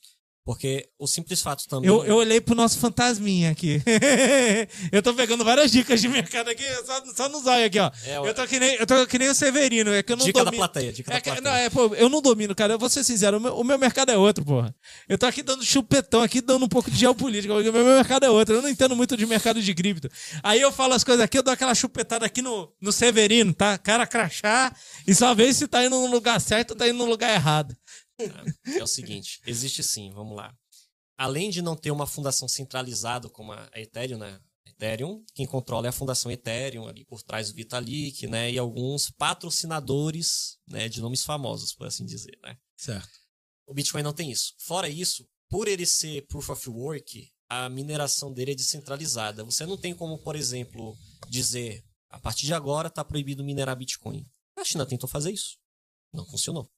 [0.51, 1.89] Porque o simples fato também.
[1.89, 3.81] Eu, eu olhei pro nosso fantasminha aqui.
[4.91, 7.89] eu tô pegando várias dicas de mercado aqui, só, só no zóio aqui, ó.
[8.05, 10.25] É, eu tô que nem, eu tô que nem o Severino, é que eu não
[10.27, 11.49] dica da domino- plateia, dica É da que- plateia.
[11.49, 12.73] não, é, pô, eu não domino, cara.
[12.73, 14.75] Eu vou ser sincero, o meu, o meu mercado é outro, porra.
[15.09, 18.27] Eu tô aqui dando chupetão, aqui dando um pouco de geopolítica, porque o meu mercado
[18.27, 18.57] é outro.
[18.57, 20.09] Eu não entendo muito de mercado de cripto.
[20.43, 23.79] Aí eu falo as coisas aqui, eu dou aquela chupetada aqui no, no Severino, tá?
[23.79, 24.75] Cara crachá,
[25.07, 27.73] e só vê se tá indo no lugar certo ou tá indo no lugar errado.
[28.77, 30.55] É o seguinte, existe sim, vamos lá.
[31.17, 34.41] Além de não ter uma fundação centralizada como a Ethereum, né?
[34.67, 38.51] Ethereum, quem controla é a fundação Ethereum, ali por trás do Vitalik, né?
[38.51, 40.89] E alguns patrocinadores, né?
[40.89, 42.57] De nomes famosos, por assim dizer, né?
[42.77, 43.11] Certo.
[43.67, 44.55] O Bitcoin não tem isso.
[44.59, 49.45] Fora isso, por ele ser Proof of Work, a mineração dele é descentralizada.
[49.45, 50.97] Você não tem como, por exemplo,
[51.29, 54.27] dizer a partir de agora está proibido minerar Bitcoin.
[54.57, 55.59] A China tentou fazer isso.
[56.13, 56.69] Não funcionou.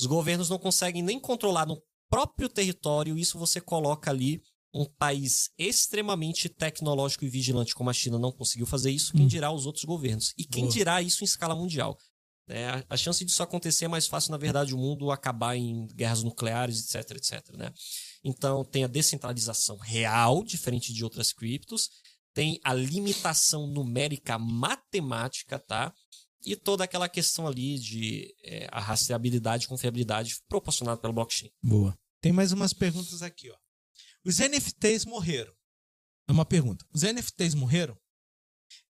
[0.00, 4.42] Os governos não conseguem nem controlar no próprio território, isso você coloca ali
[4.72, 9.28] um país extremamente tecnológico e vigilante como a China não conseguiu fazer isso, quem Hum.
[9.28, 10.32] dirá os outros governos?
[10.38, 10.72] E quem Boa.
[10.72, 11.98] dirá isso em escala mundial?
[12.48, 16.24] a, a chance disso acontecer é mais fácil, na verdade, o mundo acabar em guerras
[16.24, 17.72] nucleares, etc, etc, né?
[18.24, 21.88] Então, tem a descentralização real, diferente de outras criptos,
[22.34, 25.92] tem a limitação numérica matemática, tá?
[26.44, 31.50] E toda aquela questão ali de é, a rastreabilidade e confiabilidade proporcionada pelo blockchain.
[31.62, 31.98] Boa.
[32.20, 33.56] Tem mais umas perguntas aqui, ó.
[34.24, 35.52] Os NFTs morreram.
[36.28, 36.84] É uma pergunta.
[36.92, 37.96] Os NFTs morreram?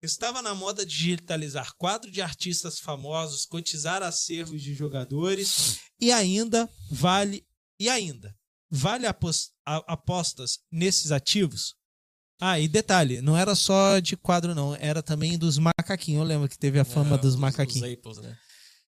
[0.03, 7.47] Estava na moda digitalizar quadro de artistas famosos, cotizar acervos de jogadores e ainda vale
[7.79, 8.37] e ainda
[8.71, 11.75] vale apostas nesses ativos?
[12.41, 16.21] Ah, e detalhe, não era só de quadro não, era também dos macaquinhos.
[16.23, 17.87] Eu lembro que teve a fama É, dos os- macaquinhos.
[17.87, 18.37] os Apples, né?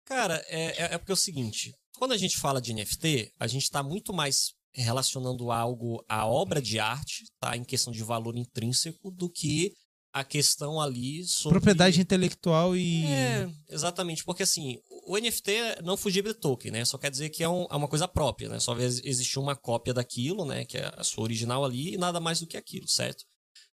[0.04, 3.46] Cara, é, é, é porque é o seguinte: quando a gente fala de NFT, a
[3.46, 7.56] gente está muito mais relacionando algo à obra de arte, tá?
[7.56, 9.72] Em questão de valor intrínseco, do que
[10.14, 11.58] a questão ali sobre.
[11.58, 13.04] Propriedade intelectual e.
[13.06, 16.84] É, exatamente, porque assim, o NFT não de token, né?
[16.84, 18.60] Só quer dizer que é, um, é uma coisa própria, né?
[18.60, 20.64] Só existe uma cópia daquilo, né?
[20.64, 23.24] Que é a sua original ali e nada mais do que aquilo, certo?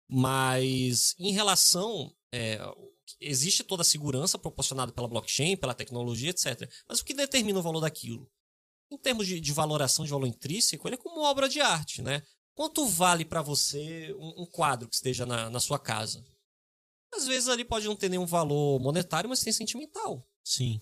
[0.08, 2.14] Mas em relação.
[2.34, 2.60] É,
[3.20, 6.70] existe toda a segurança proporcionada pela blockchain, pela tecnologia, etc.
[6.88, 8.30] Mas o que determina o valor daquilo?
[8.92, 12.22] Em termos de, de valoração de valor intrínseco, ele é como obra de arte, né?
[12.54, 16.24] Quanto vale para você um, um, quadro que esteja na, na sua casa?
[17.14, 20.26] Às vezes ali pode não ter nenhum valor monetário, mas tem sentimental.
[20.44, 20.82] Sim.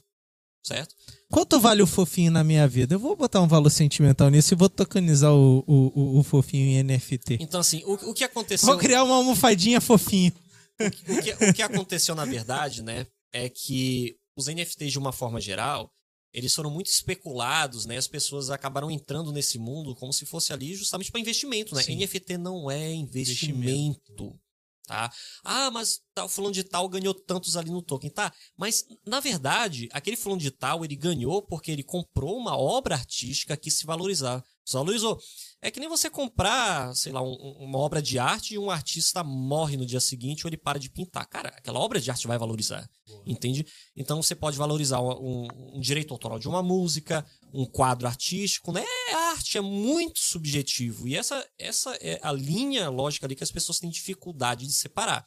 [0.64, 0.96] Certo?
[1.30, 2.96] Quanto vale o fofinho na minha vida?
[2.96, 6.66] Eu vou botar um valor sentimental nisso e vou tokenizar o, o, o, o fofinho
[6.66, 7.38] em NFT.
[7.42, 8.68] Então, assim, o, o que aconteceu.
[8.68, 10.32] Vou criar uma almofadinha fofinho.
[10.80, 15.40] O que, o que aconteceu, na verdade, né, é que os NFTs, de uma forma
[15.40, 15.92] geral,
[16.34, 17.98] eles foram muito especulados, né?
[17.98, 21.84] As pessoas acabaram entrando nesse mundo como se fosse ali justamente para investimento, né?
[21.84, 21.96] Sim.
[21.96, 24.40] NFT não é investimento, investimento,
[24.86, 25.12] tá?
[25.44, 28.34] Ah, mas tal fulano de tal ganhou tantos ali no token, tá?
[28.58, 33.58] Mas na verdade, aquele fulano de tal, ele ganhou porque ele comprou uma obra artística
[33.58, 34.44] que se valorizar.
[34.66, 35.20] Se valorizou.
[35.62, 39.24] É que nem você comprar, sei lá, um, uma obra de arte e um artista
[39.24, 41.26] morre no dia seguinte ou ele para de pintar.
[41.28, 42.90] Cara, aquela obra de arte vai valorizar.
[43.08, 43.24] Boa.
[43.26, 43.66] Entende?
[43.96, 48.84] Então você pode valorizar um, um, direito autoral de uma música, um quadro artístico, né?
[49.10, 51.08] É arte, é muito subjetivo.
[51.08, 55.26] E essa, essa é a linha lógica ali que as pessoas têm dificuldade de separar.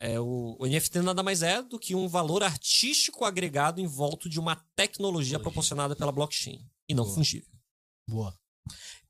[0.00, 4.28] É, o, o, NFT nada mais é do que um valor artístico agregado em volta
[4.28, 6.58] de uma tecnologia proporcionada pela blockchain
[6.88, 7.14] e não Boa.
[7.14, 7.52] fungível.
[8.08, 8.41] Boa.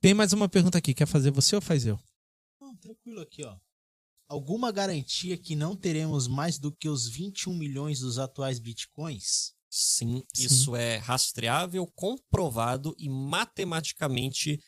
[0.01, 0.95] Tem mais uma pergunta aqui.
[0.95, 1.99] Quer fazer você ou faz eu?
[2.61, 3.57] Não, tranquilo aqui, ó.
[4.29, 9.53] Alguma garantia que não teremos mais do que os 21 milhões dos atuais bitcoins?
[9.71, 10.47] Sim, Sim.
[10.47, 14.61] isso é rastreável, comprovado e matematicamente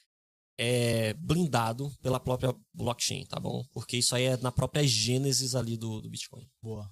[0.58, 3.64] é blindado pela própria blockchain, tá bom?
[3.72, 6.48] Porque isso aí é na própria gênesis ali do, do Bitcoin.
[6.62, 6.90] Boa.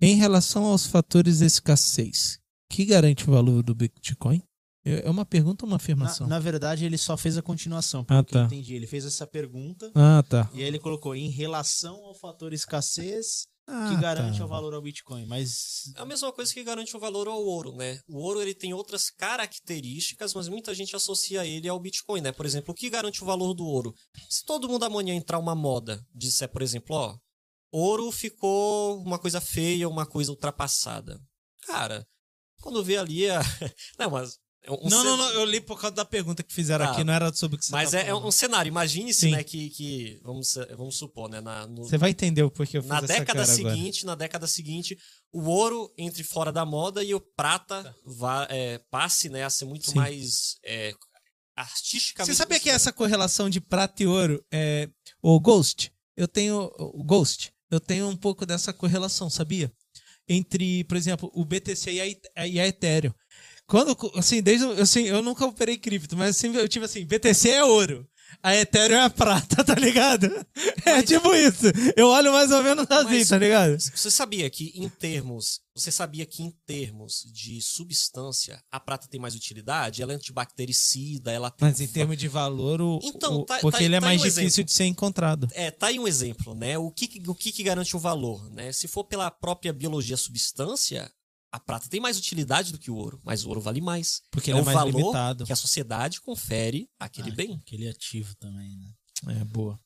[0.00, 2.38] Em relação aos fatores de escassez,
[2.68, 4.42] que garante o valor do Bitcoin?
[4.84, 6.26] É uma pergunta ou uma afirmação?
[6.26, 8.38] Na, na, verdade, ele só fez a continuação, pelo ah, tá.
[8.40, 8.74] eu entendi.
[8.74, 9.90] Ele fez essa pergunta.
[9.94, 10.50] Ah, tá.
[10.52, 14.44] E aí ele colocou em relação ao fator escassez ah, que garante tá.
[14.44, 17.72] o valor ao Bitcoin, mas é a mesma coisa que garante o valor ao ouro,
[17.76, 18.00] né?
[18.08, 22.32] O ouro ele tem outras características, mas muita gente associa ele ao Bitcoin, né?
[22.32, 23.94] Por exemplo, o que garante o valor do ouro?
[24.28, 27.16] Se todo mundo amanhã entrar uma moda, disser, por exemplo, ó,
[27.70, 31.20] ouro ficou uma coisa feia, uma coisa ultrapassada.
[31.64, 32.04] Cara,
[32.60, 33.40] quando vê ali a...
[33.96, 34.38] Não, mas é
[34.68, 37.12] um não, não, não, eu li por causa da pergunta que fizeram ah, aqui, não
[37.12, 40.20] era sobre o que você Mas tá é, é, um cenário, imagine-se, né, que, que
[40.22, 43.44] vamos, vamos supor, né, na, no, Você vai entender o porquê eu fiz Na década
[43.44, 44.12] seguinte, agora.
[44.12, 44.96] na década seguinte,
[45.32, 47.94] o ouro entre fora da moda e o prata tá.
[48.04, 49.96] vá, é, passe, né, a ser muito Sim.
[49.96, 50.94] mais é,
[51.56, 52.32] artisticamente...
[52.32, 54.88] Você sabia que essa correlação de prata e ouro é...
[55.20, 56.70] O Ghost, eu tenho...
[56.78, 59.72] O Ghost, eu tenho um pouco dessa correlação, sabia?
[60.28, 62.00] Entre, por exemplo, o BTC e
[62.36, 63.12] a, e a Ethereum.
[63.72, 64.66] Quando, assim, desde.
[64.78, 68.06] Assim, eu nunca operei cripto, mas assim, eu tive assim: BTC é ouro.
[68.42, 70.28] A Ethereum é prata, tá ligado?
[70.84, 71.66] É mas, tipo isso.
[71.96, 73.78] Eu olho mais ou menos assim, mas, tá ligado?
[73.78, 75.60] Você sabia que em termos.
[75.74, 80.02] Você sabia que em termos de substância, a prata tem mais utilidade?
[80.02, 81.68] Ela é antibactericida, ela tem.
[81.68, 84.20] Mas em termos de valor, o, então, o, tá, porque tá, ele é tá mais
[84.20, 84.64] um difícil exemplo.
[84.64, 85.48] de ser encontrado.
[85.52, 86.76] É, tá aí um exemplo, né?
[86.76, 88.72] O que, o que, que garante o valor, né?
[88.72, 91.10] Se for pela própria biologia substância,
[91.52, 94.22] a prata tem mais utilidade do que o ouro, mas o ouro vale mais.
[94.30, 95.44] Porque é, é o mais valor limitado.
[95.44, 97.62] que a sociedade confere àquele ah, bem.
[97.64, 99.40] Aquele ativo também, né?
[99.40, 99.78] É, boa.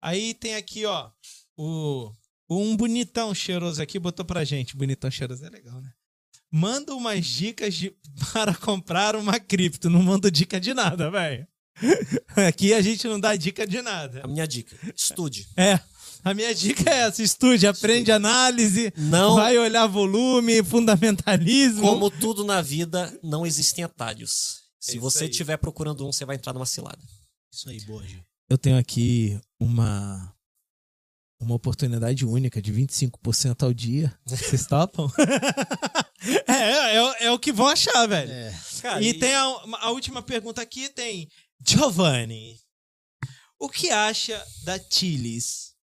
[0.00, 1.10] Aí tem aqui, ó,
[1.56, 2.12] o
[2.48, 4.76] um bonitão cheiroso aqui botou pra gente.
[4.76, 5.92] Bonitão cheiroso é legal, né?
[6.50, 7.94] Manda umas dicas de,
[8.32, 9.90] para comprar uma cripto.
[9.90, 11.46] Não manda dica de nada, velho.
[12.48, 14.22] Aqui a gente não dá dica de nada.
[14.24, 15.48] A minha dica: estude.
[15.56, 15.78] É.
[16.28, 21.80] A minha dica é essa: estude, aprende análise, não vai olhar volume, fundamentalismo.
[21.80, 24.64] Como tudo na vida, não existem atalhos.
[24.78, 27.00] Se é você estiver procurando um, você vai entrar numa cilada.
[27.50, 28.20] Isso aí, Borges.
[28.50, 30.34] Eu tenho aqui uma
[31.40, 34.14] uma oportunidade única de 25% ao dia.
[34.26, 35.10] Vocês topam?
[36.46, 38.30] é, é, é, é, o que vão achar, velho.
[38.30, 38.54] É.
[38.82, 39.44] Cara, e, e, tem a,
[39.80, 41.26] a última pergunta aqui, tem
[41.66, 42.60] Giovanni.
[43.58, 45.77] O que acha da Chilis?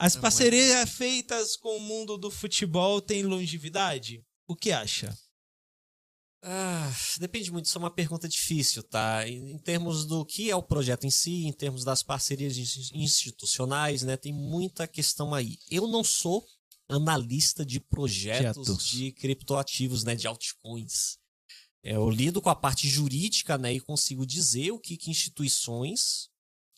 [0.00, 4.24] As é parcerias feitas com o mundo do futebol têm longevidade?
[4.48, 5.14] O que acha?
[6.42, 9.28] Ah, depende muito, isso é uma pergunta difícil, tá?
[9.28, 12.56] Em, em, termos do que é o projeto em si, em termos das parcerias
[12.94, 14.16] institucionais, né?
[14.16, 15.58] Tem muita questão aí.
[15.70, 16.46] Eu não sou
[16.88, 20.14] analista de projetos de criptoativos, né?
[20.14, 21.18] De altcoins.
[21.82, 26.28] É, eu lido com a parte jurídica, né, e consigo dizer o que, que instituições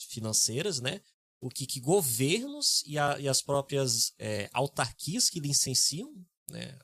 [0.09, 1.01] financeiras, né,
[1.43, 6.15] o que, que governos e, a, e as próprias é, autarquias que licenciam,
[6.49, 6.79] né,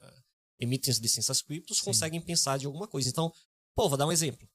[0.59, 1.85] emitem as licenças criptos, Sim.
[1.85, 3.09] conseguem pensar de alguma coisa.
[3.09, 3.33] Então,
[3.73, 4.51] pô, vou dar um exemplo.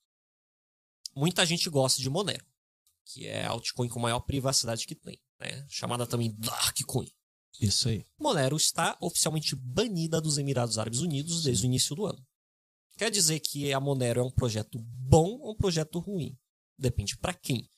[1.16, 2.46] Muita gente gosta de Monero,
[3.06, 7.10] que é a altcoin com maior privacidade que tem, né, chamada também Darkcoin.
[7.62, 8.06] Isso aí.
[8.20, 12.22] Monero está oficialmente banida dos Emirados Árabes Unidos desde o início do ano.
[12.98, 16.38] Quer dizer que a Monero é um projeto bom ou um projeto ruim?
[16.78, 17.70] Depende para quem.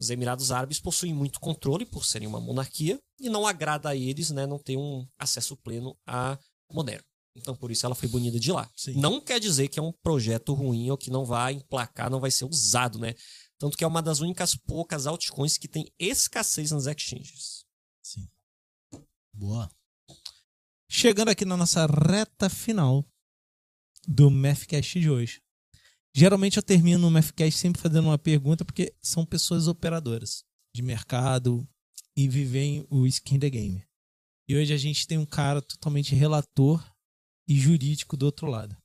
[0.00, 4.30] Os Emirados Árabes possuem muito controle por serem uma monarquia e não agrada a eles
[4.30, 6.38] né, não ter um acesso pleno a
[6.72, 7.04] Monero.
[7.36, 8.68] Então, por isso ela foi banida de lá.
[8.76, 8.94] Sim.
[8.94, 12.30] Não quer dizer que é um projeto ruim ou que não vai emplacar, não vai
[12.30, 13.14] ser usado, né?
[13.58, 17.64] Tanto que é uma das únicas poucas altcoins que tem escassez nas exchanges.
[18.02, 18.28] Sim.
[19.32, 19.70] Boa.
[20.90, 23.04] Chegando aqui na nossa reta final
[24.06, 25.42] do Mathcast de hoje.
[26.18, 30.42] Geralmente eu termino o Mathcast sempre fazendo uma pergunta, porque são pessoas operadoras
[30.74, 31.64] de mercado
[32.16, 33.84] e vivem o skin the game.
[34.48, 36.84] E hoje a gente tem um cara totalmente relator
[37.46, 38.76] e jurídico do outro lado.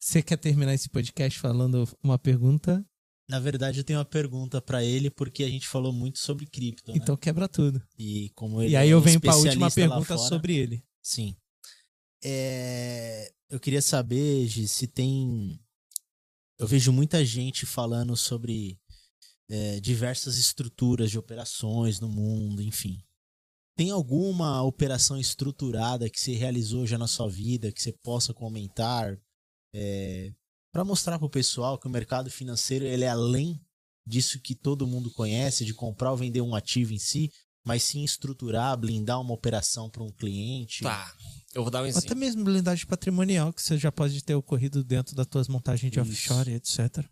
[0.00, 2.86] Você quer terminar esse podcast falando uma pergunta?
[3.28, 6.92] Na verdade, eu tenho uma pergunta para ele, porque a gente falou muito sobre cripto.
[6.92, 6.98] Né?
[7.02, 7.20] Então né?
[7.20, 7.82] quebra tudo.
[7.98, 10.84] E como ele E aí é eu venho para a última pergunta sobre ele.
[11.02, 11.34] Sim.
[12.22, 13.32] É...
[13.48, 15.60] Eu queria saber, Gi, se tem.
[16.60, 18.78] Eu vejo muita gente falando sobre
[19.48, 23.02] é, diversas estruturas de operações no mundo, enfim.
[23.74, 29.18] Tem alguma operação estruturada que você realizou já na sua vida, que você possa comentar?
[29.74, 30.34] É,
[30.70, 33.58] para mostrar para o pessoal que o mercado financeiro ele é além
[34.06, 37.32] disso que todo mundo conhece, de comprar ou vender um ativo em si,
[37.64, 40.82] mas sim estruturar, blindar uma operação para um cliente.
[40.82, 41.14] Tá.
[41.54, 42.06] Eu vou dar um exemplo.
[42.06, 46.00] Até mesmo blindagem patrimonial, que você já pode ter ocorrido dentro das tuas montagens de
[46.00, 46.10] Isso.
[46.10, 47.04] offshore, etc.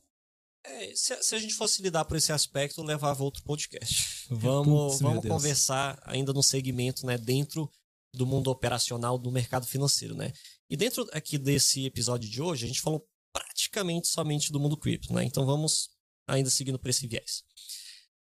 [0.64, 4.26] É, se, se, a gente fosse lidar por esse aspecto, levava outro podcast.
[4.30, 7.70] Vamos, Putz, vamos conversar ainda no segmento, né, dentro
[8.14, 10.32] do mundo operacional do mercado financeiro, né?
[10.70, 15.12] E dentro aqui desse episódio de hoje, a gente falou praticamente somente do mundo cripto,
[15.12, 15.24] né?
[15.24, 15.90] Então vamos
[16.26, 17.42] ainda seguindo por esse viés.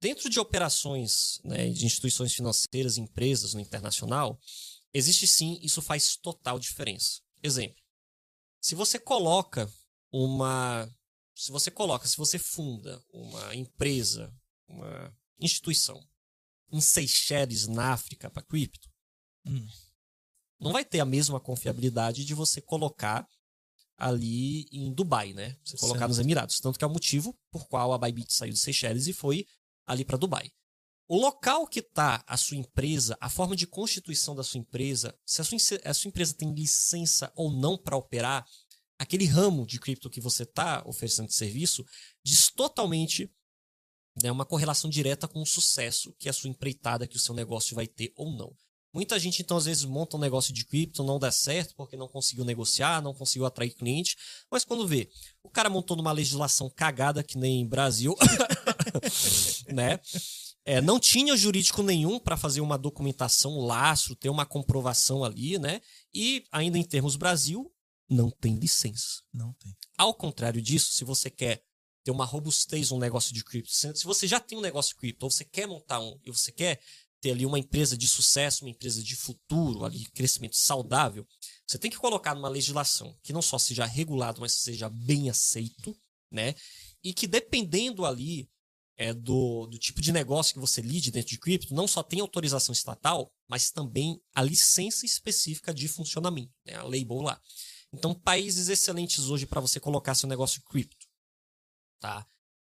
[0.05, 4.39] Dentro de operações né, de instituições financeiras, empresas no internacional,
[4.93, 7.21] existe sim, isso faz total diferença.
[7.41, 7.81] Exemplo:
[8.61, 9.67] se você coloca
[10.11, 10.87] uma.
[11.33, 14.31] Se você coloca, se você funda uma empresa,
[14.67, 15.99] uma instituição
[16.71, 18.87] em Seychelles, na África, para cripto,
[19.43, 19.67] hum.
[20.59, 23.27] não vai ter a mesma confiabilidade de você colocar
[23.97, 25.57] ali em Dubai, né?
[25.63, 26.09] Você colocar certo.
[26.09, 26.59] nos Emirados.
[26.59, 29.47] Tanto que é o motivo por qual a Bybit saiu de Seychelles e foi
[29.85, 30.51] ali para Dubai.
[31.07, 35.39] O local que está a sua empresa, a forma de constituição da sua empresa, se
[35.39, 38.45] a sua, a sua empresa tem licença ou não para operar,
[38.97, 41.85] aquele ramo de cripto que você está oferecendo de serviço
[42.23, 43.31] diz totalmente
[44.21, 47.75] né, uma correlação direta com o sucesso que a sua empreitada, que o seu negócio
[47.75, 48.55] vai ter ou não.
[48.95, 52.07] Muita gente, então, às vezes monta um negócio de cripto, não dá certo porque não
[52.07, 54.15] conseguiu negociar, não conseguiu atrair cliente.
[54.49, 55.09] Mas quando vê,
[55.43, 58.15] o cara montou numa legislação cagada que nem Brasil,
[59.73, 59.99] né?
[60.65, 65.59] É, não tinha jurídico nenhum para fazer uma documentação, um lastro, ter uma comprovação ali,
[65.59, 65.79] né?
[66.13, 67.71] E ainda em termos Brasil,
[68.09, 69.21] não tem licença.
[69.31, 69.75] Não tem.
[69.97, 71.63] Ao contrário disso, se você quer
[72.03, 75.25] ter uma robustez um negócio de cripto, se você já tem um negócio de cripto,
[75.25, 76.79] ou você quer montar um e você quer
[77.19, 81.27] ter ali uma empresa de sucesso, uma empresa de futuro, ali crescimento saudável,
[81.65, 85.97] você tem que colocar numa legislação que não só seja regulado, mas seja bem aceito,
[86.29, 86.53] né?
[87.03, 88.47] E que dependendo ali
[88.97, 92.19] é, do, do tipo de negócio que você lide dentro de cripto, não só tem
[92.19, 96.75] autorização estatal, mas também a licença específica de funcionamento, né?
[96.75, 97.39] a label lá.
[97.93, 101.07] Então, países excelentes hoje para você colocar seu negócio cripto,
[101.99, 102.27] tá?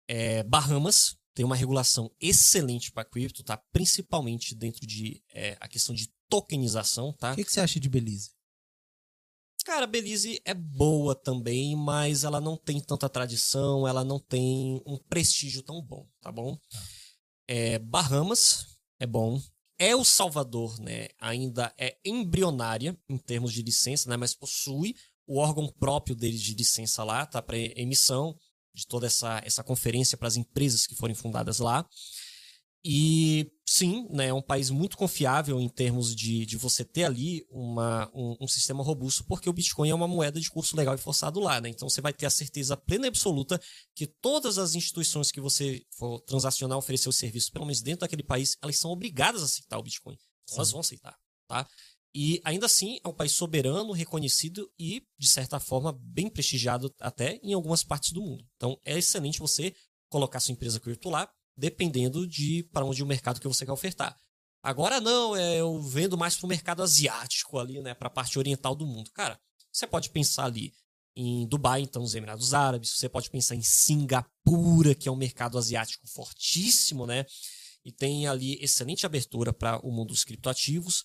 [0.09, 3.57] É, Bahamas, tem uma regulação excelente para cripto, tá?
[3.73, 7.33] Principalmente dentro de é, a questão de tokenização, tá?
[7.33, 8.31] O que, que, você acha de Belize?
[9.63, 14.97] Cara, Belize é boa também, mas ela não tem tanta tradição, ela não tem um
[14.97, 16.57] prestígio tão bom, tá bom?
[16.57, 16.83] Tá.
[17.49, 19.41] É, Bahamas é bom.
[19.79, 24.95] El Salvador, né, ainda é embrionária em termos de licença, né, mas possui
[25.27, 28.37] o órgão próprio deles de licença lá, tá, para emissão
[28.75, 31.89] de toda essa, essa conferência para as empresas que forem fundadas lá.
[32.83, 37.47] E sim, né, é um país muito confiável em termos de, de você ter ali
[37.51, 40.99] uma, um, um, sistema robusto, porque o Bitcoin é uma moeda de curso legal e
[40.99, 41.61] forçado lá.
[41.61, 41.69] Né?
[41.69, 43.61] Então você vai ter a certeza plena e absoluta
[43.95, 48.23] que todas as instituições que você for transacionar, oferecer o serviço, pelo menos dentro daquele
[48.23, 50.17] país, elas são obrigadas a aceitar o Bitcoin.
[50.53, 51.17] Elas vão aceitar.
[51.47, 51.69] Tá?
[52.15, 57.39] E ainda assim é um país soberano, reconhecido e, de certa forma, bem prestigiado até
[57.43, 58.45] em algumas partes do mundo.
[58.57, 59.75] Então é excelente você
[60.09, 61.31] colocar sua empresa cripto lá,
[61.61, 64.17] dependendo de para onde o mercado que você quer ofertar.
[64.63, 68.39] Agora não, é, eu vendo mais para o mercado asiático ali, né, para a parte
[68.39, 69.11] oriental do mundo.
[69.13, 69.39] Cara,
[69.71, 70.73] você pode pensar ali
[71.15, 75.59] em Dubai, então os Emirados Árabes, você pode pensar em Singapura, que é um mercado
[75.59, 77.27] asiático fortíssimo, né?
[77.85, 81.05] E tem ali excelente abertura para o mundo dos criptoativos.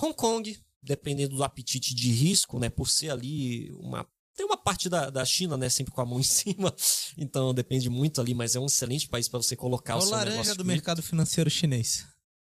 [0.00, 4.06] Hong Kong, dependendo do apetite de risco, né, por ser ali uma
[4.36, 6.72] tem uma parte da, da China, né, sempre com a mão em cima,
[7.16, 10.02] então depende muito ali, mas é um excelente país para você colocar é o, o
[10.02, 10.72] seu laranja negócio do cripto.
[10.72, 12.06] mercado financeiro chinês.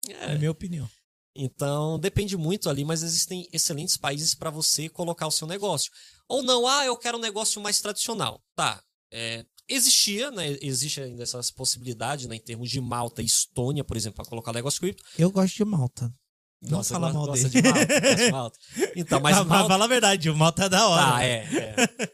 [0.07, 0.89] É, É, a minha opinião.
[1.35, 5.91] então depende muito ali, mas existem excelentes países para você colocar o seu negócio.
[6.29, 8.41] Ou não, ah, eu quero um negócio mais tradicional.
[8.55, 8.81] Tá,
[9.11, 13.97] é, existia, né, existe ainda essas possibilidades, né, em termos de Malta e Estônia, por
[13.97, 15.03] exemplo, para colocar negócio cripto.
[15.17, 16.13] Eu gosto de Malta.
[16.61, 17.61] Não Nossa, fala mal gosta dele.
[17.61, 18.59] de Malta, de Malta.
[18.95, 21.11] Então, mas Malta, Fala a verdade, o Malta é da hora.
[21.11, 21.47] Tá, é,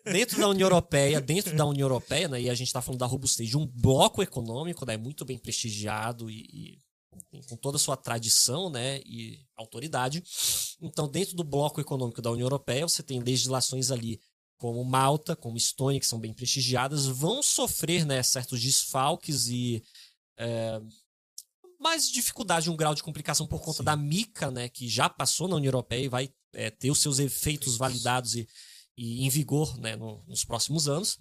[0.06, 0.12] é.
[0.12, 3.06] Dentro da União Europeia, dentro da União Europeia, né, e a gente está falando da
[3.06, 6.78] robustez de um bloco econômico, né, muito bem prestigiado e, e
[7.50, 10.24] com toda a sua tradição, né, e autoridade.
[10.82, 14.18] Então, dentro do bloco econômico da União Europeia, você tem legislações ali
[14.58, 19.84] como Malta, como Estônia, que são bem prestigiadas, vão sofrer, né, certos desfalques e
[20.38, 20.82] é,
[21.80, 23.84] mais dificuldade, um grau de complicação por conta Sim.
[23.84, 27.20] da MICA, né, que já passou na União Europeia e vai é, ter os seus
[27.20, 28.48] efeitos validados e,
[28.98, 31.18] e em vigor né, no- nos próximos anos.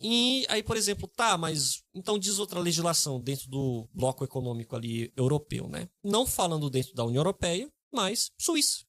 [0.00, 5.12] E aí, por exemplo, tá, mas então diz outra legislação dentro do bloco econômico ali
[5.16, 5.88] europeu, né?
[6.04, 8.84] Não falando dentro da União Europeia, mas Suíça.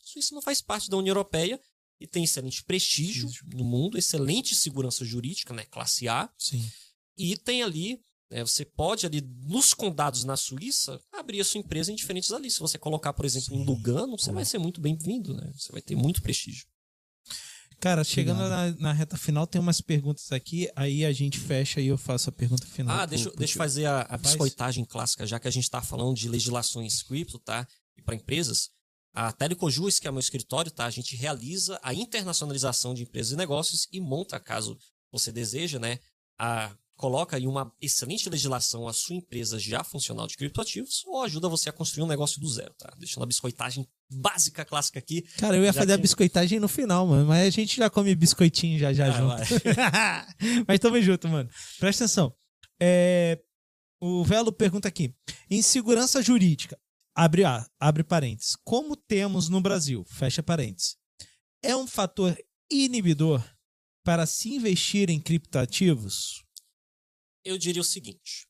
[0.00, 1.60] Suíça não faz parte da União Europeia
[2.00, 5.66] e tem excelente prestígio no mundo, excelente segurança jurídica, né?
[5.66, 6.32] Classe A.
[6.38, 6.66] Sim.
[7.14, 11.90] E tem ali, né, você pode ali, nos condados na Suíça, abrir a sua empresa
[11.92, 12.50] em diferentes ali.
[12.50, 13.64] Se você colocar, por exemplo, em.
[13.64, 15.50] Lugano, você vai ser muito bem-vindo, né?
[15.54, 16.66] Você vai ter muito prestígio.
[17.80, 21.86] Cara, chegando na, na reta final, tem umas perguntas aqui, aí a gente fecha e
[21.86, 22.94] eu faço a pergunta final.
[22.96, 24.22] Ah, pro- deixa, eu- pro deixa eu fazer a, a Faz.
[24.22, 27.66] biscoitagem clássica, já que a gente está falando de legislações cripto, tá?
[27.96, 28.70] E para empresas.
[29.14, 30.86] A Telecojus, que é meu escritório, tá?
[30.86, 34.76] A gente realiza a internacionalização de empresas e negócios e monta, caso
[35.12, 35.98] você deseja, né?
[36.36, 41.48] A, coloca em uma excelente legislação a sua empresa já funcional de criptoativos ou ajuda
[41.48, 42.92] você a construir um negócio do zero, tá?
[42.98, 45.22] Deixando a biscoitagem básica, clássica aqui.
[45.38, 48.14] Cara, eu ia fazer a que- biscoitagem no final, mano, mas a gente já come
[48.16, 49.62] biscoitinho já já Ah, junto.
[50.66, 51.48] mas tamo junto, mano.
[51.78, 52.34] Presta atenção.
[52.80, 53.40] É,
[54.00, 55.14] o Velo pergunta aqui:
[55.48, 56.76] em segurança jurídica,
[57.14, 60.96] abre, a, abre parênteses, como temos no Brasil, fecha parênteses,
[61.62, 62.36] é um fator
[62.68, 63.40] inibidor
[64.04, 66.42] para se investir em criptativos?
[67.48, 68.46] Eu diria o seguinte: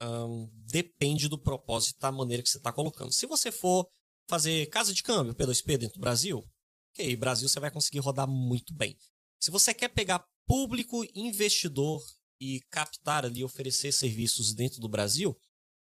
[0.00, 3.10] ahn, depende do propósito da maneira que você está colocando.
[3.10, 3.88] Se você for
[4.28, 6.46] fazer casa de câmbio P2P dentro do Brasil,
[6.92, 8.98] ok, Brasil você vai conseguir rodar muito bem.
[9.40, 12.02] Se você quer pegar público investidor
[12.38, 15.34] e captar ali, oferecer serviços dentro do Brasil,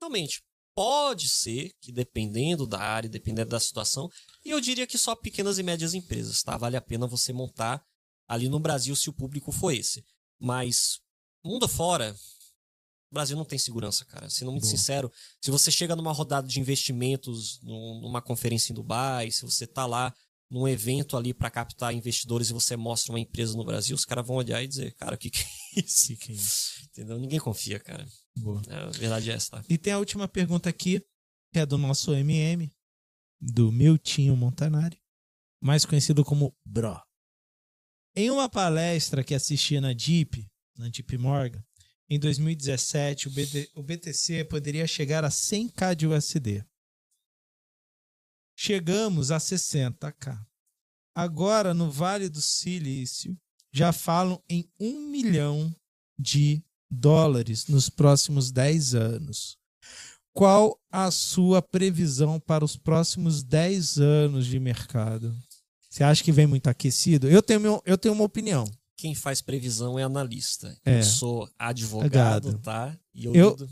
[0.01, 0.41] realmente
[0.73, 4.09] pode ser que dependendo da área, dependendo da situação,
[4.45, 6.55] e eu diria que só pequenas e médias empresas, tá?
[6.55, 7.84] Vale a pena você montar
[8.26, 10.05] ali no Brasil se o público for esse.
[10.39, 11.01] Mas
[11.44, 12.16] mundo afora,
[13.11, 14.30] o Brasil não tem segurança, cara.
[14.30, 14.72] Sendo muito Boa.
[14.72, 15.11] sincero,
[15.44, 19.86] se você chega numa rodada de investimentos, num- numa conferência em Dubai, se você tá
[19.86, 20.14] lá
[20.52, 24.26] num evento ali para captar investidores e você mostra uma empresa no Brasil, os caras
[24.26, 26.07] vão olhar e dizer, cara, o que, que é isso?
[26.07, 26.84] Que que é isso?
[26.86, 27.20] Entendeu?
[27.20, 28.06] Ninguém confia, cara.
[28.36, 28.61] Boa.
[28.68, 29.64] É, a verdade é essa, tá?
[29.70, 30.99] E tem a última pergunta aqui,
[31.53, 32.72] que é do nosso MM,
[33.40, 34.99] do Miltinho Montanari,
[35.61, 36.99] mais conhecido como Bro.
[38.16, 40.48] Em uma palestra que assisti na Deep,
[40.80, 41.64] na Deep Morgan,
[42.10, 46.65] em 2017, o, BT o BTC poderia chegar a 100k de USD.
[48.57, 50.39] Chegamos a 60k.
[51.14, 53.38] Agora, no Vale do Silício,
[53.72, 55.73] já falam em 1 milhão
[56.18, 59.57] de dólares nos próximos 10 anos.
[60.34, 65.35] Qual a sua previsão para os próximos 10 anos de mercado?
[65.89, 67.27] Você acha que vem muito aquecido?
[67.27, 68.65] Eu tenho, eu tenho uma opinião.
[68.99, 70.77] Quem faz previsão é analista.
[70.85, 70.99] É.
[70.99, 72.97] Eu sou advogado, tá?
[73.13, 73.69] E eu, Eu- lido,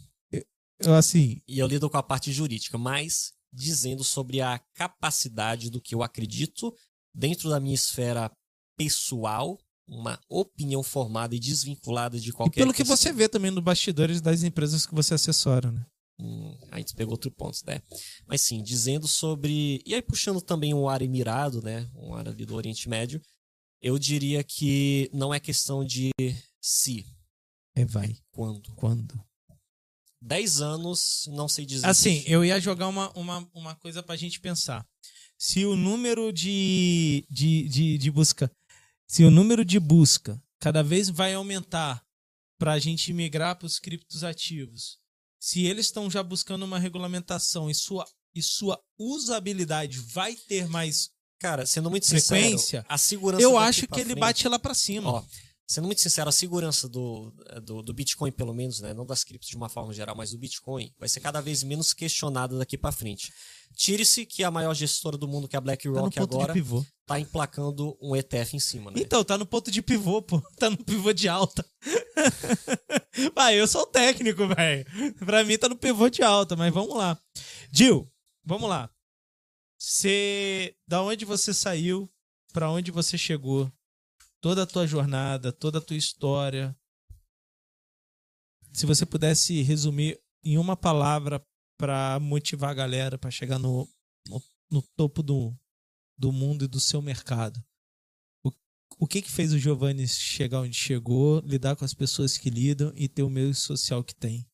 [0.79, 5.81] Eu, assim, e eu lido com a parte jurídica, mas dizendo sobre a capacidade do
[5.81, 6.73] que eu acredito
[7.13, 8.31] dentro da minha esfera
[8.77, 12.95] pessoal, uma opinião formada e desvinculada de e qualquer pelo que questão.
[12.95, 15.85] você vê também nos bastidores das empresas que você assessora, né?
[16.19, 17.81] Hum, a gente pegou outro ponto, né?
[18.27, 19.81] Mas sim, dizendo sobre.
[19.85, 21.89] E aí, puxando também um área emirado, né?
[21.95, 23.21] Um área ali do Oriente Médio,
[23.81, 26.11] eu diria que não é questão de
[26.61, 27.05] se,
[27.75, 28.17] É, vai.
[28.31, 28.73] quando.
[28.75, 29.23] Quando?
[30.21, 31.85] 10 anos, não sei dizer.
[31.85, 34.85] Assim, eu ia jogar uma, uma, uma coisa pra gente pensar.
[35.37, 38.51] se o número de, de, de, de busca,
[39.07, 42.03] se o número de busca cada vez vai aumentar
[42.59, 44.97] para a gente migrar para os criptos ativos,
[45.39, 51.11] se eles estão já buscando uma regulamentação e sua, e sua usabilidade vai ter mais
[51.39, 54.73] Cara, sendo muito frequência, sincero, a segurança eu acho que ele frente- bate lá para
[54.73, 55.09] cima.
[55.11, 55.23] Ó,
[55.67, 57.31] sendo muito sincero, a segurança do,
[57.61, 58.93] do, do Bitcoin, pelo menos, né?
[58.93, 61.93] Não das criptos de uma forma geral, mas do Bitcoin, vai ser cada vez menos
[61.93, 63.31] questionada daqui pra frente.
[63.75, 66.53] Tire-se que a maior gestora do mundo, que é a tá BlackRock ponto agora,
[67.05, 68.97] tá emplacando um ETF em cima, né?
[68.99, 70.41] Então, tá no ponto de pivô, pô.
[70.57, 71.63] Tá no pivô de alta.
[73.35, 74.85] Vai, eu sou o técnico, velho.
[75.25, 77.19] Pra mim tá no pivô de alta, mas vamos lá.
[77.71, 78.09] Gil,
[78.43, 78.89] vamos lá.
[79.79, 82.11] Você, da onde você saiu,
[82.51, 83.71] pra onde você chegou,
[84.41, 86.75] toda a tua jornada, toda a tua história.
[88.73, 91.43] Se você pudesse resumir em uma palavra
[91.77, 93.87] pra motivar a galera pra chegar no,
[94.27, 95.55] no, no topo do,
[96.17, 97.63] do mundo e do seu mercado
[98.99, 102.91] o que que fez o Giovanni chegar onde chegou, lidar com as pessoas que lidam
[102.95, 104.47] e ter o meio social que tem?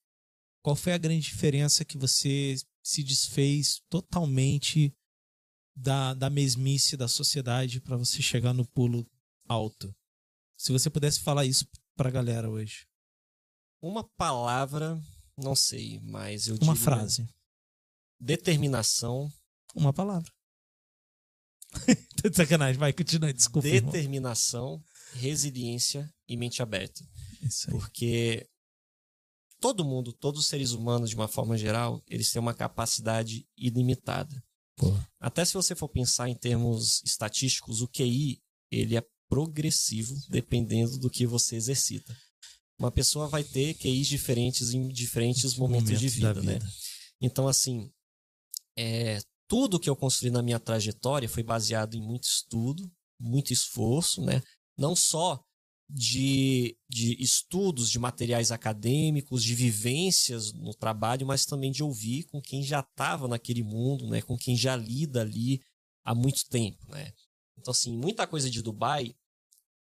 [0.62, 4.94] Qual foi a grande diferença que você se desfez totalmente
[5.76, 9.06] da, da mesmice da sociedade para você chegar no pulo
[9.48, 9.94] alto?
[10.58, 12.88] Se você pudesse falar isso pra galera hoje.
[13.82, 15.00] Uma palavra,
[15.38, 17.28] não sei, mas eu Uma frase.
[18.20, 19.30] Determinação.
[19.76, 20.32] Uma palavra.
[22.22, 23.68] Tô de sacanagem, vai, continua, desculpa.
[23.68, 23.92] irmão.
[23.92, 24.84] determinação,
[25.16, 27.04] resiliência e mente aberta.
[27.42, 27.78] Isso aí.
[27.78, 28.48] Porque
[29.60, 34.44] todo mundo, todos os seres humanos, de uma forma geral, eles têm uma capacidade ilimitada.
[34.76, 34.92] Pô.
[35.20, 38.42] Até se você for pensar em termos estatísticos, o QI,
[38.72, 42.16] ele é progressivo dependendo do que você exercita.
[42.78, 46.60] Uma pessoa vai ter QIs diferentes em diferentes momentos, de da vida, né?
[47.22, 47.92] Então, assim,
[48.78, 54.22] é, tudo que eu construí na minha trajetória foi baseado em muito estudo, muito esforço,
[54.22, 54.42] né?
[54.78, 55.44] Não só
[55.96, 62.42] de, de estudos, de materiais acadêmicos, de vivências no trabalho, mas também de ouvir com
[62.42, 64.20] quem já estava naquele mundo, né?
[64.22, 65.62] Com quem já lida ali
[66.04, 67.14] há muito tempo, né?
[67.58, 69.16] Então, assim, muita coisa de Dubai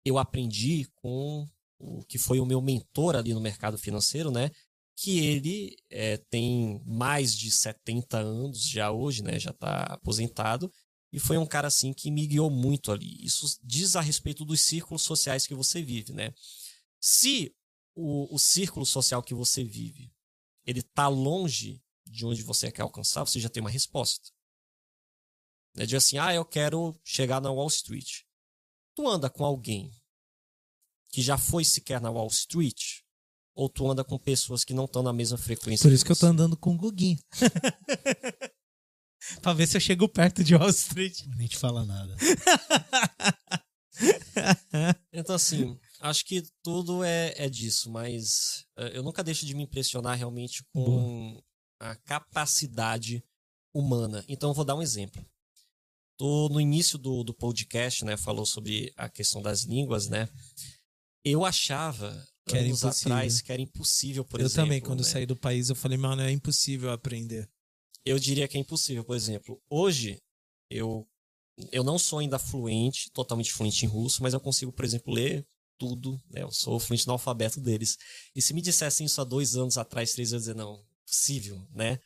[0.04, 1.48] eu aprendi com
[1.78, 4.50] o que foi o meu mentor ali no mercado financeiro, né?
[5.02, 9.40] que ele é, tem mais de 70 anos já hoje, né?
[9.40, 10.72] Já está aposentado.
[11.12, 13.24] E foi um cara assim que me guiou muito ali.
[13.24, 16.34] Isso diz a respeito dos círculos sociais que você vive, né?
[17.00, 17.54] Se
[17.94, 20.12] o, o círculo social que você vive
[20.66, 24.32] ele tá longe de onde você quer alcançar, você já tem uma resposta.
[25.76, 28.24] É de assim, ah, eu quero chegar na Wall Street.
[28.94, 29.92] Tu anda com alguém
[31.10, 33.02] que já foi sequer na Wall Street,
[33.54, 35.84] ou tu anda com pessoas que não estão na mesma frequência.
[35.84, 36.32] Por isso que eu tô você?
[36.32, 37.20] andando com o Guguinho.
[39.42, 41.26] pra ver se eu chego perto de Wall Street.
[41.38, 42.16] Nem te fala nada.
[45.14, 49.64] Então, assim, acho que tudo é, é disso, mas eh, eu nunca deixo de me
[49.64, 51.40] impressionar realmente com
[51.80, 53.24] a capacidade
[53.74, 54.24] humana.
[54.28, 55.24] Então, eu vou dar um exemplo.
[56.18, 58.16] Tô no início do, do podcast, né?
[58.18, 60.28] Falou sobre a questão das línguas, né?
[61.24, 62.10] Eu achava
[62.48, 63.14] Que era anos impossível.
[63.14, 64.64] atrás que era impossível, por eu exemplo.
[64.64, 65.06] também, quando né?
[65.06, 67.48] saí do país, eu falei, mano, é impossível aprender.
[68.06, 69.04] Eu diria que é impossível.
[69.04, 70.22] Por exemplo, hoje
[70.70, 71.08] eu
[71.72, 75.46] eu não sou ainda fluente, totalmente fluente em russo, mas eu consigo, por exemplo, ler
[75.78, 76.20] tudo.
[76.30, 76.44] Né?
[76.44, 77.98] Eu sou fluente no alfabeto deles.
[78.36, 80.84] E se me dissessem isso há dois anos atrás, três anos, eu ia dizer, não,
[81.06, 82.00] possível, né?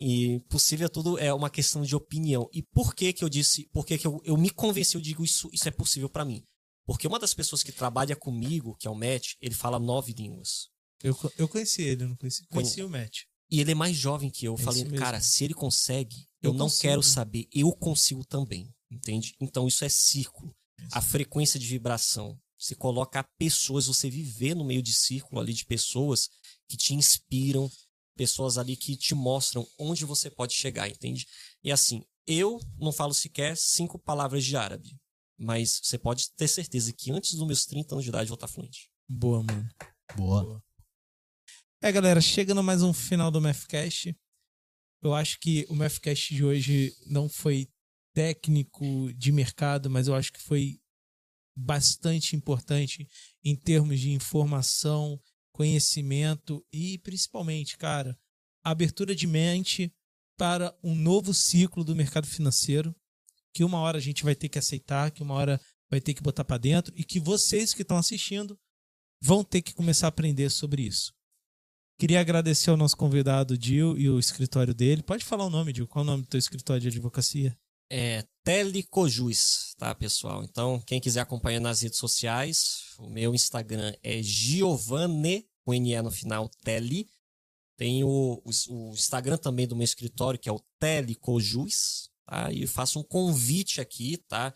[0.00, 2.48] E possível é tudo é uma questão de opinião.
[2.52, 5.24] E por que que eu disse, por que que eu, eu me convenci, eu digo
[5.24, 6.44] isso, isso é possível para mim?
[6.84, 10.68] Porque uma das pessoas que trabalha comigo, que é o Matt, ele fala nove línguas.
[11.02, 13.20] Eu, eu conheci ele, eu não conheci, conheci o Matt.
[13.52, 14.54] E ele é mais jovem que eu.
[14.54, 16.80] Eu É falei, isso cara, se ele consegue, eu, Eu não consigo.
[16.82, 18.74] quero saber, eu consigo também.
[18.90, 19.34] Entende?
[19.40, 20.54] Então isso é círculo.
[20.90, 22.38] A frequência de vibração.
[22.58, 26.28] Você coloca pessoas, você viver no meio de círculo ali de pessoas
[26.68, 27.70] que te inspiram,
[28.16, 31.26] pessoas ali que te mostram onde você pode chegar, entende?
[31.62, 34.96] E assim, eu não falo sequer cinco palavras de árabe,
[35.36, 38.34] mas você pode ter certeza que antes dos meus 30 anos de idade eu vou
[38.36, 38.90] estar fluente.
[39.08, 39.68] Boa, mano.
[40.16, 40.62] Boa.
[41.84, 44.16] É, galera, chegando mais um final do Mathcast.
[45.02, 47.66] Eu acho que o Mathcast de hoje não foi
[48.14, 50.78] técnico de mercado, mas eu acho que foi
[51.56, 53.08] bastante importante
[53.42, 58.16] em termos de informação, conhecimento e principalmente, cara,
[58.62, 59.92] abertura de mente
[60.38, 62.94] para um novo ciclo do mercado financeiro
[63.52, 65.60] que uma hora a gente vai ter que aceitar, que uma hora
[65.90, 68.56] vai ter que botar para dentro e que vocês que estão assistindo
[69.20, 71.12] vão ter que começar a aprender sobre isso.
[72.02, 75.04] Queria agradecer ao nosso convidado, Dil, e o escritório dele.
[75.04, 75.86] Pode falar o nome, Dil.
[75.86, 77.56] Qual é o nome do teu escritório de advocacia?
[77.88, 80.42] é Telecojus, tá, pessoal?
[80.42, 86.10] Então, quem quiser acompanhar nas redes sociais, o meu Instagram é Giovanne, com NE no
[86.10, 87.06] final, Tele.
[87.76, 92.50] Tem o, o, o Instagram também do meu escritório, que é o Telecojus, tá?
[92.50, 94.52] E faço um convite aqui, tá?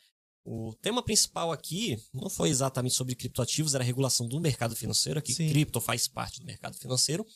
[0.49, 5.19] O tema principal aqui não foi exatamente sobre criptoativos, era a regulação do mercado financeiro,
[5.19, 5.49] aqui Sim.
[5.49, 7.27] cripto faz parte do mercado financeiro,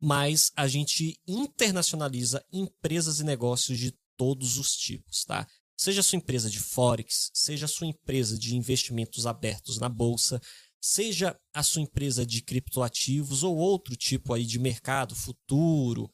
[0.00, 5.46] mas a gente internacionaliza empresas e negócios de todos os tipos, tá?
[5.76, 10.40] Seja a sua empresa de forex, seja a sua empresa de investimentos abertos na bolsa,
[10.80, 16.10] seja a sua empresa de criptoativos ou outro tipo aí de mercado futuro,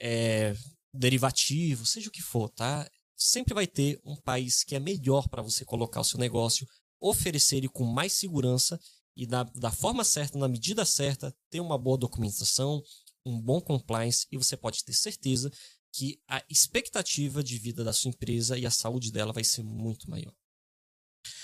[0.00, 0.56] é,
[0.94, 2.88] derivativo, seja o que for, tá?
[3.24, 6.66] Sempre vai ter um país que é melhor para você colocar o seu negócio,
[7.00, 8.80] oferecer ele com mais segurança
[9.16, 12.82] e da, da forma certa, na medida certa, ter uma boa documentação,
[13.24, 15.50] um bom compliance e você pode ter certeza
[15.92, 20.10] que a expectativa de vida da sua empresa e a saúde dela vai ser muito
[20.10, 20.34] maior.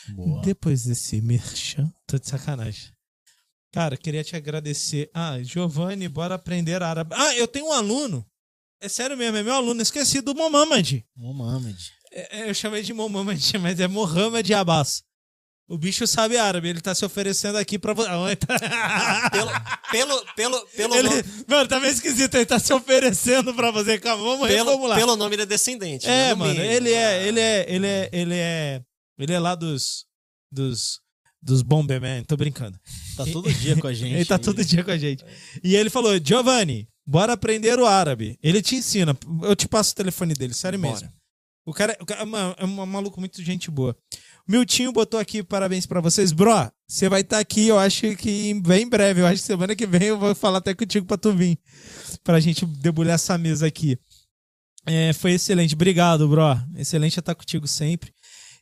[0.08, 0.42] Boa.
[0.42, 2.92] Depois desse merchan, tô de sacanagem.
[3.70, 5.10] Cara, queria te agradecer.
[5.12, 7.14] Ah, Giovanni, bora aprender árabe.
[7.14, 8.26] Ah, eu tenho um aluno.
[8.80, 9.82] É sério mesmo, é meu aluno.
[9.82, 11.04] Esqueci do Mohamed.
[11.16, 11.92] Mohamed.
[12.12, 15.02] É, é, eu chamei de Mohamed, mas é Mohamed Abbas.
[15.68, 18.08] O bicho sabe árabe, ele tá se oferecendo aqui pra você.
[19.30, 19.50] Pelo,
[19.90, 23.98] pelo, pelo, pelo, Ele, nome, mano, tá meio esquisito, ele tá se oferecendo pra você.
[23.98, 24.98] Calma, vamos pelo, reformular.
[24.98, 26.06] pelo nome ele é descendente.
[26.06, 26.30] É, né?
[26.30, 26.72] No mano, mínimo.
[26.72, 28.82] ele é, ele é, ele é, ele é,
[29.18, 30.06] ele é lá dos,
[30.50, 31.00] dos,
[31.42, 32.78] dos Bomberman, tô brincando.
[33.16, 34.14] Tá todo dia com a gente.
[34.16, 35.24] Ele tá todo dia com a gente.
[35.62, 38.38] E ele falou, Giovanni, bora aprender o árabe.
[38.42, 40.92] Ele te ensina, eu te passo o telefone dele, sério Bora.
[40.92, 41.08] mesmo.
[41.64, 43.96] O cara, o cara é, é um maluco muito gente boa.
[44.46, 46.32] Miltinho botou aqui parabéns pra vocês.
[46.32, 49.20] Bro, você vai estar aqui, eu acho que em- bem em breve.
[49.20, 51.58] Eu acho que semana que vem eu vou falar até contigo pra tu vir.
[52.24, 53.98] Pra gente debulhar essa mesa aqui.
[54.86, 55.74] É, foi excelente.
[55.74, 56.42] Obrigado, bro.
[56.76, 58.12] Excelente estar contigo sempre.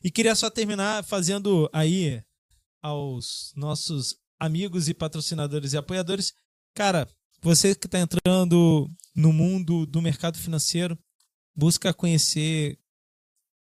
[0.03, 2.21] E queria só terminar fazendo aí
[2.83, 6.33] aos nossos amigos e patrocinadores e apoiadores.
[6.75, 7.07] Cara,
[7.41, 10.97] você que está entrando no mundo do mercado financeiro,
[11.55, 12.77] busca conhecer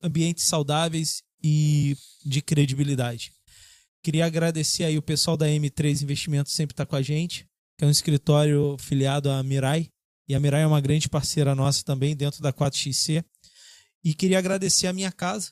[0.02, 1.96] ambientes saudáveis e
[2.26, 3.32] de credibilidade.
[4.02, 7.88] Queria agradecer aí o pessoal da M3 Investimentos sempre está com a gente, que é
[7.88, 9.90] um escritório filiado à Mirai,
[10.28, 13.24] e a Mirai é uma grande parceira nossa também dentro da 4XC.
[14.04, 15.52] E queria agradecer a minha casa,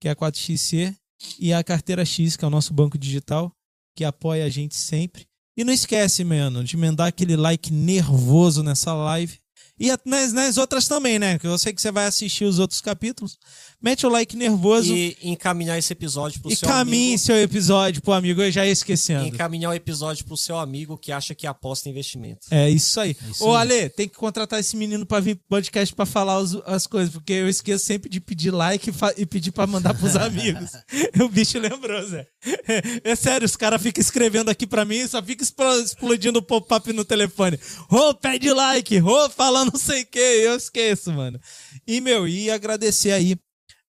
[0.00, 0.96] que é a 4XC,
[1.38, 3.54] e a Carteira X, que é o nosso banco digital,
[3.94, 5.29] que apoia a gente sempre.
[5.56, 9.39] E não esquece, mano, de mandar aquele like nervoso nessa live.
[9.80, 11.38] E nas, nas outras também, né?
[11.38, 13.38] Que eu sei que você vai assistir os outros capítulos.
[13.82, 17.18] Mete o like nervoso e, E encaminhar esse episódio pro seu caminhe amigo.
[17.22, 18.42] seu episódio pro amigo.
[18.42, 19.24] Eu já ia esquecendo.
[19.26, 22.40] Encaminhar o episódio pro seu amigo que acha que aposta em investimento.
[22.50, 23.16] É isso aí.
[23.30, 23.62] isso Ô, aí.
[23.62, 27.10] Ale, tem que contratar esse menino pra vir pro podcast pra falar os- as coisas,
[27.10, 30.72] porque eu esqueço sempre de pedir like e, e pedir pra mandar pros amigos.
[31.18, 32.26] o bicho lembrou, Zé.
[33.02, 36.42] É, sério, os caras ficam escrevendo aqui pra mim e só fica explo- explodindo o
[36.42, 37.58] pop-up no telefone.
[37.90, 41.40] Ô, pede like, ô, fala não sei o que, eu esqueço, mano.
[41.86, 43.38] E, meu, e agradecer aí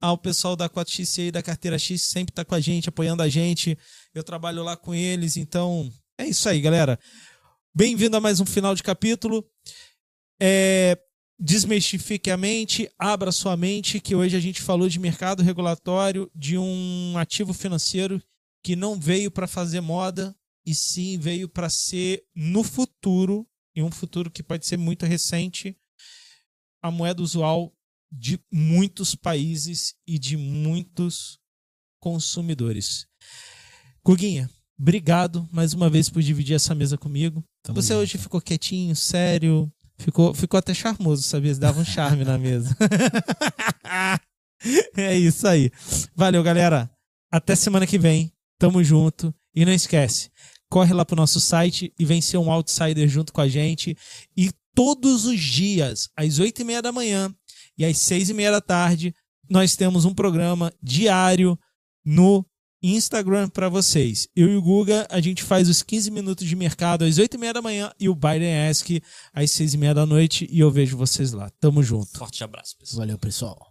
[0.02, 3.30] ao pessoal da 4XC e da Carteira X, sempre tá com a gente, apoiando a
[3.30, 3.78] gente.
[4.14, 7.00] Eu trabalho lá com eles, então é isso aí, galera.
[7.76, 9.46] Bem-vindo a mais um final de capítulo.
[10.40, 10.98] É,
[11.40, 16.58] desmistifique a mente, abra sua mente, que hoje a gente falou de mercado regulatório, de
[16.58, 18.22] um ativo financeiro
[18.64, 20.36] que não veio para fazer moda,
[20.66, 23.48] e sim veio para ser no futuro,
[23.78, 25.78] em um futuro que pode ser muito recente,
[26.82, 27.72] a moeda usual
[28.12, 31.40] de muitos países e de muitos
[32.02, 33.06] consumidores.
[34.04, 34.50] Guguinha,
[34.80, 37.44] obrigado mais uma vez por dividir essa mesa comigo.
[37.62, 38.02] Tamo Você junto.
[38.02, 41.54] hoje ficou quietinho, sério, ficou, ficou até charmoso, sabia?
[41.54, 42.76] Dava um charme na mesa.
[44.98, 45.70] é isso aí.
[46.16, 46.90] Valeu, galera.
[47.32, 48.34] Até semana que vem.
[48.58, 49.32] Tamo junto.
[49.54, 50.32] E não esquece,
[50.70, 53.98] corre lá pro nosso site e vem ser um outsider junto com a gente.
[54.36, 57.34] E todos os dias, às oito e meia da manhã
[57.78, 59.14] e às seis e meia da tarde,
[59.50, 61.58] nós temos um programa diário
[62.06, 62.46] no
[62.82, 64.28] Instagram para vocês.
[64.36, 67.38] Eu e o Guga, a gente faz os 15 minutos de mercado às 8 e
[67.38, 68.88] meia da manhã e o Biden Ask
[69.34, 71.50] às 6 e meia da noite e eu vejo vocês lá.
[71.60, 72.18] Tamo junto.
[72.18, 73.00] Forte abraço, pessoal.
[73.00, 73.67] Valeu, pessoal.